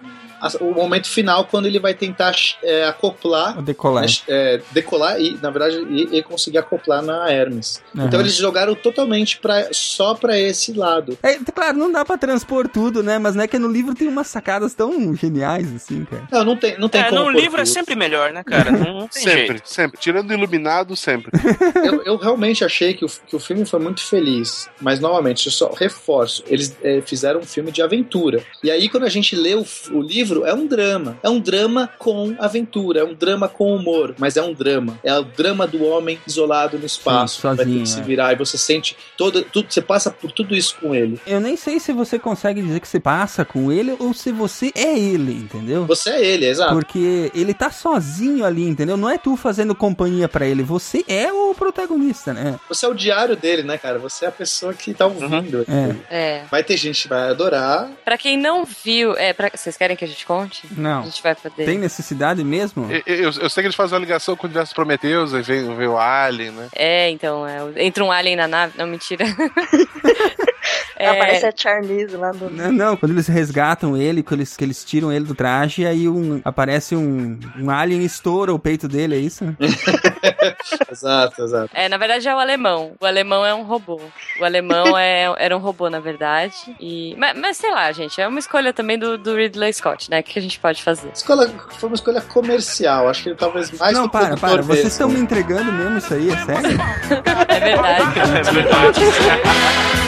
[0.60, 4.06] o momento final, quando ele vai tentar é, acoplar, Decolar.
[4.28, 7.82] é, decolar e, na verdade, e, e conseguir acoplar na Hermes.
[7.96, 8.08] Aham.
[8.08, 11.18] Então eles jogaram totalmente pra, só pra esse lado.
[11.24, 13.18] É, claro, não dá pra transpor tudo, né?
[13.20, 16.28] Mas não é que no livro tem umas sacadas tão geniais, assim, cara.
[16.32, 17.74] Não, não tem, não tem É, como no livro é tudo.
[17.74, 18.72] sempre melhor, né, cara?
[18.72, 19.70] Não, não tem Sempre, jeito.
[19.70, 20.00] sempre.
[20.00, 21.32] Tirando o iluminado, sempre.
[21.86, 25.52] eu, eu realmente achei que o, que o filme foi muito feliz, mas novamente, eu
[25.52, 28.44] só reforço, eles eh, fizeram um filme de aventura.
[28.64, 31.18] E aí, quando a gente lê o, o livro, é um drama.
[31.22, 35.00] É um drama com aventura, é um drama com humor, mas é um drama.
[35.04, 38.00] É o drama do homem isolado no espaço, Sim, que vai ter sozinho, que se
[38.00, 38.04] é.
[38.04, 41.20] virar, e você sente todo, tudo, você passa por tudo isso com ele.
[41.26, 44.72] Eu nem sei se você consegue dizer que você passa com ele ou se você
[44.76, 45.86] é ele, entendeu?
[45.86, 46.74] Você é ele, exato.
[46.74, 48.98] Porque ele tá sozinho ali, entendeu?
[48.98, 52.60] Não é tu fazendo companhia pra ele, você é o protagonista, né?
[52.70, 54.00] Você é o diário dele, né, cara?
[54.00, 55.66] Você é a pessoa que tá ouvindo.
[55.68, 55.96] É.
[56.10, 56.44] É.
[56.50, 57.90] Vai ter gente que vai adorar.
[58.04, 60.68] Pra quem não viu, é, pra, vocês querem que a gente conte?
[60.72, 61.02] Não.
[61.02, 61.66] A gente vai poder.
[61.66, 62.88] Tem necessidade mesmo?
[62.92, 65.76] Eu, eu- eu sei que eles fazem uma ligação com o universo Prometeus, aí vem,
[65.76, 66.70] vem o Alien, né?
[66.76, 68.74] É, então, é, entra um alien na nave.
[68.78, 69.26] Não, mentira.
[70.96, 71.10] É.
[71.10, 72.50] Aparece a Charlize lá do.
[72.50, 76.08] Não, não, quando eles resgatam ele, que eles, que eles tiram ele do traje, aí
[76.08, 79.44] um, aparece um, um alien e estoura o peito dele, é isso?
[80.92, 81.70] exato, exato.
[81.74, 82.94] É, na verdade é o alemão.
[83.00, 84.00] O alemão é um robô.
[84.40, 86.56] O alemão é, era um robô, na verdade.
[86.80, 90.20] E, mas, mas sei lá, gente, é uma escolha também do, do Ridley Scott, né?
[90.20, 91.10] O que a gente pode fazer?
[91.14, 94.88] Escolha, foi uma escolha comercial, acho que ele talvez mais não, para, para, vocês mesmo.
[94.88, 96.80] estão me entregando mesmo isso aí, é sério?
[97.48, 98.04] É verdade.
[98.34, 100.03] É verdade.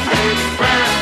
[0.58, 0.95] Brown.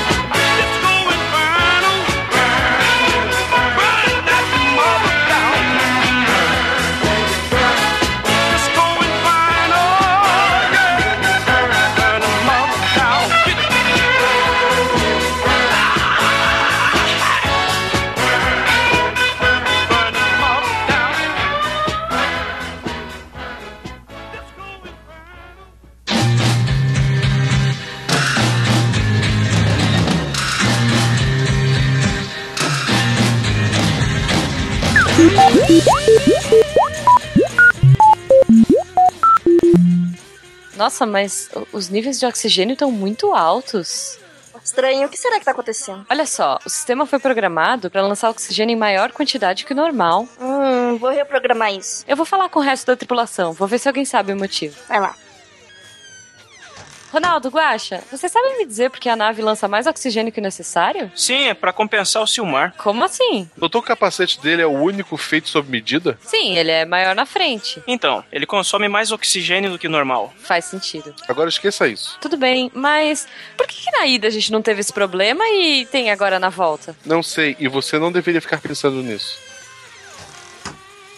[40.75, 44.19] Nossa, mas os níveis de oxigênio estão muito altos.
[44.63, 46.05] Estranho, o que será que tá acontecendo?
[46.09, 50.27] Olha só, o sistema foi programado para lançar oxigênio em maior quantidade que o normal.
[50.39, 52.05] Hum, vou reprogramar isso.
[52.07, 54.75] Eu vou falar com o resto da tripulação, vou ver se alguém sabe o motivo.
[54.87, 55.15] Vai lá.
[57.13, 60.43] Ronaldo, Guaxa, vocês sabem me dizer por que a nave lança mais oxigênio que o
[60.43, 61.11] necessário?
[61.15, 62.73] Sim, é pra compensar o Silmar.
[62.75, 63.47] Como assim?
[63.55, 66.17] Notou que o capacete dele é o único feito sob medida?
[66.23, 67.83] Sim, ele é maior na frente.
[67.85, 70.33] Então, ele consome mais oxigênio do que normal.
[70.39, 71.13] Faz sentido.
[71.27, 72.17] Agora esqueça isso.
[72.19, 75.85] Tudo bem, mas por que, que na ida a gente não teve esse problema e
[75.91, 76.95] tem agora na volta?
[77.05, 79.37] Não sei, e você não deveria ficar pensando nisso.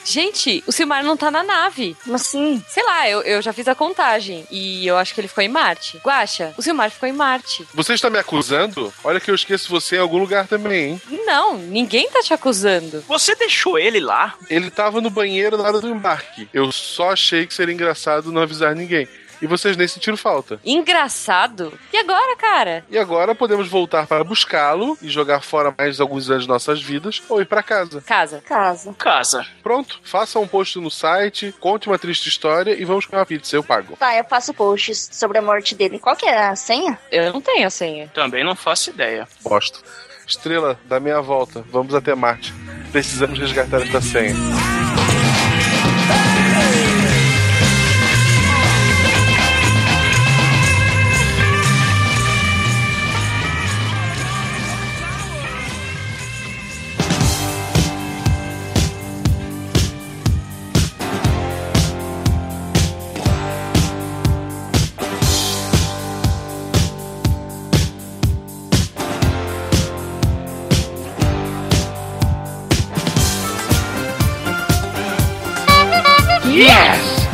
[0.06, 1.98] Gente, o Silmar não tá na nave.
[2.04, 2.64] Como assim?
[2.70, 5.50] Sei lá, eu, eu já fiz a contagem e eu acho que ele ficou em
[5.50, 6.00] Marte.
[6.04, 7.68] Guaxa, o Silmar ficou em Marte.
[7.74, 8.94] Você está me acusando?
[9.04, 11.02] Olha que eu esqueço você em algum lugar também, hein?
[11.26, 13.04] Não, ninguém tá te acusando.
[13.08, 14.36] Você deixou ele lá?
[14.50, 16.48] Ele tava no banheiro na hora do embarque.
[16.54, 19.08] Eu só achei que seria engraçado não avisar ninguém.
[19.42, 20.60] E vocês nem sentiram falta.
[20.64, 21.78] Engraçado.
[21.92, 22.86] E agora, cara?
[22.90, 27.22] E agora podemos voltar para buscá-lo e jogar fora mais alguns anos de nossas vidas
[27.30, 28.02] ou ir para casa.
[28.02, 28.42] Casa.
[28.42, 28.94] Casa.
[28.94, 29.46] Casa.
[29.62, 33.56] Pronto, faça um post no site, conte uma triste história e vamos comer uma pizza,
[33.56, 33.96] eu pago.
[33.98, 36.00] Tá, eu faço posts sobre a morte dele.
[36.00, 36.98] Qual que é a senha?
[37.12, 38.08] Eu não tenho a senha.
[38.14, 39.28] Também não faço ideia.
[39.44, 39.84] Gosto.
[40.28, 41.64] Estrela, dá meia volta.
[41.72, 42.54] Vamos até Marte.
[42.92, 44.34] Precisamos resgatar esta senha.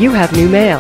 [0.02, 0.80] You have new mail.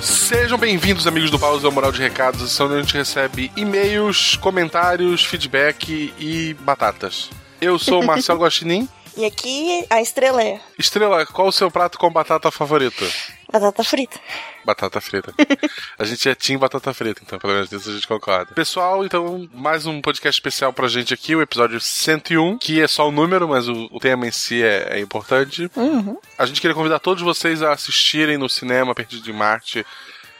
[0.00, 5.22] Sejam bem-vindos, amigos do Pausa Moral de Recados, são onde a gente recebe e-mails, comentários,
[5.22, 7.28] feedback e batatas.
[7.60, 8.88] Eu sou o Marcelo Guaxinim.
[9.16, 13.04] E aqui a estrela é Estrela, qual o seu prato com batata favorito?
[13.52, 14.18] batata frita.
[14.64, 15.34] Batata frita.
[15.98, 18.54] A gente é Team Batata Frita, então, pelo menos nisso a gente concorda.
[18.54, 23.06] Pessoal, então, mais um podcast especial pra gente aqui, o episódio 101, que é só
[23.08, 25.70] o número, mas o, o tema em si é, é importante.
[25.76, 26.16] Uhum.
[26.38, 29.84] A gente queria convidar todos vocês a assistirem no cinema Perdido de Marte.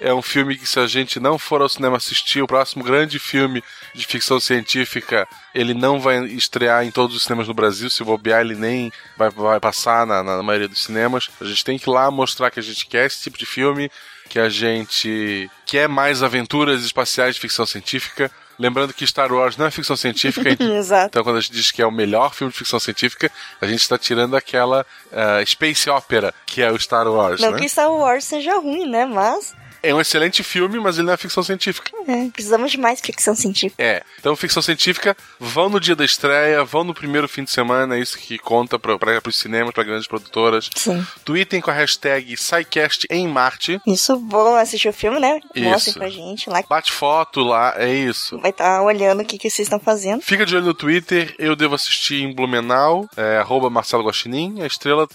[0.03, 3.21] É um filme que, se a gente não for ao cinema assistir, o próximo grande
[3.21, 3.63] filme
[3.95, 7.89] de ficção científica, ele não vai estrear em todos os cinemas do Brasil.
[7.89, 11.31] Se bobear, ele nem vai, vai passar na, na maioria dos cinemas.
[11.41, 13.91] A gente tem que ir lá mostrar que a gente quer esse tipo de filme,
[14.29, 18.29] que a gente quer mais aventuras espaciais de ficção científica.
[18.59, 20.51] Lembrando que Star Wars não é ficção científica.
[20.63, 21.07] Exato.
[21.09, 23.31] Então, quando a gente diz que é o melhor filme de ficção científica,
[23.61, 27.59] a gente está tirando aquela ah, space opera que é o Star Wars, Não né?
[27.59, 29.07] que Star Wars seja ruim, né?
[29.07, 31.91] Mas É um excelente filme, mas ele não é ficção científica.
[32.07, 33.83] é, precisamos de mais ficção científica.
[33.83, 34.03] É.
[34.19, 38.01] Então, ficção científica, vão no dia da estreia, vão no primeiro fim de semana, é
[38.01, 38.97] isso que conta para
[39.27, 40.71] os cinemas, para grandes produtoras.
[40.75, 41.05] Sim.
[41.25, 43.81] Tweetem com a hashtag SciCast em Marte.
[43.87, 45.41] Isso, vão assistir o filme, né?
[45.57, 45.99] Mostrem Isso.
[45.99, 46.63] pra gente lá.
[46.69, 48.39] Bate foto lá, é isso.
[48.39, 50.23] Vai estar olhando o que, que vocês estão fazendo.
[50.23, 54.67] Fica de olho no Twitter, eu devo assistir em Blumenau, é, arroba Marcelo Guaxinim, a
[54.67, 55.09] estrela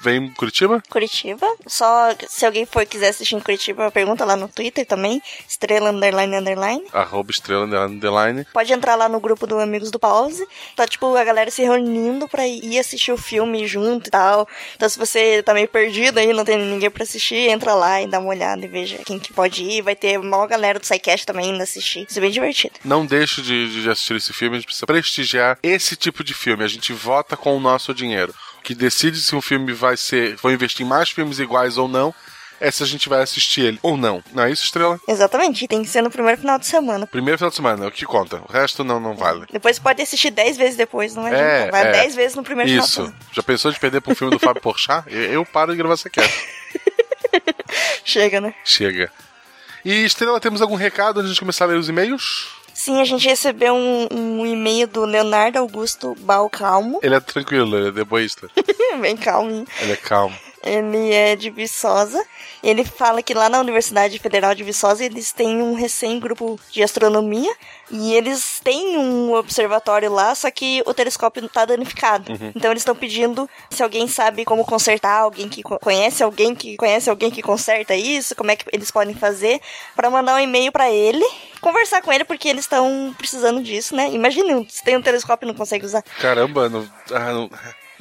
[0.00, 0.82] vem em Curitiba.
[0.90, 1.46] Curitiba.
[1.66, 5.22] Só se alguém for quiser assistir em Curitiba, pergunta lá no Twitter também.
[5.48, 6.82] Estrela underline underline.
[6.92, 8.44] Arroba estrela underline.
[8.52, 10.44] Pode entrar lá no grupo do Amigos do Pause.
[10.74, 14.48] Tá, tipo, a galera se reunindo pra ir assistir o filme junto e tal.
[14.74, 18.08] Então, se você tá meio perdido aí, não tem ninguém pra assistir, entra lá e
[18.08, 19.82] dá uma olhada e veja quem que pode ir.
[19.82, 22.06] Vai ter maior galera do SciCast também indo assistir.
[22.08, 22.74] Isso é bem divertido.
[22.84, 26.64] Não deixe de, de assistir esse filme, a gente precisa prestigiar esse tipo de filme.
[26.64, 28.34] A gente vota com o nosso dinheiro.
[28.64, 30.36] Que decide se um filme vai ser.
[30.36, 32.14] Vou investir em mais filmes iguais ou não.
[32.62, 34.22] É se a gente vai assistir ele ou não.
[34.32, 35.00] Não é isso, Estrela?
[35.08, 37.08] Exatamente, tem que ser no primeiro final de semana.
[37.08, 38.40] Primeiro final de semana, é o que conta.
[38.48, 39.46] O resto não, não vale.
[39.50, 41.66] Depois pode assistir 10 vezes depois, não é?
[41.66, 41.90] É, Vai é.
[41.90, 43.02] 10 vezes no primeiro final de Isso.
[43.02, 43.16] semana.
[43.32, 45.04] Já pensou de perder um filme do Fábio Porchat?
[45.12, 46.32] Eu, eu paro de gravar essa quieto.
[48.04, 48.54] Chega, né?
[48.64, 49.10] Chega.
[49.84, 52.48] E, Estrela, temos algum recado antes de começar a ler os e-mails?
[52.72, 57.00] Sim, a gente recebeu um, um e-mail do Leonardo Augusto Balcalmo.
[57.02, 58.48] Ele é tranquilo, ele é deboísta.
[59.00, 59.66] Bem calminho.
[59.80, 60.36] Ele é calmo.
[60.62, 62.24] Ele é de Viçosa.
[62.62, 67.52] Ele fala que lá na Universidade Federal de Viçosa eles têm um recém-grupo de astronomia.
[67.90, 72.32] E eles têm um observatório lá, só que o telescópio tá danificado.
[72.32, 72.52] Uhum.
[72.56, 76.76] Então eles estão pedindo se alguém sabe como consertar, alguém que co- conhece alguém que
[76.76, 79.60] conhece alguém que conserta isso, como é que eles podem fazer,
[79.94, 81.24] pra mandar um e-mail pra ele,
[81.60, 84.08] conversar com ele, porque eles estão precisando disso, né?
[84.10, 86.02] Imagina, se tem um telescópio e não consegue usar.
[86.18, 87.50] Caramba, não, ah, não-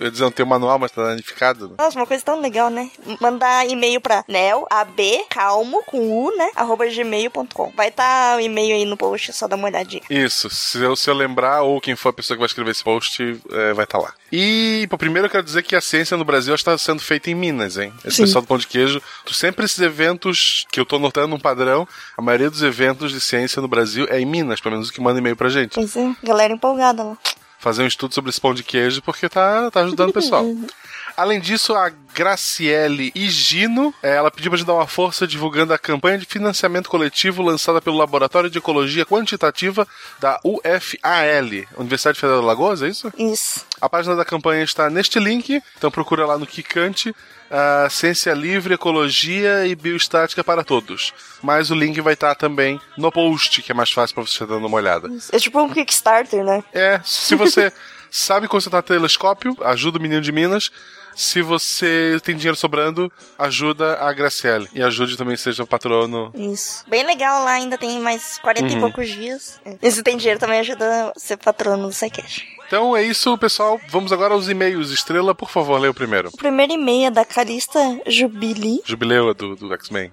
[0.01, 1.69] Eu ia dizer, não tem o manual, mas tá danificado.
[1.69, 1.75] né?
[1.77, 2.89] Nossa, uma coisa tão legal, né?
[3.19, 4.25] Mandar e-mail pra
[4.71, 6.49] ab, calmo, com u, né?
[6.55, 7.71] Arroba gmail.com.
[7.75, 10.01] Vai estar o e-mail aí no post, só dá uma olhadinha.
[10.09, 12.83] Isso, se eu, se eu lembrar, ou quem for a pessoa que vai escrever esse
[12.83, 14.11] post, é, vai estar lá.
[14.31, 17.35] E, pô, primeiro eu quero dizer que a ciência no Brasil está sendo feita em
[17.35, 17.93] Minas, hein?
[18.03, 18.23] Esse Sim.
[18.23, 18.99] pessoal do Pão de Queijo,
[19.31, 21.87] sempre esses eventos que eu tô notando um padrão,
[22.17, 24.99] a maioria dos eventos de ciência no Brasil é em Minas, pelo menos o que
[24.99, 25.75] manda e-mail pra gente.
[25.75, 27.17] Pois é, galera empolgada lá.
[27.61, 30.43] Fazer um estudo sobre esse pão de queijo, porque tá, tá ajudando o pessoal.
[31.15, 35.77] Além disso, a Graciele Higino, eh, ela pediu pra gente dar uma força divulgando a
[35.77, 39.87] campanha de financiamento coletivo lançada pelo Laboratório de Ecologia Quantitativa
[40.19, 43.13] da UFAL, Universidade Federal de Alagoas, é isso?
[43.17, 43.65] Isso.
[43.79, 47.13] A página da campanha está neste link, então procura lá no Kikante,
[47.51, 51.13] a Ciência Livre, Ecologia e Bioestática para Todos.
[51.43, 54.65] Mas o link vai estar também no post, que é mais fácil pra você dando
[54.65, 55.09] uma olhada.
[55.31, 56.63] É tipo um Kickstarter, né?
[56.71, 57.73] É, se você
[58.09, 60.71] sabe consertar telescópio, ajuda o menino de Minas.
[61.15, 64.67] Se você tem dinheiro sobrando, ajuda a Graciele.
[64.73, 66.31] E ajude também, seja patrono.
[66.35, 66.83] Isso.
[66.87, 68.81] Bem legal lá, ainda tem mais 40 e Uhum.
[68.81, 69.59] poucos dias.
[69.81, 72.43] E se tem dinheiro também ajuda a ser patrono do SciCash.
[72.67, 73.79] Então é isso, pessoal.
[73.89, 74.91] Vamos agora aos e-mails.
[74.91, 76.29] Estrela, por favor, leia o primeiro.
[76.33, 78.79] O primeiro e-mail é da Calista Jubili.
[78.85, 80.11] Jubileu é do, do X-Men.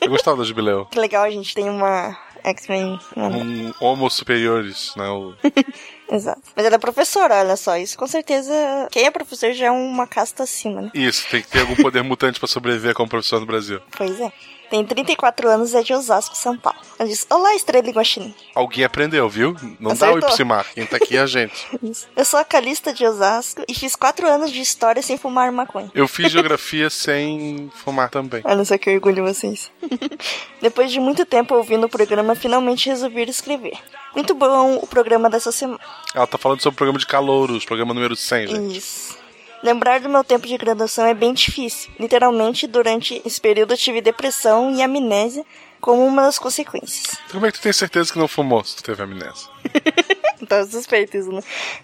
[0.00, 0.86] Eu gostava da Jubileu.
[0.90, 2.98] Que legal, a gente tem uma X-Men.
[3.16, 5.08] Um homo superiores, né?
[5.08, 5.34] O-
[6.12, 6.42] Exato.
[6.54, 7.76] Mas ela é professora, olha só.
[7.76, 8.52] Isso com certeza.
[8.90, 10.90] Quem é professor já é uma casta acima, né?
[10.92, 13.80] Isso, tem que ter algum poder mutante pra sobreviver como professor no Brasil.
[13.96, 14.30] Pois é.
[14.72, 16.78] Tem 34 anos, é de Osasco, São Paulo.
[16.98, 18.34] Ela diz: Olá, estrela e guaxinim.
[18.54, 19.54] Alguém aprendeu, viu?
[19.78, 20.30] Não dá o Acertou.
[20.30, 20.66] Ipsimar.
[20.72, 21.66] Quem tá aqui é a gente.
[22.16, 25.90] Eu sou a Calista de Osasco e fiz 4 anos de história sem fumar maconha.
[25.94, 28.40] Eu fiz geografia sem fumar também.
[28.46, 29.70] Olha só que orgulho vocês.
[30.62, 33.76] Depois de muito tempo ouvindo o programa, finalmente resolvi escrever.
[34.14, 35.80] Muito bom o programa dessa semana.
[36.14, 38.78] Ela tá falando sobre o programa de calouros, programa número 100, gente.
[38.78, 39.21] Isso.
[39.62, 41.90] Lembrar do meu tempo de graduação é bem difícil.
[41.98, 45.44] Literalmente, durante esse período eu tive depressão e amnésia
[45.80, 47.16] como uma das consequências.
[47.30, 49.48] Como é que tu tem certeza que não fumou se tu teve amnésia?
[50.48, 51.40] Tá suspeito isso, né?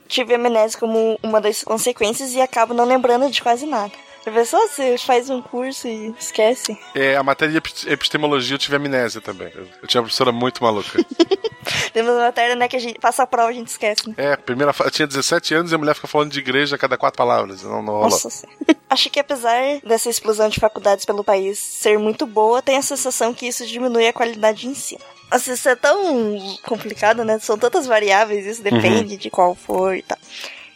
[0.09, 3.92] Tive amnésia como uma das consequências e acabo não lembrando de quase nada.
[4.24, 6.78] Pessoa, você faz um curso e esquece.
[6.95, 9.51] É, a matéria de epi- epistemologia eu tive amnésia também.
[9.55, 11.03] Eu, tinha uma professora muito maluca.
[11.93, 14.15] Temos uma matéria, né, que a gente passa a prova e a gente esquece, né?
[14.19, 16.97] É, primeira eu tinha 17 anos e a mulher fica falando de igreja a cada
[16.99, 17.62] quatro palavras.
[17.62, 18.11] Não, não rola.
[18.11, 18.47] Nossa.
[18.90, 23.32] Acho que apesar dessa explosão de faculdades pelo país ser muito boa, tenho a sensação
[23.35, 25.01] que isso diminui a qualidade de ensino.
[25.31, 27.39] Nossa, isso é tão complicado, né?
[27.39, 30.19] São tantas variáveis, isso depende de qual for e tal.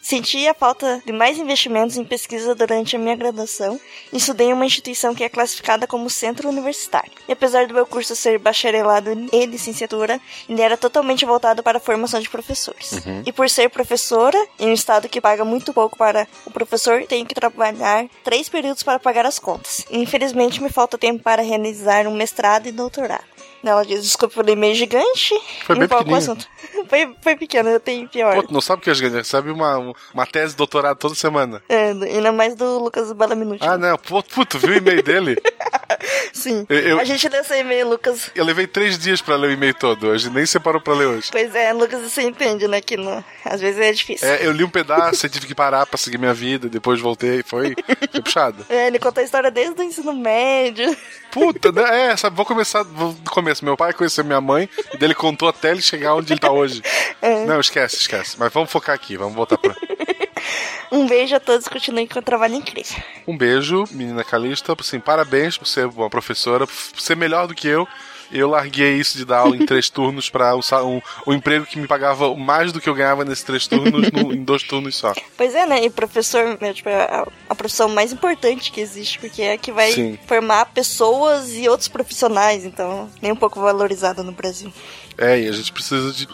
[0.03, 3.79] Senti a falta de mais investimentos em pesquisa durante a minha graduação
[4.11, 7.09] e estudei em uma instituição que é classificada como centro universitário.
[7.25, 10.19] E apesar do meu curso ser bacharelado e licenciatura,
[10.49, 12.91] ele era totalmente voltado para a formação de professores.
[12.91, 13.23] Uhum.
[13.25, 17.25] E por ser professora, em um estado que paga muito pouco para o professor, tenho
[17.25, 19.85] que trabalhar três períodos para pagar as contas.
[19.89, 23.23] E, infelizmente, me falta tempo para realizar um mestrado e doutorado.
[23.63, 25.33] Ela diz, desculpa pelo e-mail gigante.
[25.65, 26.31] Foi e bem qual o pequenininho.
[26.33, 26.47] assunto?
[26.89, 28.35] foi, foi pequeno, eu tenho pior.
[28.43, 29.15] Pô, não sabe o que é gigante?
[29.17, 31.61] Recebe uma, uma tese de doutorado toda semana.
[31.69, 33.65] É, ainda mais do Lucas Balaminuti.
[33.65, 33.97] Ah, não.
[33.97, 35.37] Pô, tu viu o e-mail dele?
[36.33, 36.65] Sim.
[36.69, 38.29] Eu- eu- A gente leu seu e-mail, Lucas.
[38.35, 40.07] Eu levei três dias pra ler o e-mail todo.
[40.07, 41.29] Hoje nem separou pra ler hoje.
[41.31, 42.81] Pois é, Lucas, você entende, né?
[42.81, 44.27] Que não, às vezes é difícil.
[44.27, 47.43] É, eu li um pedaço, aí tive que parar pra seguir minha vida, depois voltei,
[47.43, 47.75] foi,
[48.11, 48.65] foi puxado.
[48.73, 50.95] É, ele contou a história desde o ensino médio.
[51.31, 52.11] Puta, né?
[52.11, 53.65] É, sabe, vou começar vou do começo.
[53.65, 56.81] Meu pai conheceu minha mãe, e dele contou até ele chegar onde ele tá hoje.
[57.21, 57.45] É.
[57.45, 58.35] Não, esquece, esquece.
[58.39, 59.75] Mas vamos focar aqui, vamos voltar pra.
[60.91, 63.01] Um beijo a todos, continuem com o trabalho incrível.
[63.25, 64.75] Um beijo, menina Calista.
[64.79, 67.87] Assim, parabéns por ser uma professora, por ser melhor do que eu.
[68.33, 71.79] Eu larguei isso de dar aula em três turnos pra um, um, um emprego que
[71.79, 75.13] me pagava mais do que eu ganhava nesses três turnos no- em dois turnos só.
[75.37, 75.83] Pois é, né?
[75.85, 79.57] E professor, meu, tipo, é a, a profissão mais importante que existe, porque é a
[79.57, 80.17] que vai Sim.
[80.27, 84.73] formar pessoas e outros profissionais, então, nem um pouco valorizada no Brasil.
[85.17, 86.27] É, e a gente precisa de.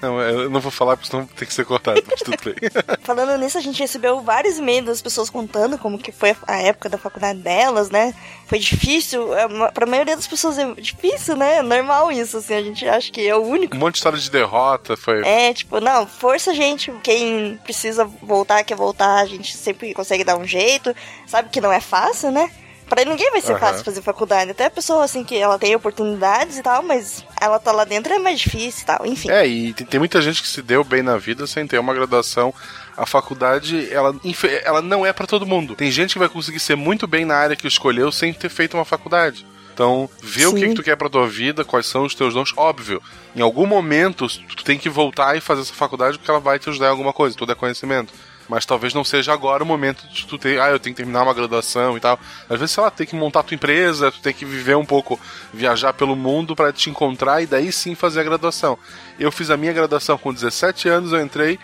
[0.00, 2.54] Não, eu não vou falar porque senão tem que ser cortado, mas tudo bem.
[3.02, 6.88] Falando nisso, a gente recebeu vários e-mails das pessoas contando como que foi a época
[6.88, 8.14] da faculdade delas, né?
[8.46, 11.56] Foi difícil, é, pra maioria das pessoas é difícil, né?
[11.56, 13.76] É normal isso, assim, a gente acha que é o único.
[13.76, 15.22] Um monte de história de derrota foi.
[15.26, 16.92] É, tipo, não, força, gente.
[17.02, 20.94] Quem precisa voltar, quer voltar, a gente sempre consegue dar um jeito.
[21.26, 22.50] Sabe que não é fácil, né?
[22.88, 23.60] Pra ninguém vai ser Aham.
[23.60, 24.50] fácil fazer faculdade.
[24.50, 28.12] Até a pessoa, assim, que ela tem oportunidades e tal, mas ela tá lá dentro
[28.12, 29.30] é mais difícil e tal, enfim.
[29.30, 32.52] É, e tem, muita gente que se deu bem na vida sem ter uma graduação.
[32.96, 34.14] A faculdade, ela,
[34.64, 35.76] ela não é pra todo mundo.
[35.76, 38.76] Tem gente que vai conseguir ser muito bem na área que escolheu sem ter feito
[38.76, 39.46] uma faculdade.
[39.78, 40.68] Então, vê o que, Sim.
[40.70, 42.52] que tu quer pra tua vida, quais são os teus dons.
[42.56, 43.00] Óbvio,
[43.36, 46.68] em algum momento tu tem que voltar e fazer essa faculdade porque ela vai te
[46.68, 48.12] ajudar em alguma coisa, tudo é conhecimento.
[48.48, 51.22] Mas talvez não seja agora o momento de tu ter, ah, eu tenho que terminar
[51.22, 52.18] uma graduação e tal.
[52.48, 55.20] Às vezes, sei lá, tem que montar tua empresa, tu tem que viver um pouco,
[55.52, 58.78] viajar pelo mundo pra te encontrar e daí sim fazer a graduação.
[59.18, 61.58] Eu fiz a minha graduação com 17 anos, eu entrei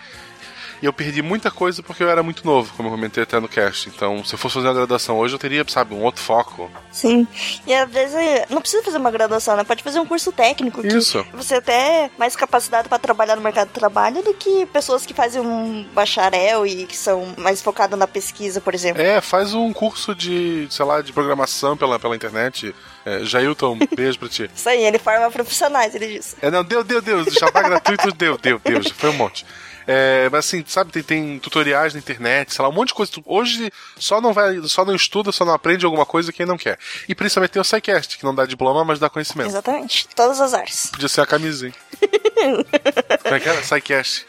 [0.85, 3.49] e eu perdi muita coisa porque eu era muito novo, como eu comentei até no
[3.49, 3.89] cast.
[3.89, 6.69] Então, se eu fosse fazer uma graduação hoje, eu teria, sabe, um outro foco.
[6.91, 7.27] Sim.
[7.65, 8.15] E às vezes
[8.51, 9.63] não precisa fazer uma graduação, né?
[9.63, 10.85] Pode fazer um curso técnico.
[10.85, 11.25] Isso.
[11.33, 15.13] Você até é mais capacitado pra trabalhar no mercado de trabalho do que pessoas que
[15.13, 19.01] fazem um bacharel e que são mais focadas na pesquisa, por exemplo.
[19.01, 22.75] É, faz um curso de, sei lá, de programação pela, pela internet.
[23.03, 24.51] É, Jailton, beijo pra ti.
[24.55, 26.35] Isso aí, ele forma profissionais, ele diz.
[26.43, 27.23] É, não, deu, deu, deu.
[27.31, 28.83] Jabá gratuito, deu, deu, deu.
[28.93, 29.43] Foi um monte.
[29.87, 33.11] É, mas assim, sabe, tem, tem tutoriais na internet, sei lá, um monte de coisa.
[33.25, 36.79] Hoje só não vai, só não estuda, só não aprende alguma coisa quem não quer.
[37.07, 39.49] E principalmente tem o SciCast, que não dá diploma, mas dá conhecimento.
[39.49, 40.07] Exatamente.
[40.15, 40.87] Todas as áreas.
[40.91, 41.73] Podia ser a camisinha.
[43.23, 43.63] Como é que era?
[43.63, 44.25] SciCast.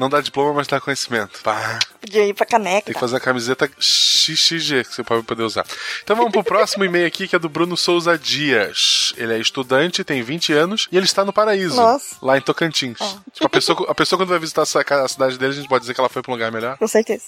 [0.00, 1.42] Não dá diploma, mas dá conhecimento.
[1.42, 1.78] Pá.
[2.00, 2.86] Podia ir pra caneca.
[2.86, 5.66] Tem que fazer a camiseta XXG que você pode poder usar.
[6.02, 9.12] Então vamos pro próximo e-mail aqui, que é do Bruno Souza Dias.
[9.18, 12.16] Ele é estudante, tem 20 anos e ele está no Paraíso, Nossa.
[12.22, 12.96] lá em Tocantins.
[13.30, 15.92] Tipo, a pessoa, a pessoa quando vai visitar a cidade dele, a gente pode dizer
[15.92, 16.78] que ela foi pra um lugar melhor.
[16.78, 17.26] Com certeza.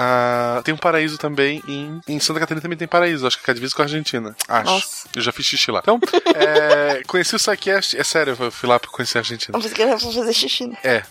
[0.00, 3.54] Ah, tem um paraíso também em, em Santa Catarina também tem paraíso, acho que é
[3.54, 4.36] divisa com a Argentina.
[4.46, 4.70] Acho.
[4.70, 5.08] Nossa.
[5.16, 5.80] Eu já fiz xixi lá.
[5.82, 5.98] Então,
[6.36, 7.98] é, conheci o SciCast.
[7.98, 9.58] É sério, eu fui lá pra conhecer a Argentina.
[9.58, 10.68] Pra fazer xixi.
[10.68, 10.76] né?
[10.84, 11.02] É.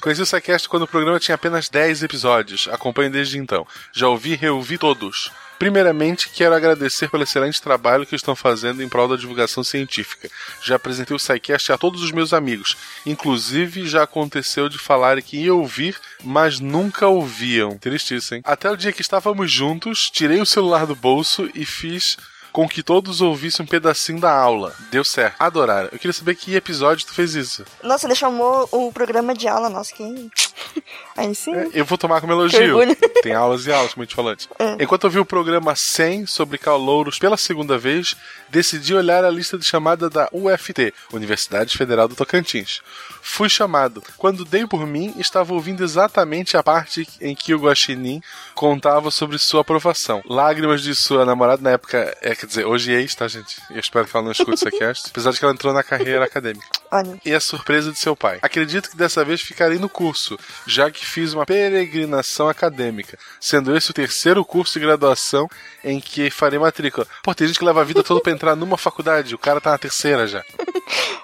[0.00, 2.68] Conheci o SciCast quando o programa tinha apenas 10 episódios.
[2.70, 3.66] Acompanho desde então.
[3.92, 5.32] Já ouvi e reouvi todos.
[5.58, 10.28] Primeiramente, quero agradecer pelo excelente trabalho que estão fazendo em prol da divulgação científica.
[10.62, 12.76] Já apresentei o SciCast a todos os meus amigos.
[13.06, 17.78] Inclusive, já aconteceu de falarem que iam ouvir, mas nunca ouviam.
[17.78, 18.42] Tristíssimo, hein?
[18.44, 22.16] Até o dia que estávamos juntos, tirei o celular do bolso e fiz
[22.52, 24.74] com que todos ouvissem um pedacinho da aula.
[24.90, 25.36] Deu certo.
[25.38, 25.88] Adoraram.
[25.90, 27.64] Eu queria saber que episódio tu fez isso.
[27.82, 30.04] Nossa, ele chamou o programa de aula, nossa, que.
[31.16, 31.52] Aí sim.
[31.72, 32.78] Eu vou tomar como elogio.
[33.22, 34.48] Tem aulas e aulas, como a gente falou antes.
[34.58, 34.82] É.
[34.82, 38.14] Enquanto eu vi o programa 100 sobre calouros pela segunda vez,
[38.48, 42.80] decidi olhar a lista de chamada da UFT, Universidade Federal do Tocantins.
[43.20, 44.02] Fui chamado.
[44.16, 48.20] Quando dei por mim, estava ouvindo exatamente a parte em que o Guaxinim
[48.54, 50.22] contava sobre sua aprovação.
[50.26, 53.62] Lágrimas de sua namorada na época, é, quer dizer, hoje ex, tá, gente?
[53.70, 56.24] Eu espero que ela não escute esse cast, apesar de que ela entrou na carreira
[56.24, 57.16] acadêmica Olha.
[57.24, 58.40] e a surpresa de seu pai.
[58.42, 60.36] Acredito que dessa vez ficarei no curso,
[60.66, 65.48] já que fiz uma peregrinação acadêmica, sendo esse o terceiro curso de graduação
[65.84, 67.06] em que farei matrícula.
[67.22, 69.70] Pô, tem gente que leva a vida toda pra entrar numa faculdade, o cara tá
[69.70, 70.42] na terceira já.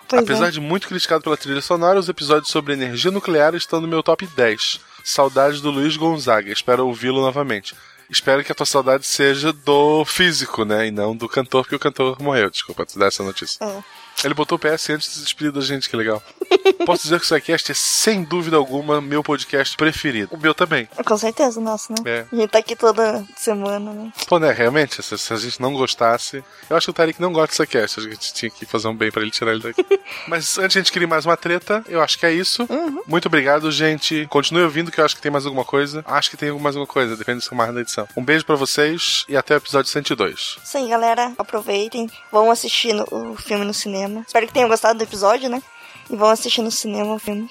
[0.09, 0.51] Pois Apesar é.
[0.51, 4.27] de muito criticado pela trilha sonora, os episódios sobre energia nuclear estão no meu top
[4.27, 4.81] 10.
[5.05, 7.75] Saudades do Luiz Gonzaga, espero ouvi-lo novamente.
[8.11, 10.87] Espero que a tua saudade seja do físico, né?
[10.87, 12.51] E não do cantor, porque o cantor morreu.
[12.51, 13.63] Desculpa te dar essa notícia.
[13.63, 13.83] É.
[14.25, 16.23] Ele botou o PS antes de se despedir da gente, que legal.
[16.85, 20.35] Posso dizer que o SciCast é, sem dúvida alguma, meu podcast preferido.
[20.35, 20.89] O meu também.
[21.05, 21.99] Com certeza, nossa, né?
[22.05, 22.25] É.
[22.33, 24.13] A gente tá aqui toda semana, né?
[24.27, 26.43] Pô, né, realmente, se, se a gente não gostasse...
[26.69, 28.67] Eu acho que o Tarek não gosta do SciCast, acho que a gente tinha que
[28.67, 29.85] fazer um bem pra ele tirar ele daqui.
[30.27, 32.67] Mas antes de a gente criar mais uma treta, eu acho que é isso.
[33.07, 34.27] Muito obrigado, gente.
[34.29, 36.03] Continue ouvindo, que eu acho que tem mais alguma coisa.
[36.07, 38.07] Acho que tem mais alguma coisa, depende do mais na edição.
[38.17, 40.59] Um beijo pra vocês e até o episódio 102.
[40.65, 41.33] Isso aí, galera.
[41.39, 42.11] Aproveitem.
[42.33, 44.08] Vão assistir no- o filme no cinema.
[44.27, 45.63] Espero que tenham gostado do episódio, né?
[46.11, 47.49] E vão assistir no cinema o filme.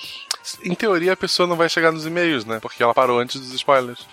[0.63, 2.59] Em teoria, a pessoa não vai chegar nos e-mails, né?
[2.59, 4.05] Porque ela parou antes dos spoilers.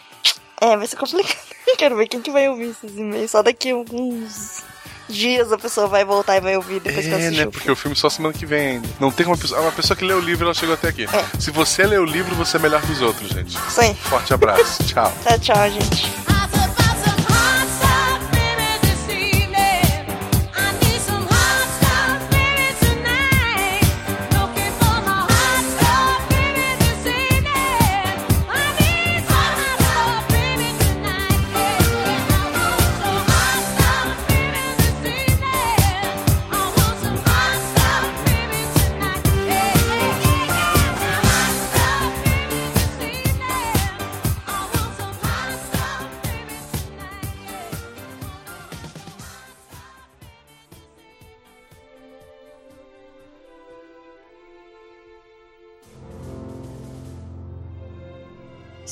[0.61, 1.37] É, vai ser complicado.
[1.79, 3.31] Quero ver quem que vai ouvir esses e-mails.
[3.31, 4.62] Só daqui a alguns
[5.09, 7.45] dias a pessoa vai voltar e vai ouvir depois que É, assistiu.
[7.47, 7.51] né?
[7.51, 8.89] Porque o filme só semana que vem ainda.
[9.01, 9.61] Não tem uma pessoa.
[9.61, 11.07] Uma pessoa que lê o livro, ela chegou até aqui.
[11.39, 13.57] Se você lê o livro, você é melhor que os outros, gente.
[13.79, 13.95] Aí.
[13.95, 14.83] Forte abraço.
[14.87, 15.12] Tchau.
[15.25, 16.34] Tchau, tchau, gente.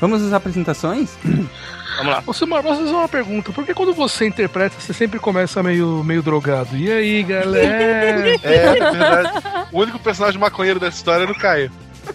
[0.00, 1.10] Vamos às apresentações?
[1.98, 2.22] Vamos lá.
[2.24, 3.52] Ô, Silmar, posso fazer uma pergunta?
[3.52, 6.76] Por que quando você interpreta, você sempre começa meio, meio drogado?
[6.76, 8.38] E aí, galera?
[8.42, 9.30] É, é verdade.
[9.72, 11.72] O único personagem maconheiro dessa história era o Caio.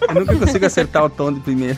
[0.08, 1.78] Eu nunca consigo acertar o tom de primeiro.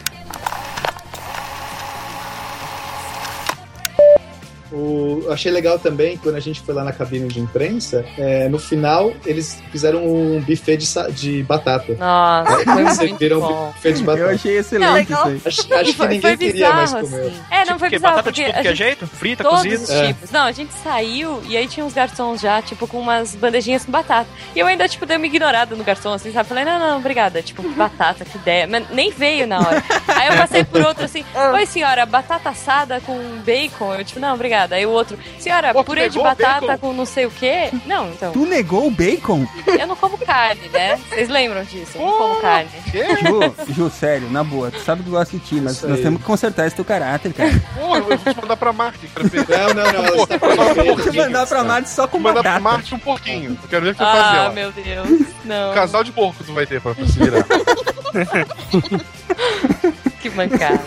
[4.76, 8.50] O, eu achei legal também, quando a gente foi lá na cabine de imprensa, é,
[8.50, 11.96] no final eles fizeram um buffet de, sa- de batata.
[11.98, 13.64] Nossa, foi Vocês muito viram bom.
[13.64, 14.28] um buffet de batata.
[14.30, 15.22] Eu achei excelente Não, legal.
[15.22, 15.42] isso aí.
[15.46, 17.06] Acho, acho que foi- ninguém foi queria mais comer.
[17.22, 17.42] assim.
[17.50, 19.08] É, não foi Porque bizarro, batata de porque tudo que é gente- jeito?
[19.08, 19.84] Frita, Todos cozida?
[19.84, 20.08] os É.
[20.08, 20.32] tipos.
[20.32, 23.92] Não, a gente saiu e aí tinha uns garçons já, tipo, com umas bandejinhas com
[23.92, 24.28] batata.
[24.56, 26.50] E eu ainda, tipo, dei uma ignorada no garçom, assim, sabe?
[26.50, 27.42] Falei, não, não, obrigada.
[27.42, 28.68] Tipo, batata, que ideia.
[28.68, 29.84] Mas nem veio na hora.
[30.08, 31.24] Aí eu passei por outro, assim,
[31.54, 33.94] oi, senhora, batata assada com bacon.
[33.96, 34.65] Eu, tipo, não, obrigada.
[34.74, 37.70] Aí o outro, senhora, Pô, purê de batata com não sei o quê.
[37.86, 39.46] Não, então, Tu negou o bacon?
[39.68, 41.00] eu não como carne, né?
[41.10, 41.98] Vocês lembram disso?
[41.98, 42.70] Eu não como carne.
[42.92, 46.20] Ju, Ju, sério, na boa, tu sabe que eu gosto de ti, mas nós temos
[46.20, 47.50] que consertar esse teu caráter, cara.
[47.80, 49.10] Porra, eu vou te mandar pra Marte.
[49.16, 49.46] Ver.
[49.48, 50.84] Não, não, não, um perfeita.
[50.84, 51.16] pouquinho.
[51.24, 52.76] Mandar pra Marte só com Vou mandar pra batata.
[52.76, 53.58] Marte um pouquinho.
[53.62, 55.28] Eu quero ver o que tu vai fazer Ah, meu Deus.
[55.44, 55.72] Não.
[55.72, 57.46] Um casal de porco tu vai ter pra se virar.
[60.22, 60.82] Que mancada.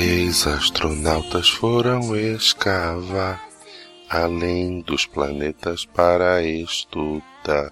[0.00, 3.46] Seis astronautas foram escavar
[4.08, 7.70] além dos planetas para estudar.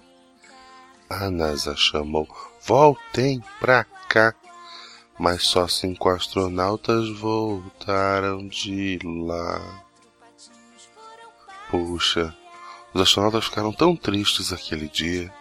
[1.09, 2.27] A NASA chamou,
[2.61, 4.35] voltem pra cá.
[5.17, 9.83] Mas só cinco astronautas voltaram de lá.
[11.71, 12.37] Puxa,
[12.93, 15.33] os astronautas ficaram tão tristes aquele dia.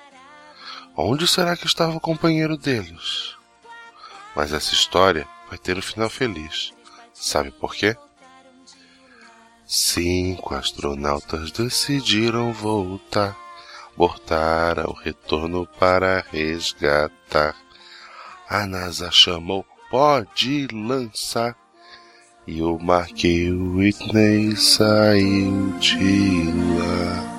[0.97, 3.37] Onde será que estava o companheiro deles?
[4.35, 6.78] Mas essa história vai ter um final feliz.
[7.21, 7.97] Sabe por quê?
[9.67, 13.37] Cinco astronautas decidiram voltar,
[13.93, 17.57] abortar o retorno para resgatar.
[18.49, 21.57] A NASA chamou, pode lançar.
[22.47, 26.45] E o Mark Whitney saiu de
[26.79, 27.38] lá.